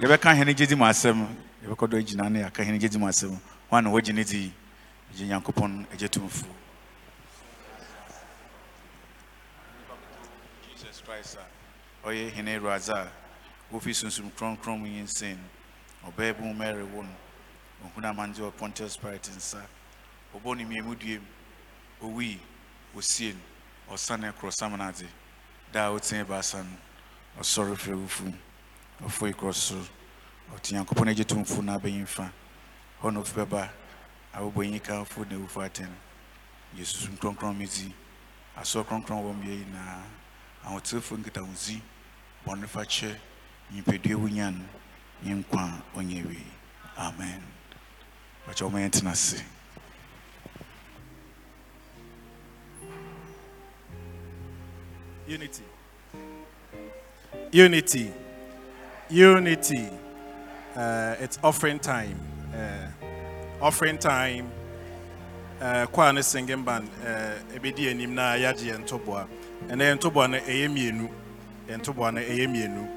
[0.00, 1.26] Yɛbɛka hene gye di mu asɛm
[1.64, 3.38] yɛbɛkɔ dɔ gyina ne yɛaka hene gye di mu asɛm
[3.70, 4.52] hɔ na wɔgye ne di.
[5.14, 6.44] Gye nyankopɔn agye tomfo
[10.68, 11.38] jesus christ
[12.04, 13.08] a ɔyɛ hene awurade a
[13.72, 15.38] wofi sunsum kronkron mu yi nsɛn
[16.04, 17.08] ɔbɛɛ bu mary wo no
[17.88, 19.62] ɔhunu amande wɔ pontius pilate nsa.
[20.34, 21.18] Ɔbɔ ne mmienu due
[22.02, 22.38] mu owui
[22.94, 25.06] no ɔsane korɔ samanade
[25.72, 26.76] da a ɔtene baasa no
[27.40, 28.34] ɔsɔre firi awufu
[29.04, 29.86] ɔfoi kɔ soro
[30.54, 32.30] ɔte nyankopɔn agye tomfo no abɛyi fa
[33.02, 33.70] hɔ na ɔfi bɛba
[34.34, 35.90] abobɔnyi kamfo na awufo atɛn
[36.74, 37.94] yesus nkronkron me di
[38.56, 40.02] asɔ kronkron wɔ mmea nyinaa
[40.64, 41.80] ahotefoɔ nkitahodzi
[42.46, 43.16] bɔne fakyɛ
[43.72, 44.64] nyimpadua wonya no
[45.22, 46.46] ne nkwa a ɔnyɛ wie
[46.98, 47.42] amen.
[48.48, 49.42] Ase
[55.26, 55.62] Unity.
[57.50, 58.12] Unity.
[59.08, 59.88] Unity.
[60.74, 62.18] Uh, it's offering time.
[62.54, 62.88] Uh,
[63.60, 64.50] offering time.
[65.60, 69.26] Uh, choir ne singing band uh, ebedi anim na yɛagye yɛn ntoboa
[69.68, 71.08] ɛnɛ yɛn ntoboa no ɛyɛ mmienu
[71.66, 72.88] yɛn ntoboa no ɛyɛ mmienu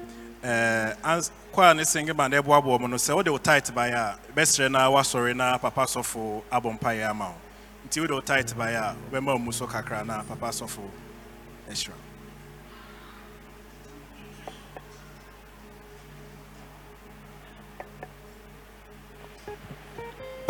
[0.44, 4.18] Uh, ans- choir ne singing band ɛboaboa mu no sɛ wode wo tight baeɛ a
[4.36, 7.34] bɛsrɛ na woasɔre na papa sɔfo abɔ mpaeɛ ama wo
[7.88, 10.82] nti wode wo tight baeɛ a wobɛma wo mu so kakra na papa sɔfo
[11.70, 11.94] ahyira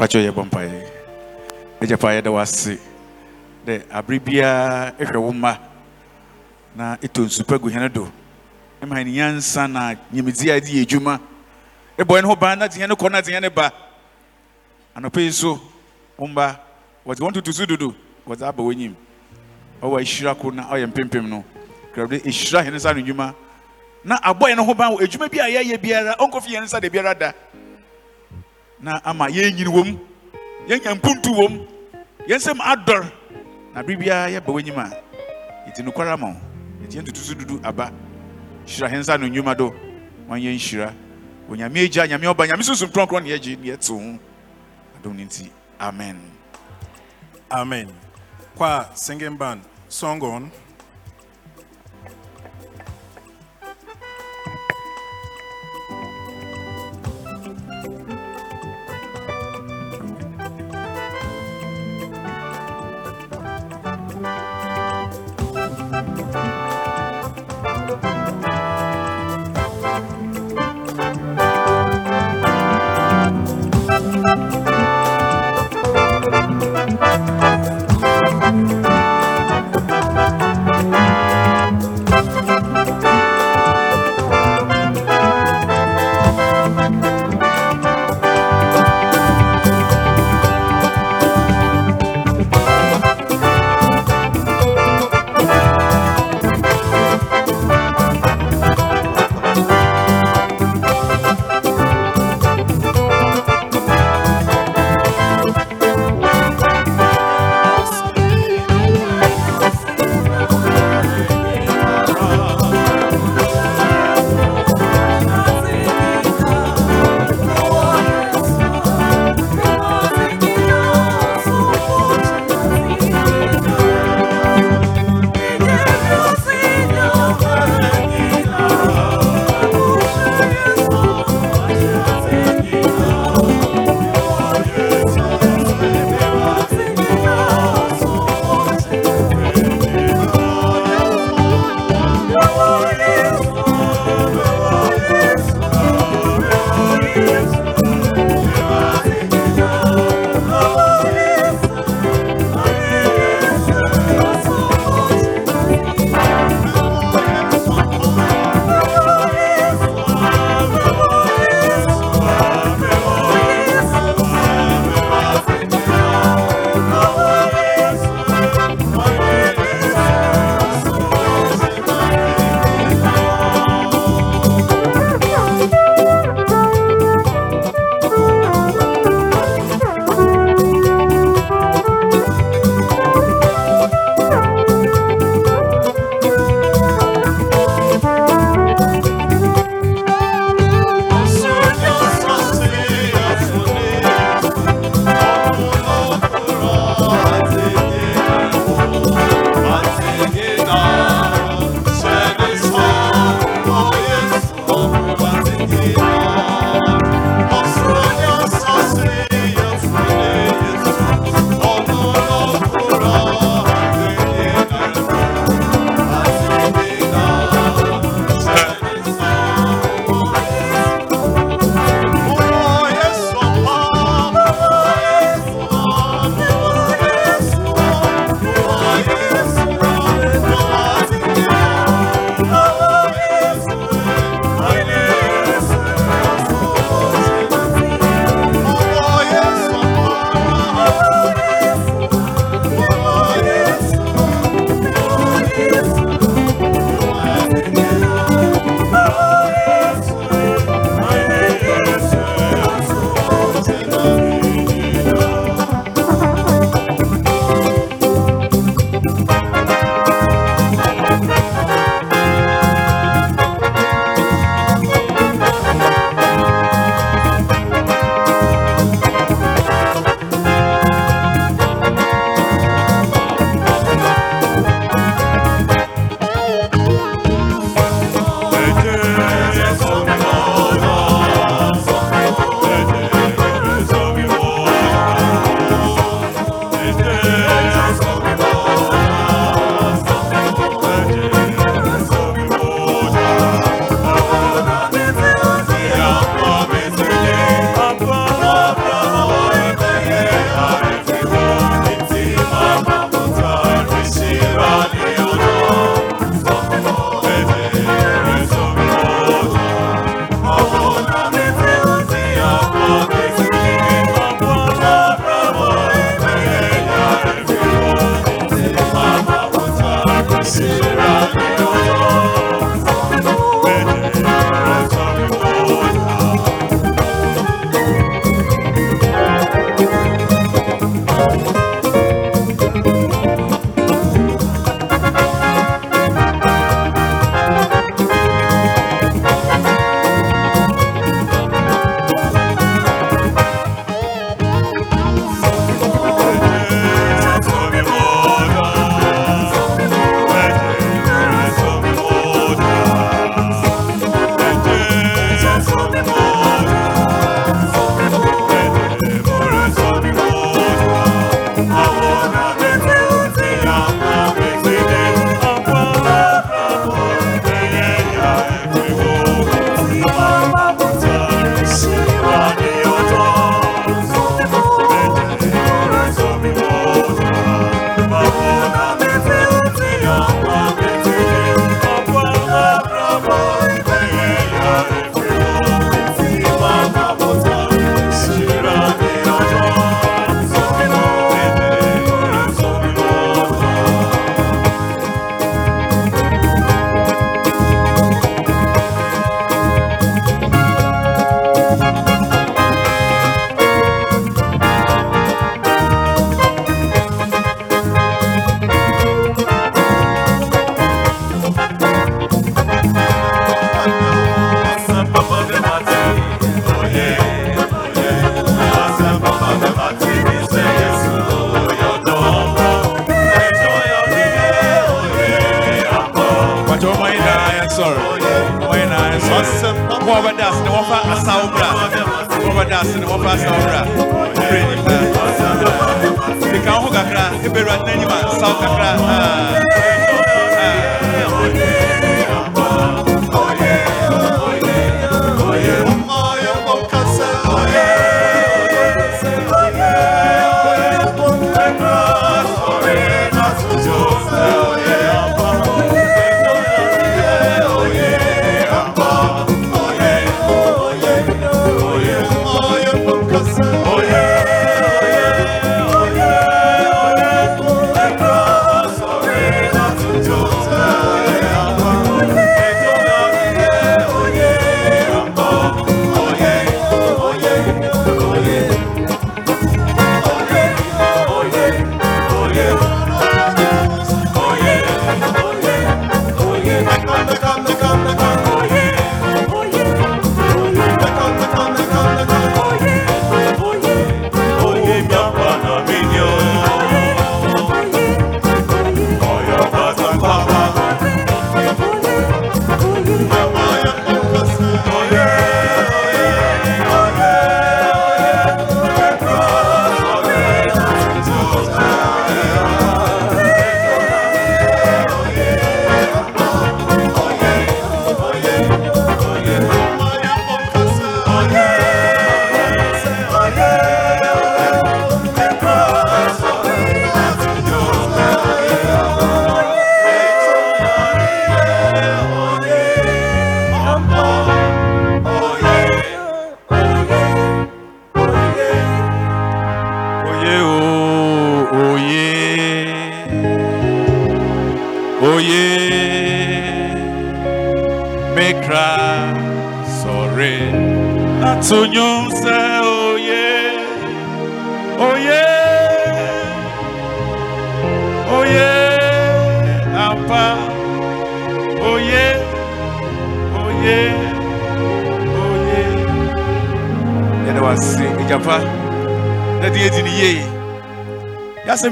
[0.00, 0.80] pakyɛ yɛbɔ mpaeɛ
[1.82, 2.78] agya pa yɛda wase.
[3.66, 5.32] Dɛ abere biara ɛhwɛ wo
[6.74, 8.08] na ɛtɔ nsu pa gu hɛne do.
[8.80, 11.20] Ɛma ne nyansa na nyimdi a ɛde yɛ adwuma
[11.98, 13.70] ɛbɔ ɛne ho na teɛ ne kɔ na teɛ ne ba.
[14.96, 15.60] Anɔpa yi so
[16.16, 16.58] wo mba
[17.06, 17.94] wɔde wɔn tutu so dodo
[18.26, 18.94] wɔdze aba w'anyim
[19.82, 21.44] ɔwɔ ahyira ko na ɔyɛ mpempem no
[21.94, 23.34] krawde ɛhyira hɛne sa no nnwuma
[24.02, 26.88] na abɔ ɛne ho ban wɔ adwuma bi a yɛayɛ biara ɔnkɔfi yɛne sa de
[26.88, 27.32] biara da
[28.82, 29.96] na ama wɔ
[30.68, 31.66] yɛnya mpuntu wɔ mu
[32.28, 33.04] yɛn nsɛm adɔr
[33.74, 34.90] na bere biara yɛba w'anyim a
[35.82, 36.16] nokwara
[36.90, 37.92] yɛn tutu so dudu aba.
[38.66, 39.72] Hyira hɛn nsa no nnwuma do
[40.28, 40.94] wanyɛ nhyira
[41.48, 44.18] onyame agya nyame ɔba nyame sunsum kronkron ne yɛgye ne ho
[44.98, 45.50] adom no nti
[45.80, 46.16] amen.
[47.50, 47.88] Amen.
[48.54, 50.50] Choir, singing band, song on.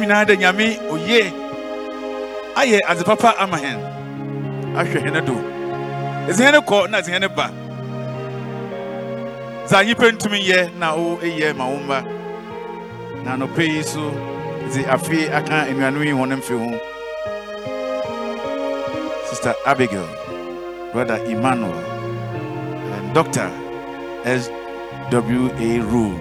[0.09, 1.21] Nyinaa dɛ nyame oye
[2.61, 3.79] ayɛ adze papa ama hɛn.
[4.79, 5.37] Ahwɛ hɛn do.
[6.29, 7.47] Ɛsɛ hɛn kɔ na ɛsɛ hɛn ba.
[9.67, 11.99] Dza nyimpa ntumi yɛ na wo eyɛ ma wo mma
[13.25, 14.01] na anɔpɛ yi so
[14.71, 16.69] dze afe aka nnuano yi wɔn mfe ho.
[19.29, 20.09] Sister abigail
[20.93, 21.77] brother emmanuel
[22.97, 23.51] and dr
[24.25, 24.49] s
[25.11, 26.19] w a rule.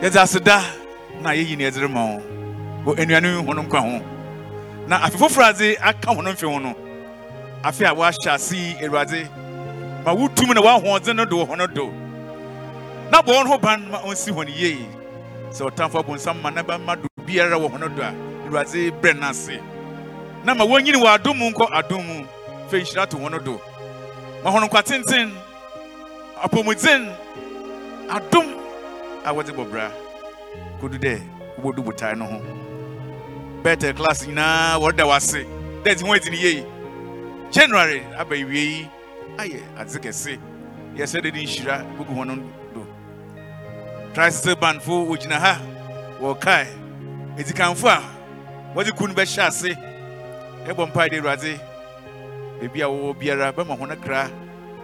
[0.00, 0.83] Yɛdze aseda
[1.24, 2.22] na yɛyi ne yɛdze rema wo.
[2.84, 4.04] Wɔ anuane ho no nkwa ho.
[4.86, 6.74] Na afe foforɔ adze aka ho no mfe ho no
[7.64, 9.26] afe a wɔahyɛ ase yi awurade
[10.04, 11.90] ma wotum na woahoɔdzen no do wɔ no do.
[13.10, 14.86] Na bɔ wɔn ho ban ma ɔnsi hɔ no yie.
[15.50, 18.12] Sɛ ɔtamfo abonsam ma na bɛma do biara wɔ hɔ no do a
[18.46, 19.32] awurade brɛ no
[20.44, 22.24] na ma wɔnyini wɔ adom mu nkɔ adom mu
[22.70, 23.58] fɛ nhyira to hɔ do.
[24.44, 25.32] Ma hɔ no nkwa tenten
[26.42, 27.08] apɔmuden
[28.10, 28.46] adom
[29.24, 29.90] a wɔdze bɔ bra
[30.84, 31.14] kodu dɛ
[31.56, 32.38] wobɔdu botae no ho.
[33.64, 35.40] Bɛtɛ class nyinaa wɔreda wase.
[35.82, 36.66] Dɛ nti ho adi ne yie.
[37.50, 38.90] January aba wie yi
[39.38, 40.38] ayɛ adze kɛse.
[40.96, 42.34] Yɛsɛ de de nhyira gugu hɔ no
[42.74, 42.86] do.
[44.12, 45.58] Tricycle bandfo wɔgyina ha
[46.20, 46.66] wɔkae.
[47.38, 48.02] Edikanfo a
[48.76, 49.74] wɔde ku no bɛhyɛ ase.
[50.68, 51.60] Ɛbɔ mpae de awurade.
[52.60, 54.28] Baabi a wɔwɔ biara bɛma ho no kra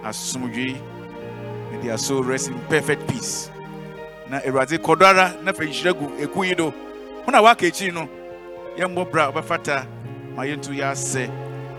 [0.02, 0.80] asomdwee
[1.72, 3.50] na de aso rest in perfect peace
[4.30, 6.70] na awurade kɔdɔ ara na fɛ nhyira gu eku yi do.
[7.26, 8.08] Ho na waka akyiri no
[8.78, 9.84] yɛmmɔ bra ɔbɛfata
[10.36, 11.26] ma yɛntu yɛ asɛ.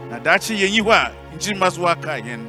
[0.09, 2.45] Na daakye yɛnyi hɔ a nkyirima so waka yɛn.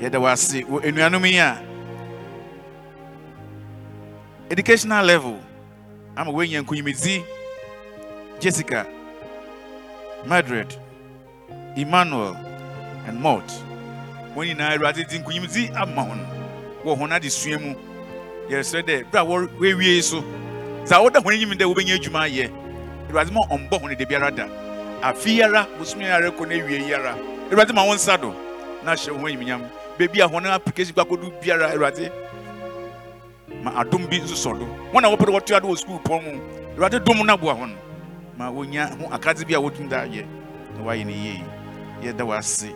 [0.00, 0.30] Yɛda wɔ
[0.70, 1.58] wɔ anuanom yi a
[4.50, 5.40] educational level
[6.16, 7.24] ama wɔanya nkunyimidzi
[8.38, 8.86] jessica
[10.24, 10.72] madred
[11.76, 12.36] emmanuel
[13.08, 13.50] and mort.
[14.36, 16.20] Wɔn nyinaa awurade di nkunyimidzi ama wɔn
[16.84, 17.87] wɔ wɔn adesua mu.
[18.50, 20.22] Yɛresrɛ dɛ bere a wɔawie so.
[20.84, 22.50] Dza wɔda wɔn anim dɛ wɔbɛnya adwuma ayɛ
[23.10, 24.46] awurade ma ɔmbɔ wɔn de biara da.
[25.02, 27.14] Afe yara bosomi yara kɔ na awie yara.
[27.50, 28.32] Awurade ma wɔn nsa do.
[28.84, 29.62] Na ahyɛ wɔn animuonyam
[29.98, 32.10] beebi a wɔn application kɔ akɔdu biara awurade eh.
[33.62, 34.64] ma adom bi nso do.
[34.92, 36.40] Wɔn a wɔpɛ dɛ wɔtoa do wɔ sukuu pɔn mu.
[36.76, 37.74] Awurade dom no aboa wɔn
[38.38, 40.24] ma wɔnya ho akadze bi a wɔtum da ayɛ
[40.76, 41.44] na wɔayɛ no yie
[42.02, 42.72] yɛda wɔ ase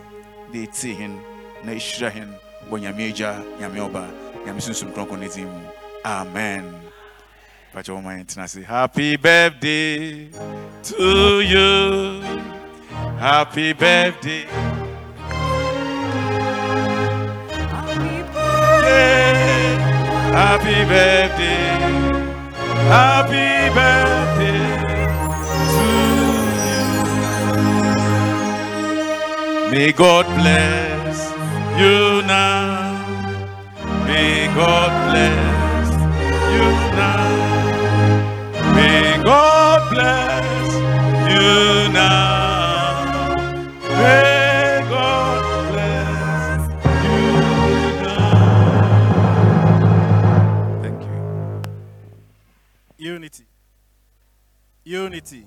[0.52, 1.16] de etie hɛn
[1.64, 2.28] na ehyira hɛn
[2.68, 5.60] wɔ nyame agya nyame ɔba nyamesonsom kronkron ne din mu
[6.04, 6.64] amen
[7.74, 10.28] pakyɛ wɔma yɛ ntena se happy birthday
[10.82, 12.22] to you
[13.18, 14.44] happy birthday
[20.32, 21.66] Happy birthday,
[22.88, 24.62] happy birthday
[25.72, 25.82] to
[29.66, 29.70] you.
[29.70, 31.18] May God bless
[31.78, 32.91] you now.
[34.12, 35.88] May God bless
[36.52, 36.66] you
[37.00, 37.24] now.
[38.74, 40.74] May God bless
[41.32, 41.48] you
[41.92, 43.36] now.
[43.88, 45.42] May God
[45.72, 46.62] bless
[47.06, 47.20] you
[48.02, 48.52] now.
[50.82, 51.16] Thank you.
[52.98, 53.44] Unity.
[54.84, 55.46] Unity.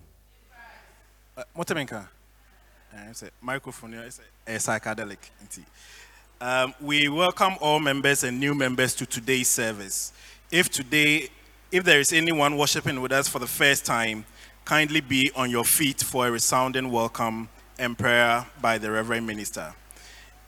[1.38, 2.00] Uh, Motemenka.
[2.02, 3.94] Uh, it's a microphone.
[3.94, 5.20] It's a, a psychedelic.
[6.42, 10.12] Um, we welcome all members and new members to today's service.
[10.52, 11.30] If today,
[11.72, 14.26] if there is anyone worshiping with us for the first time,
[14.66, 17.48] kindly be on your feet for a resounding welcome
[17.80, 19.74] and prayer by the Reverend Minister.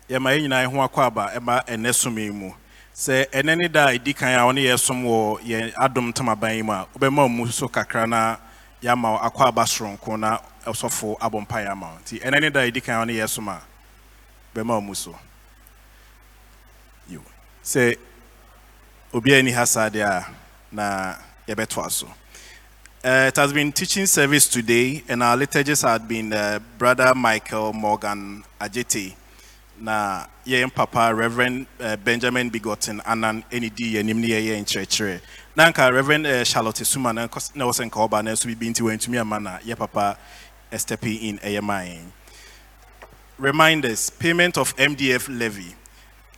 [0.10, 2.52] yɛma nyinaa ho akɔ aba ɛma ɛnɛ som yi mu
[2.96, 6.88] sɛ ɛnɛ ne da a ɛdi kan a wɔ yɛn adom ntamaban yi mu a
[6.96, 8.38] wobɛma wo mu so kakra na
[8.82, 13.10] yɛama akɔ aba soronko na ɔsɔfo yɛ ama nti ɛnɛ ne da a ɛdi kan
[13.10, 15.16] a mu so.
[17.68, 17.98] Sɛ
[19.12, 20.26] obiara ni ha saa deɛ a
[20.72, 21.16] na
[21.50, 22.08] yɛbɛtoa
[23.04, 27.72] Uh, it has been teaching service today, and our liturgist had been uh, Brother Michael
[27.74, 29.14] Morgan Adjetey.
[29.80, 35.22] Na yɛn papa Reverend uh, Benjamin Begotten Annan ɛne di yɛn anim ne yɛyɛ nkyerɛkyerɛ.
[35.58, 40.18] Na Reverend uh, Charlotte Suma na na wɔsɛ nka na nso bibi nti na papa
[40.78, 42.02] stepping in ɛyɛ.
[43.38, 45.76] Reminders: payment of MDF levy.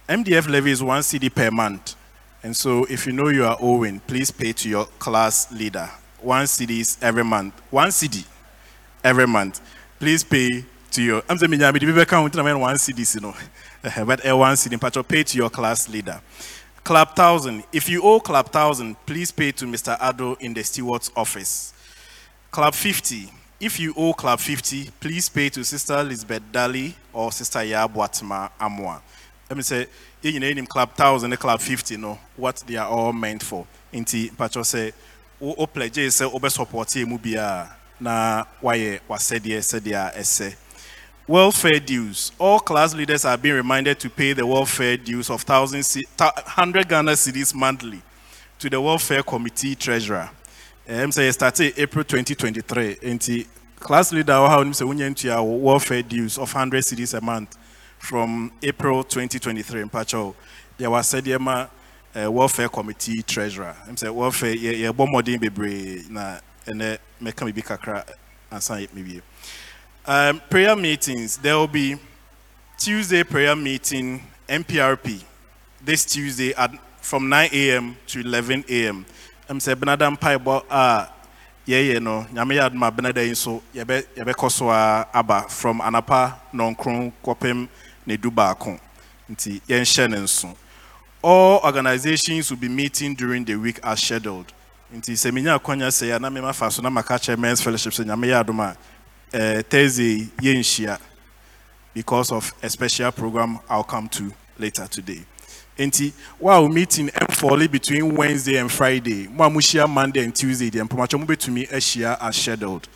[0.09, 1.95] MDF levy is one cedi per month.
[2.41, 5.88] And so if you know you are owing, please pay to your class leader.
[6.19, 7.53] One cedis every month.
[7.69, 8.25] One cedi
[9.03, 9.61] every month.
[9.99, 13.35] Please pay to your I'm saying the account one cedi, you know.
[14.05, 16.19] But a one cedi, but pay to your class leader.
[16.83, 17.63] Club thousand.
[17.71, 19.95] If you owe Club thousand, please pay to Mr.
[20.01, 21.71] Ado in the steward's office.
[22.49, 23.31] Club 50.
[23.59, 28.49] If you owe Club 50, please pay to Sister Elizabeth Daly or Sister Yab Watma
[28.59, 29.01] Amwa.
[29.49, 29.87] Let me say,
[30.21, 33.65] you know, Club 1000 and Club 50, no, what they are all meant for.
[33.91, 34.93] Inti, Pacho say,
[35.41, 37.67] o o pledge say, obe support mu bia
[37.99, 40.55] na waye wasedi sedia esse.
[41.27, 42.31] Welfare dues.
[42.37, 47.11] All class leaders are being reminded to pay the welfare dues of 1,000 100 Ghana
[47.13, 48.03] cedis monthly
[48.59, 50.29] to the welfare committee treasurer.
[50.87, 52.97] Um, say started April 2023.
[52.97, 53.47] Nti
[53.79, 57.57] class leader how him say unye ntua wo welfare dues of 100 cedis a month
[57.99, 60.35] from April 2023 in Pacho.
[60.77, 61.67] There was said ma
[62.15, 63.75] uh, welfare committee treasurer.
[63.87, 68.03] I'm say welfare ye ye bɔ mmɔden bebree na ene meka bibi kakra
[68.51, 69.21] ansa maybe.
[70.05, 71.37] Um, prayer meetings.
[71.37, 71.97] There will be
[72.77, 75.21] Tuesday prayer meeting MPRP
[75.83, 76.71] this Tuesday at
[77.01, 77.97] from 9 a.m.
[78.07, 79.05] to 11 a.m.
[79.47, 81.09] I'm saying Benada Mpaebɔ a
[81.67, 87.11] yɛyɛ no nyame yɛ adom a Benada yi nso yɛbɛ yɛbɛkɔ so from anapa nɔnkron
[87.23, 87.67] kɔpem
[88.09, 88.31] ne du
[89.29, 90.55] nti yɛnhyɛ ne nso.
[91.21, 94.51] All organizations will be meeting during the week as scheduled.
[94.93, 97.93] Nti sɛ menya akwanya sɛ a na mema fa so na maka kyerɛ men's fellowship
[97.93, 98.77] sɛ nyame yɛ adom a
[99.33, 100.99] eh, Thursday yɛnhyia
[101.93, 105.21] because of a special program I'll come to later today.
[105.77, 109.27] Enti, wow, meeting M4 between Wednesday and Friday.
[109.27, 110.69] Mo a mohyia Monday and Tuesday.
[110.69, 112.88] The mpamacho mo betumi ahyia as scheduled.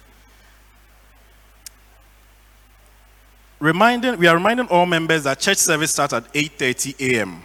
[3.64, 7.42] Reminding, we are reminding all members that church service starts at 8:30 a.m.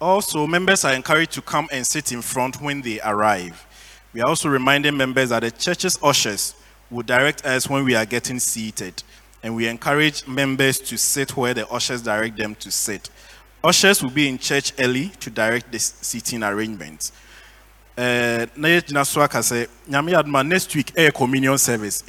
[0.00, 3.66] Also, members are encouraged to come and sit in front when they arrive.
[4.12, 6.54] We are also reminding members that the church's ushers
[6.88, 9.02] will direct us when we are getting seated,
[9.42, 13.10] and we encourage members to sit where the ushers direct them to sit.
[13.64, 17.10] Ushers will be in church early to direct the seating arrangements.
[17.98, 18.86] Uh, Yɛ
[20.46, 22.04] next week communion service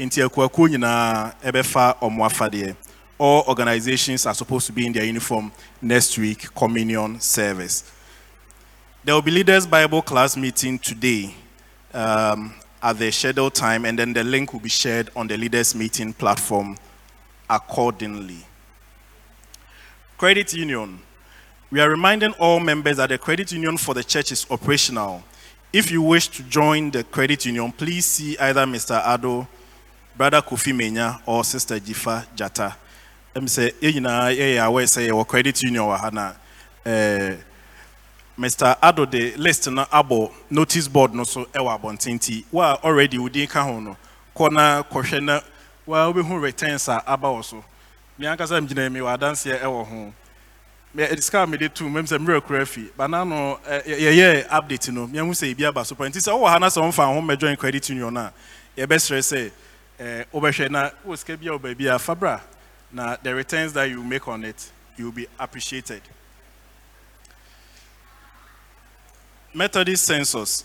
[3.17, 7.91] all organizations are supposed to be in their uniform next week communion service
[9.03, 11.33] there will be leaders bible class meeting today
[11.93, 15.73] um, at the scheduled time and then the link will be shared on the leaders
[15.73, 16.77] meeting platform
[17.49, 18.45] accordingly
[20.17, 20.99] credit union
[21.69, 25.21] we are reminding all members that the credit union for the church is operational.
[25.73, 29.01] If you wish to join the credit union, please see either Mr.
[29.05, 29.45] Ado,
[30.15, 32.73] Brother Kofi Menya, or Sister Jifa Jata.
[33.41, 36.35] Me say, eh, you know, eh, yeah, I will say, credit union, wahana.
[36.83, 37.35] Eh,
[38.39, 38.75] Mr.
[38.81, 42.45] Ado, the list na abo notice board no so eh, ewa abontinti.
[42.51, 43.95] Wa already udi ka ho no.
[44.33, 45.41] Kona kohwe na
[45.85, 47.63] wa obi hu returns a aba wo so.
[48.17, 50.13] Mi ankasa mgyina mi wa danse ewo ho.
[50.93, 54.91] me sika me de tu mem sɛ mmerɛ kura fi but na no yɛyɛ update
[54.91, 57.05] no mehu sɛ ebi aba so pa nti sɛ oh, wowɔ ha na sɛ wɔmfa
[57.13, 58.33] ho mmɛjoin credit union a
[58.77, 59.51] yɛbɛsrɛ sɛ
[59.99, 62.41] eh, wobɛhwɛ na wɔ sika bi a wɔ baabi fabra
[62.97, 66.01] na the returns that you make on it you will be appreciated
[69.57, 70.63] Methodist census.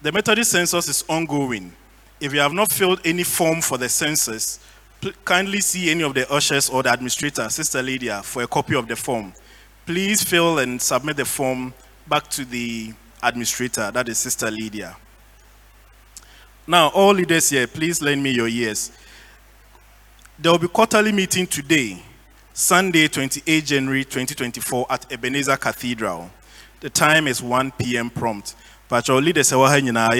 [0.00, 1.70] The Methodist census is ongoing.
[2.18, 4.58] If you have not filled any form for the census,
[5.22, 8.88] kindly see any of the ushers or the administrator, Sister Lydia, for a copy of
[8.88, 9.34] the form.
[9.84, 11.74] Please fill and submit the form
[12.06, 14.96] back to the administrator, that is Sister Lydia.
[16.66, 18.92] Now, all leaders here, please lend me your ears.
[20.42, 22.02] There will be quarterly meeting today,
[22.52, 26.32] Sunday, 28 January 2024 at Ebenezer Cathedral.
[26.80, 28.10] The time is 1 p.m.
[28.10, 28.56] prompt.
[28.88, 30.14] But your leaders are hanging out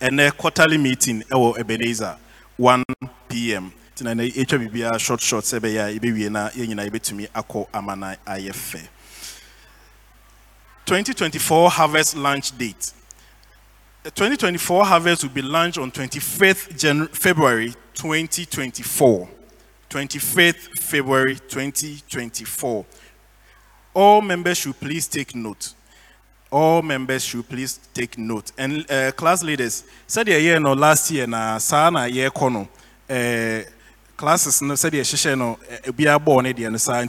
[0.00, 2.16] and a quarterly meeting ɛwɔ Ebenezer
[2.58, 2.84] 1
[3.28, 3.72] p.m.
[3.96, 8.16] Tina na etwa bibia short short sɛ bɛyɛ a ebewie na yɛn nyinaa yɛbɛtumi amana
[8.24, 8.86] ayɛ fɛ.
[10.86, 12.92] 2024 harvest launch date.
[14.08, 19.28] The 2024 harvest will be launched on 25th Jan- February 2024.
[19.90, 22.86] 25th February 2024.
[23.92, 25.74] All members should please take note.
[26.50, 28.50] All members should please take note.
[28.56, 32.66] And uh, class leaders, said year no last year na sana year kono.
[33.10, 33.68] Uh,
[34.16, 35.58] classes no said year no
[35.94, 37.04] be a born no sa.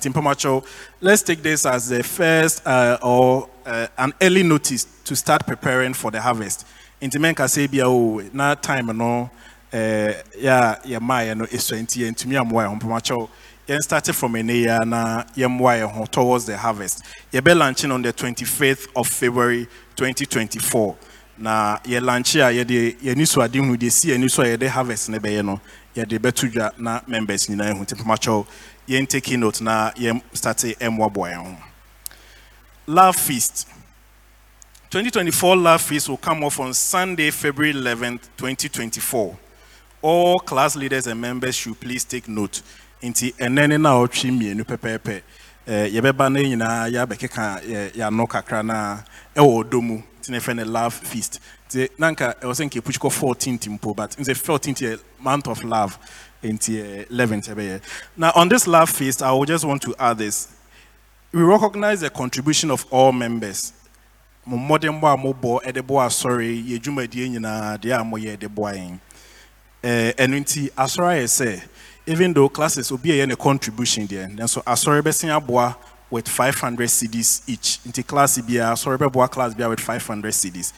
[0.99, 5.93] Let's take this as the first uh, or uh, an early notice to start preparing
[5.93, 6.65] for the harvest.
[7.01, 9.29] Nti men ka say bia o na time no
[9.71, 12.75] eh ya ya my no is 20 ntumi amwa ho.
[12.75, 13.29] Mpamacho
[13.67, 17.03] yɛn started from ɛnɛ yi na yɛmmoa yɛn ho towards the harvest.
[17.31, 20.97] Yɛbɛ launching on the 25th of february 2024
[21.37, 24.67] na yɛ launch a yɛde yɛni so ade hu deɛ si yɛni so a yɛde
[24.67, 25.61] harvest ne bɛyɛ no
[25.95, 27.85] yɛde bɛto dwa na members nyinaa hu.
[27.85, 28.45] Nti mpamakyɛw
[28.89, 31.55] yɛn take note na yɛn start ɛmmoaboa yɛn ho.
[32.87, 33.67] Love feast
[34.90, 39.38] 2024 love feast will come off on sunday february 11th 2024
[40.01, 42.61] all class leaders and members should please take note.
[43.01, 45.22] Nti ɛnɛ ne na ɔtwe mmienu pɛpɛɛpɛ ɛɛ
[45.68, 49.00] eh, yɛbɛba ne nyinaa yɛabɛkeka yɛ eh, yɛano kakra na
[49.35, 51.40] ɛwɔ ɔdɔ mu nti ne fɛ love feast.
[51.69, 55.48] Nti nanka eh, ɛwɔ sɛ nka epuchi kɔ 14th mpo but nti 14th yɛ month
[55.48, 55.98] of love
[56.43, 57.82] nti ɛ 11th ɛbɛyɛ
[58.18, 60.48] now on this love feast i would just want to add this.
[61.32, 63.72] We recognize the contribution of all members
[64.49, 68.47] mo mmɔdenbɔ a mobɔ ɛde bɔ asɔre yɛ dwumadie nyinaa deɛ eh, a moyɛ ɛde
[68.53, 68.99] boa yɛn
[70.17, 71.61] ɛno nti asɔre ayɛ sɛ
[72.07, 75.75] even though classes will be a contribution there and so asɔre bɛsen aboa
[76.09, 77.79] with 500 cedis each.
[77.87, 80.73] Nti class bi a asɔre bɛboa class bi a with 500 cedis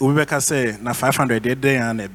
[0.00, 2.06] obi eh, bɛka sɛ na 500 deɛ dɛn a na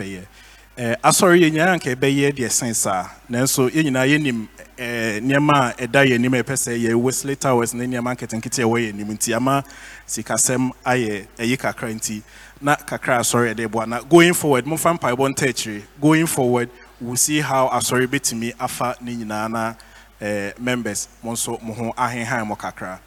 [0.77, 3.09] asɔre yɛ nyinaa nka ɛbɛyɛ deɛ sen saa.
[3.30, 7.35] Nanso yɛn nyinaa yɛnim ɛɛ nneɛma a ɛda yɛn anim a ɛpɛ sɛ yɛ wesley
[7.35, 9.64] towers ne nneɛma nketenkete a ɛwɔ yɛn anim nti ama
[10.08, 12.22] sikasɛm ayɛ ɛyi kakra nti.
[12.61, 15.83] Na kakra asɔre yɛde boa na going forward momfa mpaebɔ nta akyire.
[16.00, 16.69] Going forward
[17.01, 19.74] we'll see how asɔre bɛtumi afa ne nyinaa na
[20.22, 21.09] eh, members.
[21.22, 23.00] Mo nso mo ho ahenhan mo kakra.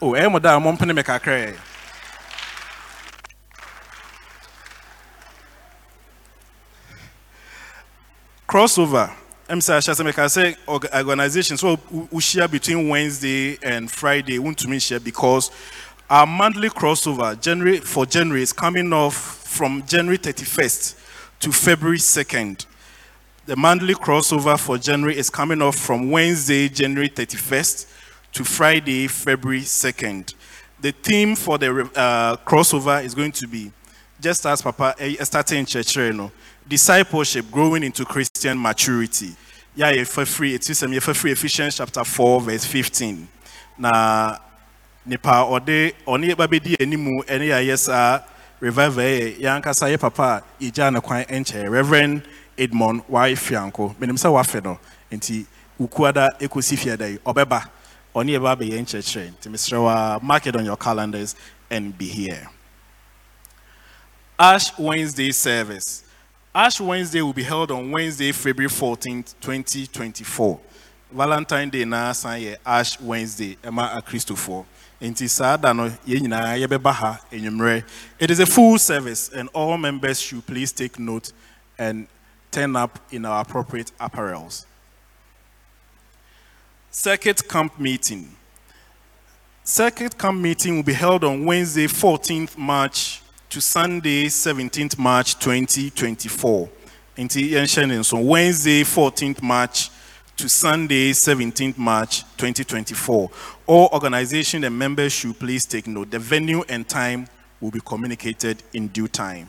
[0.00, 1.56] O ɛyɛ mo da a mompene me kakra ɛ
[8.52, 9.08] crossover
[9.48, 11.74] ɛm sɛ ahyɛ sɛ meka sɛ org- organisation so
[12.12, 15.50] wohyia between wednesday and friday We want to wontumi nhyia because
[16.10, 20.96] our monthly crossover january for january is coming off from january 31st
[21.40, 22.66] to february 2nd
[23.46, 27.86] the monthly crossover for January is coming off from Wednesday, January 31st
[28.34, 30.34] to Friday, February 2nd.
[30.80, 33.72] The theme for the uh, crossover is going to be,
[34.20, 36.30] just as Papa eh, started in church, you know,
[36.68, 39.30] discipleship, growing into Christian maturity.
[39.74, 41.32] Yeah, if for free, it is um, for free.
[41.32, 43.28] Ephesians chapter 4, verse 15.
[43.78, 44.36] Na
[45.04, 48.20] nipa ɔde ɔne ba bɛdi animu ɛne yɛayɛ saa
[48.60, 50.22] revival yɛ yɛankasa yɛ papa
[50.60, 52.22] a yɛgyaa ne kwan nkyɛn reverend
[52.56, 54.78] edmond wae fianko menim sɛ wafe no.
[55.10, 55.46] Nti
[55.80, 57.18] wokuada ɛkɔsi fiada yi.
[57.18, 57.68] Ɔbɛba
[58.14, 61.34] ɔne yɛba bɛyɛ nkyerɛkyerɛ nti mesrɛ wa mark it on your calendars
[61.70, 62.48] and be here.
[64.38, 66.01] Ash wednesday service
[66.54, 70.60] ash wednesday will be held on wednesday february 14th 2024
[71.10, 74.64] valentine day na san yɛ ash wednesday ɛma akristofoɔ
[75.00, 77.82] nti saa da no yɛn nyinaa yɛbɛba ha enyimrɛ
[78.18, 81.32] it is a full service and all members should please take note
[81.78, 82.06] and
[82.52, 84.66] turn up in our appropriate apparels.
[86.90, 88.28] Circuit Camp Meeting.
[89.64, 93.21] Circuit Camp Meeting will be held on Wednesday, 14th March
[93.52, 96.70] to Sunday, 17th March 2024.
[97.18, 99.90] Nti yɛnhyɛ ne Wednesday, 14th March
[100.38, 103.30] to Sunday, 17th March 2024.
[103.66, 106.10] All organization and members should please take note.
[106.10, 107.26] The venue and time
[107.60, 109.48] will be communicated in due time.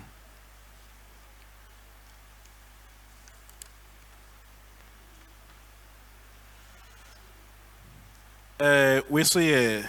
[8.59, 9.81] Uh, we saw uh,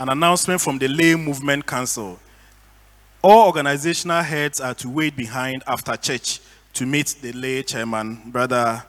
[0.00, 2.18] an announcement from the Lay Movement Council.
[3.22, 6.40] All organizational heads are to wait behind after church
[6.74, 8.84] to meet the lay chairman, Brother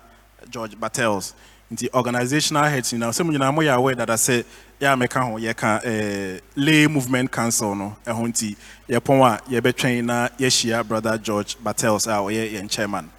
[0.49, 1.33] George Battels.
[1.71, 4.43] The organizational heads, you know, some you know, I'm aware that I say,
[4.79, 8.55] yeah, yeah, can uh, lay movement council no, eh, honti,
[8.87, 13.09] yeah, ponwa, yeah, be train na, yeah, Brother George Battels, ah, yeah, chairman.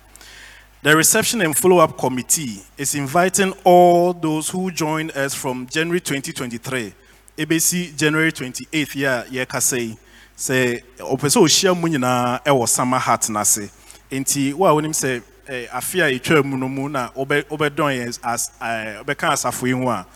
[0.82, 6.94] The reception and follow-up committee is inviting all those who joined us from January 2023,
[7.38, 9.96] ABC January 28th, yeah, yeah, kasei,
[10.36, 13.70] say, opeso share mu nyinaa ɛwɔ summer hat n'ase.
[14.10, 17.94] Nti wo a wonim sɛ eh, afe a etwa mu no mu na wobɛ wobɛdɔn
[17.96, 20.06] yɛn as wobɛka asafo yi ho a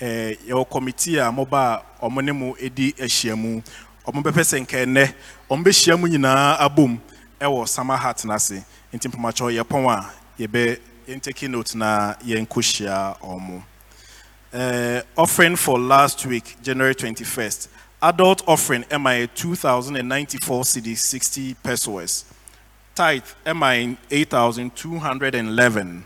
[0.00, 3.60] eh, yɛwɔ committee a moba a ɔmo ne mo edi ahyia mu.
[4.06, 5.12] Ɔmo bɛpɛ sɛ nka
[5.50, 6.98] ɔmo bɛhyia mu nyinaa abom
[7.40, 8.64] ɛwɔ summer hat n'ase.
[8.92, 10.10] Nti mpamakyɛw yɛpɔn a
[10.42, 13.62] yɛbɛ yɛn take note na yɛn kɔ hyia ɔmo.
[14.52, 17.68] Uh, offering for last week, January 21st.
[18.02, 22.24] Adult offering MIA 2,094 cedis, 60 pesos.
[22.94, 26.04] Tithe MIA 8,211.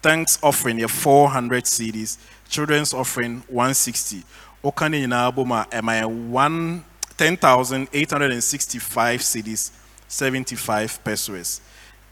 [0.00, 2.16] Thanks offering yeah, 400 cedis.
[2.48, 4.22] Children's offering 160.
[4.64, 6.84] Okani Inaboma MIA 1
[7.16, 9.70] 10,865 cedis,
[10.08, 11.60] 75 pesos.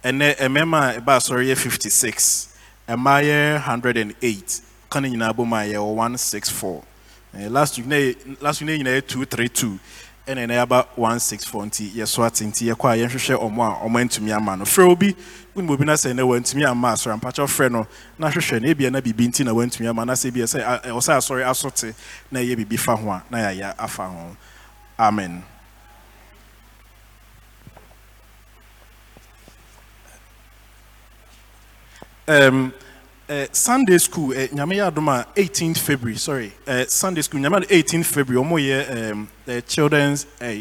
[0.05, 2.57] And then Emema Eba sorry 56.
[2.89, 4.61] Emaya 108.
[4.91, 6.83] Kani Inaboma 164.
[7.39, 9.79] Eh, last week, na- last week, na 232.
[10.27, 14.33] ɛna ɛna yɛaba 164 nti yɛso ate nti yɛkɔ a yɛnhwehwɛ ɔmo a ɔmo antumi
[14.37, 15.17] ama no frɛ obi
[15.57, 17.87] wonim obi na sɛ ɛnɛ wantumi amma asɔre ampakyɛw frɛ no
[18.19, 20.89] na hwehwɛ no ebia na biribi nti na wantumi ama na sɛ ebia sɛ a-
[20.89, 21.93] ɛwɔ sɛ asɔre aso te
[22.31, 24.37] na ɛyɛ biribi fa ho a na yɛayɛ afa ho
[24.99, 25.43] amen
[32.29, 32.73] um,
[33.31, 37.83] uh, Sunday school, uh, nyame yɛ adom 18th February, sorry, uh, Sunday school, nyame yɛ
[37.83, 40.55] 18th February, ɔmo yɛ um, the children's, uh,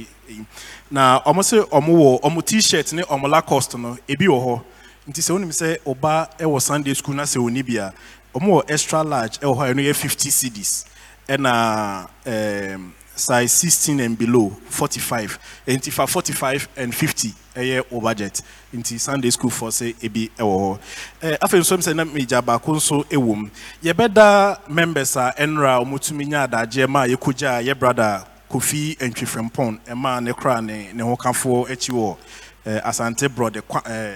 [0.91, 4.63] na ɔmo sɛ ɔmo wɔ ɔmo t-shirt ne ɔmo Lacoste no, ebi wɔ hɔ.
[5.07, 7.91] Nti sɛ se oba ɔba ɛwɔ Sunday school na ɔni bi a,
[8.35, 10.85] ɔmo extra large ɛwɔ hɔ a ɛno yɛ 50 cedis.
[11.27, 12.07] Ɛna
[12.75, 18.41] um, size 16 and below 45 nti fa 45 and 50 eh, ɛyɛ o budget.
[18.73, 20.79] Nti sunday school for sɛ ebi ɛwɔ hɔ
[21.21, 23.49] ɛɛ afei nso sɛ na megya baako nso ɛwɔ mu
[23.83, 28.95] yɛbɛda members a ɛnra a wɔtumi nya adagyeɛ ma a yɛkɔgya a yɛ brother kofi
[28.97, 32.17] ɛma eh, ne ne ne ho ɛɛ
[32.65, 34.15] eh, asante brɔde kwa ɛɛ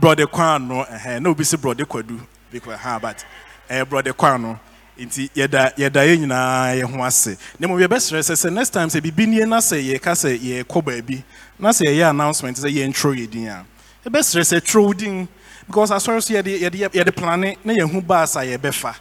[0.00, 2.18] brɔde no ɛhɛn na obi si brɔde kwadu
[2.50, 3.24] because ha but
[3.68, 4.58] ɛɛ brɔde no
[4.98, 7.36] nti yɛda yɛda yɛn nyinaa yɛn ho ase.
[7.58, 10.82] Na mmom yɛbɛsrɛ sɛ sɛ next time sɛ biribi nie na sɛ yɛka sɛ yɛkɔ
[10.84, 11.22] baabi
[11.58, 13.64] na sɛ yɛyɛ announcement sɛ yɛntwerɛ yɛ din a
[14.04, 15.28] yɛbɛsrɛ sɛ twerɛ wo din.
[15.66, 18.94] Because asɔre so yɛde yɛde yɛde plane na yɛhu baas a yɛbɛfa.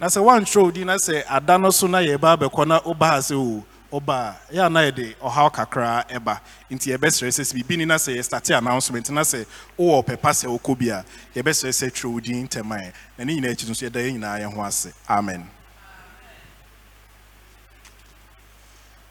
[0.00, 3.18] Na sɛ woantwerɛ wo din na sɛ ada no so na yɛba abɛkɔ na wobaa
[3.18, 7.78] sɛ o ɔba yɛ a na yɛde ɔhaw kakra ɛba nti yɛbɛsrɛ sɛ sɛ biribi
[7.78, 9.46] ni na sɛ yɛstarte announcement na sɛ
[9.78, 13.34] wowɔ ɔpɛpa sɛ wokɔ bi a yɛbɛsrɛ sɛ twerɛ wo din ntɛm a na ne
[13.40, 15.50] nyinaa akyi no so yɛda yɛn nyinaa yɛn ho ase amen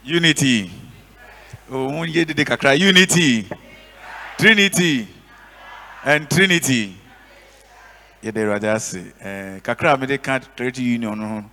[0.07, 0.72] Unity.
[1.69, 2.80] Oh, mo yɛ dede kakra.
[2.80, 3.45] Unity.
[4.38, 5.06] Trinity.
[6.06, 6.95] And Trinity.
[8.23, 9.03] Yɛde Awurade ase.
[9.19, 11.43] Eh, kakra a mede ka Credit Union no ho.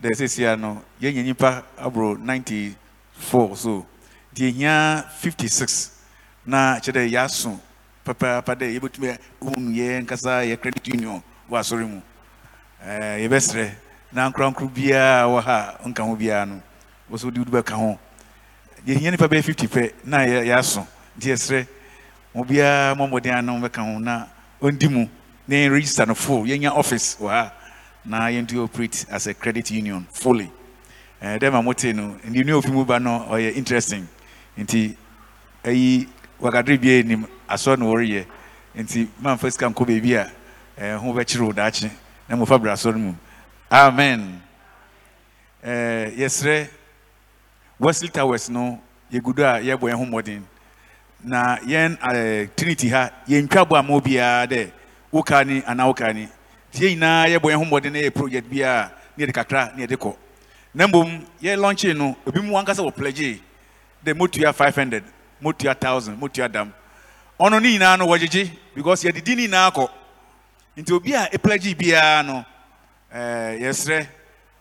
[0.00, 3.86] Dɛ sesia no, yɛnyɛ nipa aboro 94 so.
[4.34, 5.90] Deɛ hia 56
[6.46, 7.58] na kyerɛ dɛ yɛaso
[8.04, 12.00] papaapa dɛ yɛbɛtumi ahunu yɛ nkasa yɛ Credit Union wɔ asɔre mu.
[12.82, 13.70] Eh, yɛbɛsrɛ.
[14.12, 16.62] Na nkorankoro biara wɔ ha nka ho biara no
[17.12, 17.98] wɔsɛ wode wode bɛka ho.
[18.86, 20.86] Yɛhia nipa bɛyɛ 50 pɛ na yɛ- yɛaso.
[21.18, 21.66] Nti yɛserɛ
[22.34, 24.26] mo biara ma mmɔden ano bɛka ho na
[24.62, 25.06] ɔndi mu.
[25.46, 26.44] Na yɛn register no full.
[26.44, 27.52] Yɛnya office wɔ ha.
[28.04, 30.50] Na yɛntu operate as a credit union fully.
[31.20, 34.08] Eh, dɛ ma mote no ne ofi mu ba no ɔyɛ interesting.
[34.58, 34.96] Nti
[35.64, 36.08] ayi
[36.40, 38.24] wakadere bia nim asɔ na wɔreyɛ.
[38.76, 40.30] Nti mamfa sika nkɔ baabi a
[40.78, 41.90] eh, ho bɛkyerɛ wo daakye
[42.28, 43.14] na mofa brɛ asɔ no mu.
[43.70, 44.40] Amen.
[45.62, 46.68] Eh, yɛserɛ
[47.78, 48.80] wesley towers no
[49.12, 50.42] yɛgudo a yɛbɔ yɛn ho mmɔden.
[51.22, 51.98] Na yɛn
[52.56, 54.70] trinity ha yɛntwa bɔ ama obiara dɛ
[55.12, 56.28] woka ni anaa ni
[56.72, 59.96] yɛn nyinaa yɛbɔ yɛn ho mmɔden na yɛ project biara na yɛde kakra na yɛde
[59.96, 60.16] kɔ.
[60.74, 63.40] Na mmom yɛ launching no ebi mu ankasa wɔ pledge
[64.04, 65.04] dɛ motua five hundred
[65.42, 66.72] motua thousand motua dam.
[67.38, 69.88] Ɔno ne nyinaa no wɔgyegye because yɛde di ne nyinaa kɔ.
[70.76, 72.44] Nti obi a eplegye biara no
[73.12, 74.06] ɛɛ yɛsrɛ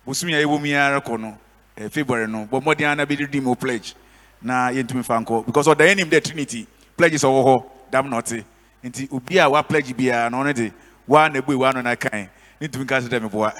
[0.05, 1.37] bosomi a ɛwɔ mu ara kɔ no
[1.77, 3.93] ɛɛ february no bɔ mmɔden ara na bɛdi mu pledge
[4.41, 5.45] na yɛntumi fa nkɔ.
[5.45, 6.65] Because ɔda yɛn nim dɛ trinity
[6.97, 8.43] pledges ɔwɔ hɔ dam na ɔte.
[8.83, 10.71] Nti obi a wa pledge biara no ɔno de
[11.09, 12.29] wa na ebu wa no na kan
[12.61, 13.51] ne ntumi ka sɛ dɛ meboa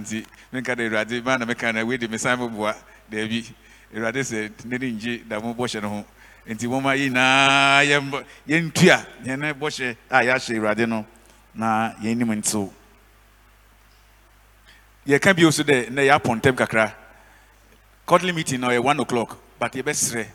[0.00, 2.74] nti ne nka dɛ awurade maa na meka na wei de mesan meboa
[3.10, 3.44] daabi
[3.94, 6.04] awurade sɛ ne ne ngye da mo bɔhyɛ no ho.
[6.48, 11.04] Nti wɔma yi nyinaa yɛn yɛntua yɛn bɔhyɛ a yɛahyɛ awurade no.
[11.54, 12.70] Na yɛn nim ntew
[15.06, 16.94] yɛka bio so dɛ na yɛapɔ ntɛm kakra.
[18.06, 20.26] Quarterly meeting na ɔyɛ one o'clock but yɛbɛsrɛ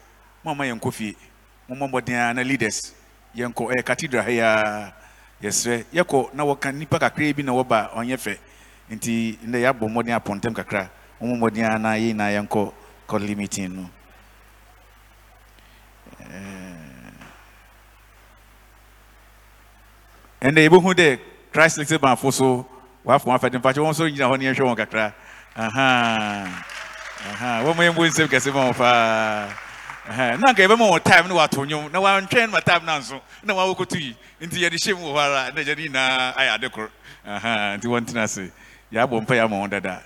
[0.43, 1.15] mo ama yɛnkɔ fie
[1.67, 2.93] mo mmɔ mmɔden ara na leaders.
[3.35, 4.93] Yɛnkɔ ɛyɛ cathedral ha yia
[5.41, 8.37] yɛsrɛ yɛkɔ na wɔka nipa kakra bi na wɔba ɔnyɛ fɛ.
[8.89, 10.89] Nti ndɛ yɛabɔ mmɔden apɔ ntɛm kakra
[11.21, 12.71] mmɔ mmɔden ara na yɛn nyinaa yɛnkɔ
[13.07, 13.89] quarterly meeting no.
[20.41, 21.19] Ɛnna yɛbɛhu dɛ
[21.51, 22.65] christ little man fo so
[23.03, 25.13] wafɔ wɔn mpakyɛ wɔn nso gyina hɔ ne yɛhwɛ wɔn kakra.
[27.65, 29.64] Wɔn yɛ nsɛm kɛse ma wɔn paa.
[30.07, 33.53] Na nka yɛbɛma wɔn time na wato nnwom na wɔantwɛn ma time na nso na
[33.53, 36.69] wɔn awɔkoto yi nti yɛde hyɛ mu wɔ hɔ ara na yɛde nyinaa ayɛ ade
[36.71, 36.89] koro
[37.25, 38.51] nti wɔn tena ase
[38.93, 40.01] yɛabɔ mpa yɛ ama wɔn dada.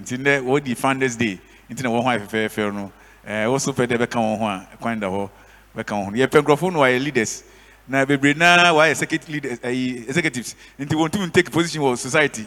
[0.00, 2.92] Nti nnɛ wɔdi founders day nti na wɔn ho ayɛ fɛfɛɛfɛ no
[3.26, 5.30] ɛɛ wɔso pɛ dɛ bɛka wɔn ho a kwan da hɔ
[5.76, 7.42] bɛka wɔn ho yɛpɛ nkurɔfoɔ no wɔayɛ leaders
[7.88, 8.90] na bebree naa wɔayɛ
[10.08, 12.46] executives nti wɔn tum take position wɔ society.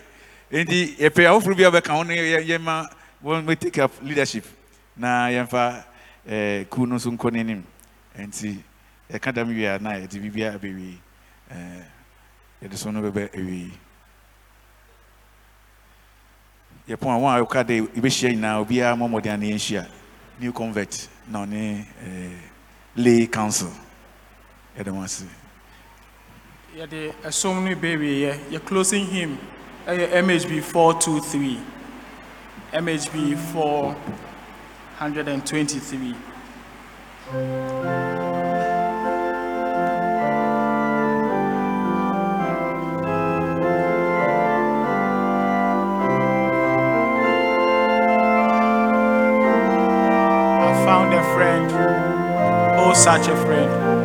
[0.50, 2.88] Nti yɛpɛ ahoforo bi a bɛka ho no yɛ yɛma
[3.24, 4.46] wɔn take up leadership.
[4.96, 5.84] Na yɛmfa
[6.30, 7.64] eh, kuw no nso nkɔ n'anim
[8.18, 8.62] nti
[9.12, 10.98] yɛka dam wie a na yɛde biribia abɛwie
[11.52, 11.84] eh,
[12.62, 13.72] yɛde so no bɛbɛ awie
[16.88, 19.88] yɛpɔn a wɔn a wɔka de yɛbɛhyia nyinaa obiara mo a ne yɛnhyia
[20.40, 22.38] new convert na ɔne eh,
[22.96, 23.72] lay council.
[24.78, 25.26] Yɛde mo ase
[26.78, 29.38] yɛde ɛsom no bɛwieɛ yɛ closing him
[29.88, 31.60] eh, ɛyɛ mhb 423
[32.74, 33.96] mhb 4
[35.00, 36.16] 123.
[53.00, 53.99] such a friend.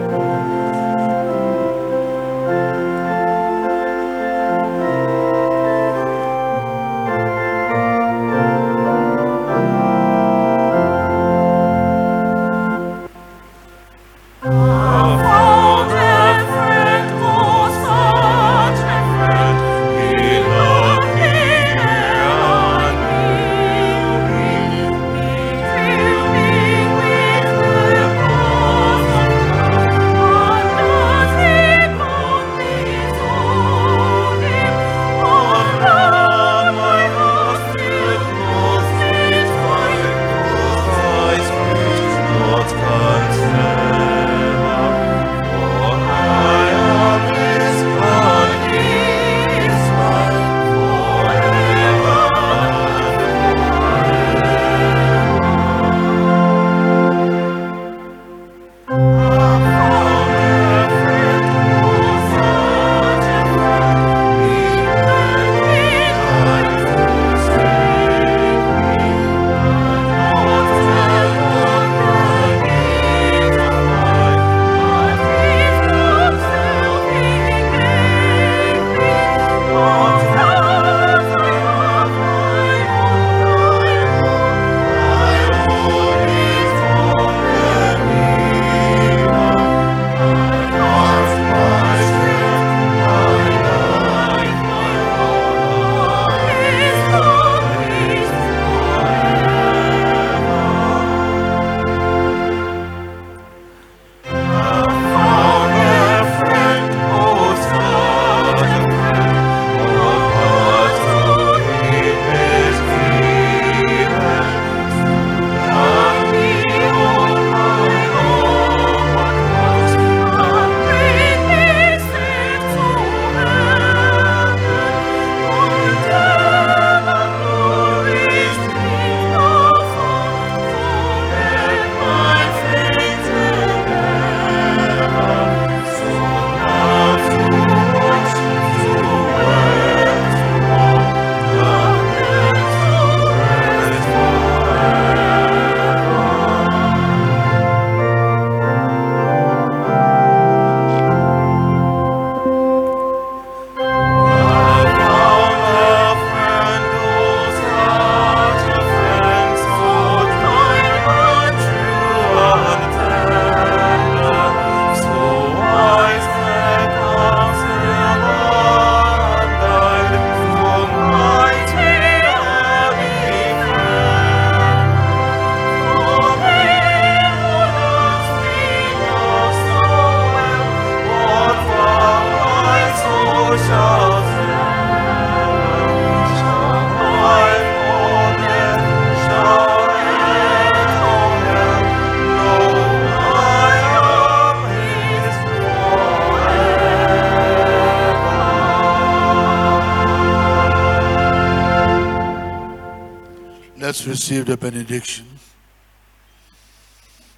[203.95, 205.25] Let's receive the benediction.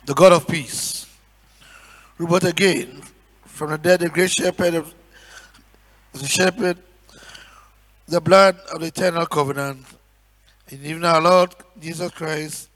[0.06, 1.06] The God of peace,
[2.16, 3.02] who brought again
[3.44, 4.94] from the dead the great shepherd of
[6.14, 6.78] the shepherd,
[8.08, 9.84] the blood of the eternal covenant,
[10.70, 12.70] and even our Lord Jesus Christ,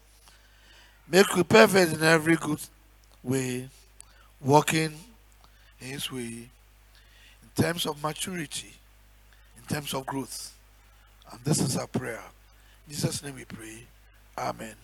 [1.10, 2.60] make you perfect in every good
[3.22, 3.66] way,
[4.42, 4.92] walking
[5.80, 6.50] in his way, in
[7.56, 8.74] terms of maturity,
[9.56, 10.54] in terms of growth.
[11.32, 12.20] And this is our prayer.
[12.86, 13.69] In Jesus' name we pray.
[14.40, 14.79] Amen.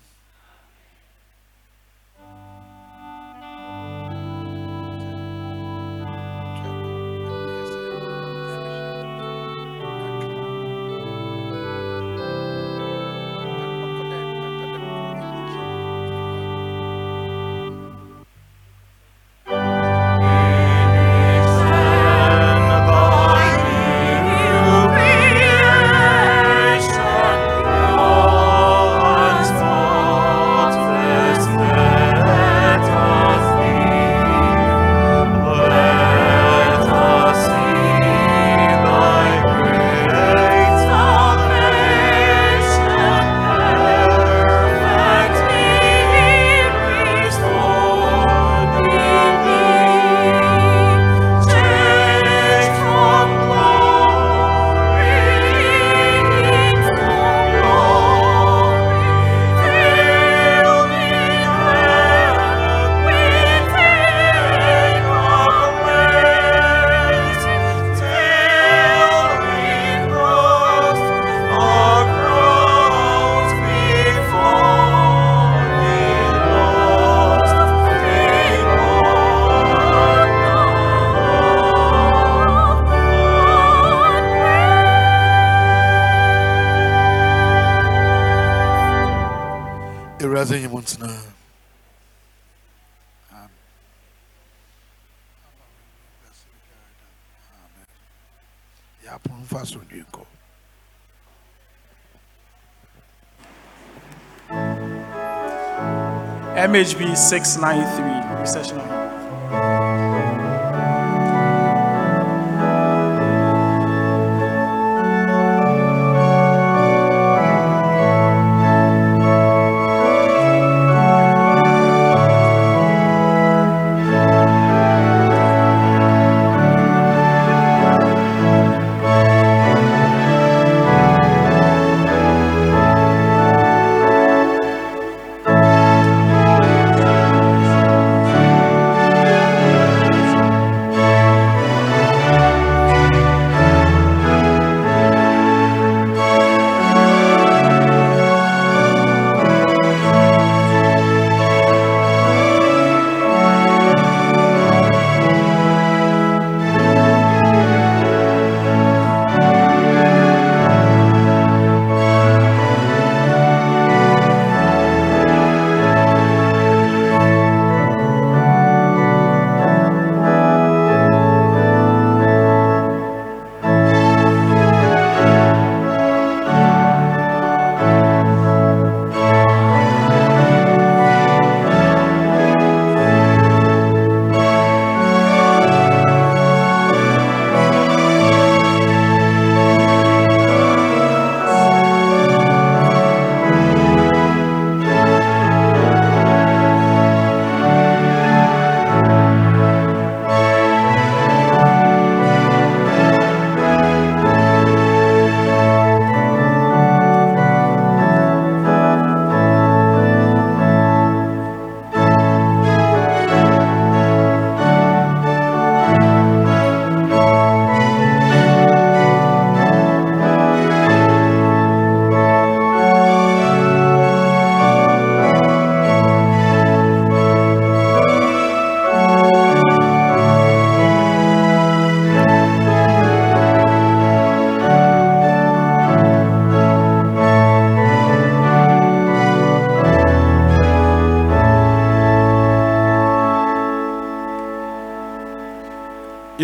[106.76, 109.06] MHB 693, recession.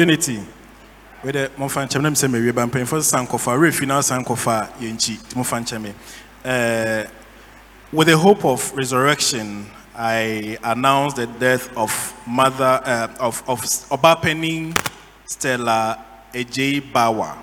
[0.02, 0.40] Unity
[6.44, 7.06] Eh,
[7.92, 9.64] with the hope of resurrection
[9.94, 14.76] i announce the death of mother uh, of, of Obapeni
[15.24, 17.38] Stella Ejay Bawa.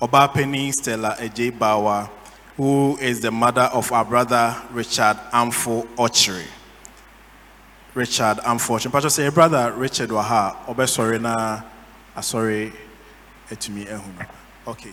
[0.00, 2.08] Obapeni Stella Ejay Bawa
[2.56, 6.46] who is the mother of our brother Richard Amfo Ochiri.
[7.94, 8.90] Richard Amfo Ochiri.
[8.90, 10.86] Mpacho say, brother Richard Waha, obe
[12.22, 12.72] sorry na, ah, sorry,
[13.50, 14.26] etumi ehunu.
[14.66, 14.92] Okay.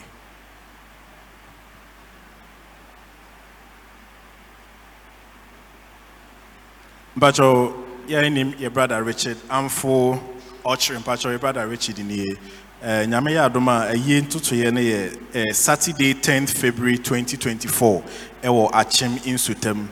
[7.18, 7.74] Mpacho,
[8.08, 10.20] yeah, name your brother Richard Amfo
[10.64, 10.98] Ochiri.
[11.02, 12.36] Mpacho, your brother Richard in here.
[12.84, 18.04] Eh, nyame yɛ adom a ɛyie ntotoeɛ no yɛ eh, saturday 10th february 2024
[18.44, 19.88] ɛwɔ akyem nsutam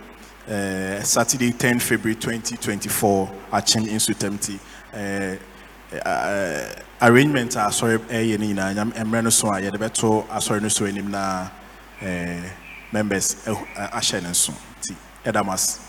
[0.47, 4.59] eh, saturday 10th february 2024 akyem nsutam ti
[4.93, 5.37] eh,
[6.05, 8.73] eh, arrangement a asɔre ɛyɛ no nyinaa.
[8.75, 11.49] Nyam mmerɛ no so a yɛde bɛto asɔre no so anim na
[12.01, 12.41] eh,
[12.91, 14.53] members ɛ- ahyɛ ne nso.
[14.81, 15.79] Nti ɛda mo ase.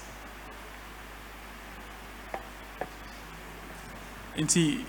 [4.38, 4.84] Nti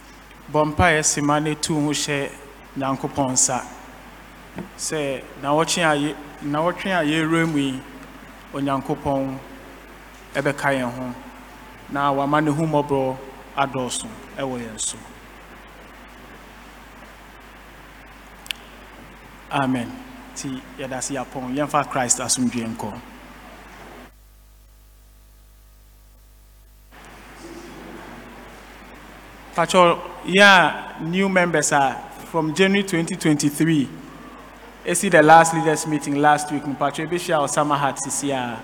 [0.52, 2.30] bɔ mpaeɛ sema ne tu ho hyɛ
[2.78, 3.62] nyankopɔn nsa.
[4.78, 7.82] Sɛ nawɔtwe a nawɔtwe a yɛwura mu yi
[8.54, 9.38] onyankopɔn
[10.34, 11.14] ɛbɛka yɛn ho
[11.90, 13.16] na wama ne hu mmɔborɔ
[13.58, 14.98] adɔɔso ɛwɔ yɛn so.
[19.56, 19.88] Amen
[20.34, 22.92] nti yɛda se yɛapɔn yɛmfa christ asomdwe nkɔ
[29.56, 31.96] Pacho, yeah, new members are
[32.30, 33.88] from January 2023.
[34.86, 36.62] I see the last leaders meeting last week.
[36.64, 38.58] Ebe share Osama hat sisi ya.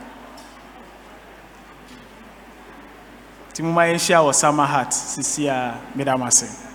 [3.54, 6.71] Timuma share Osama hat sisi ya medamase.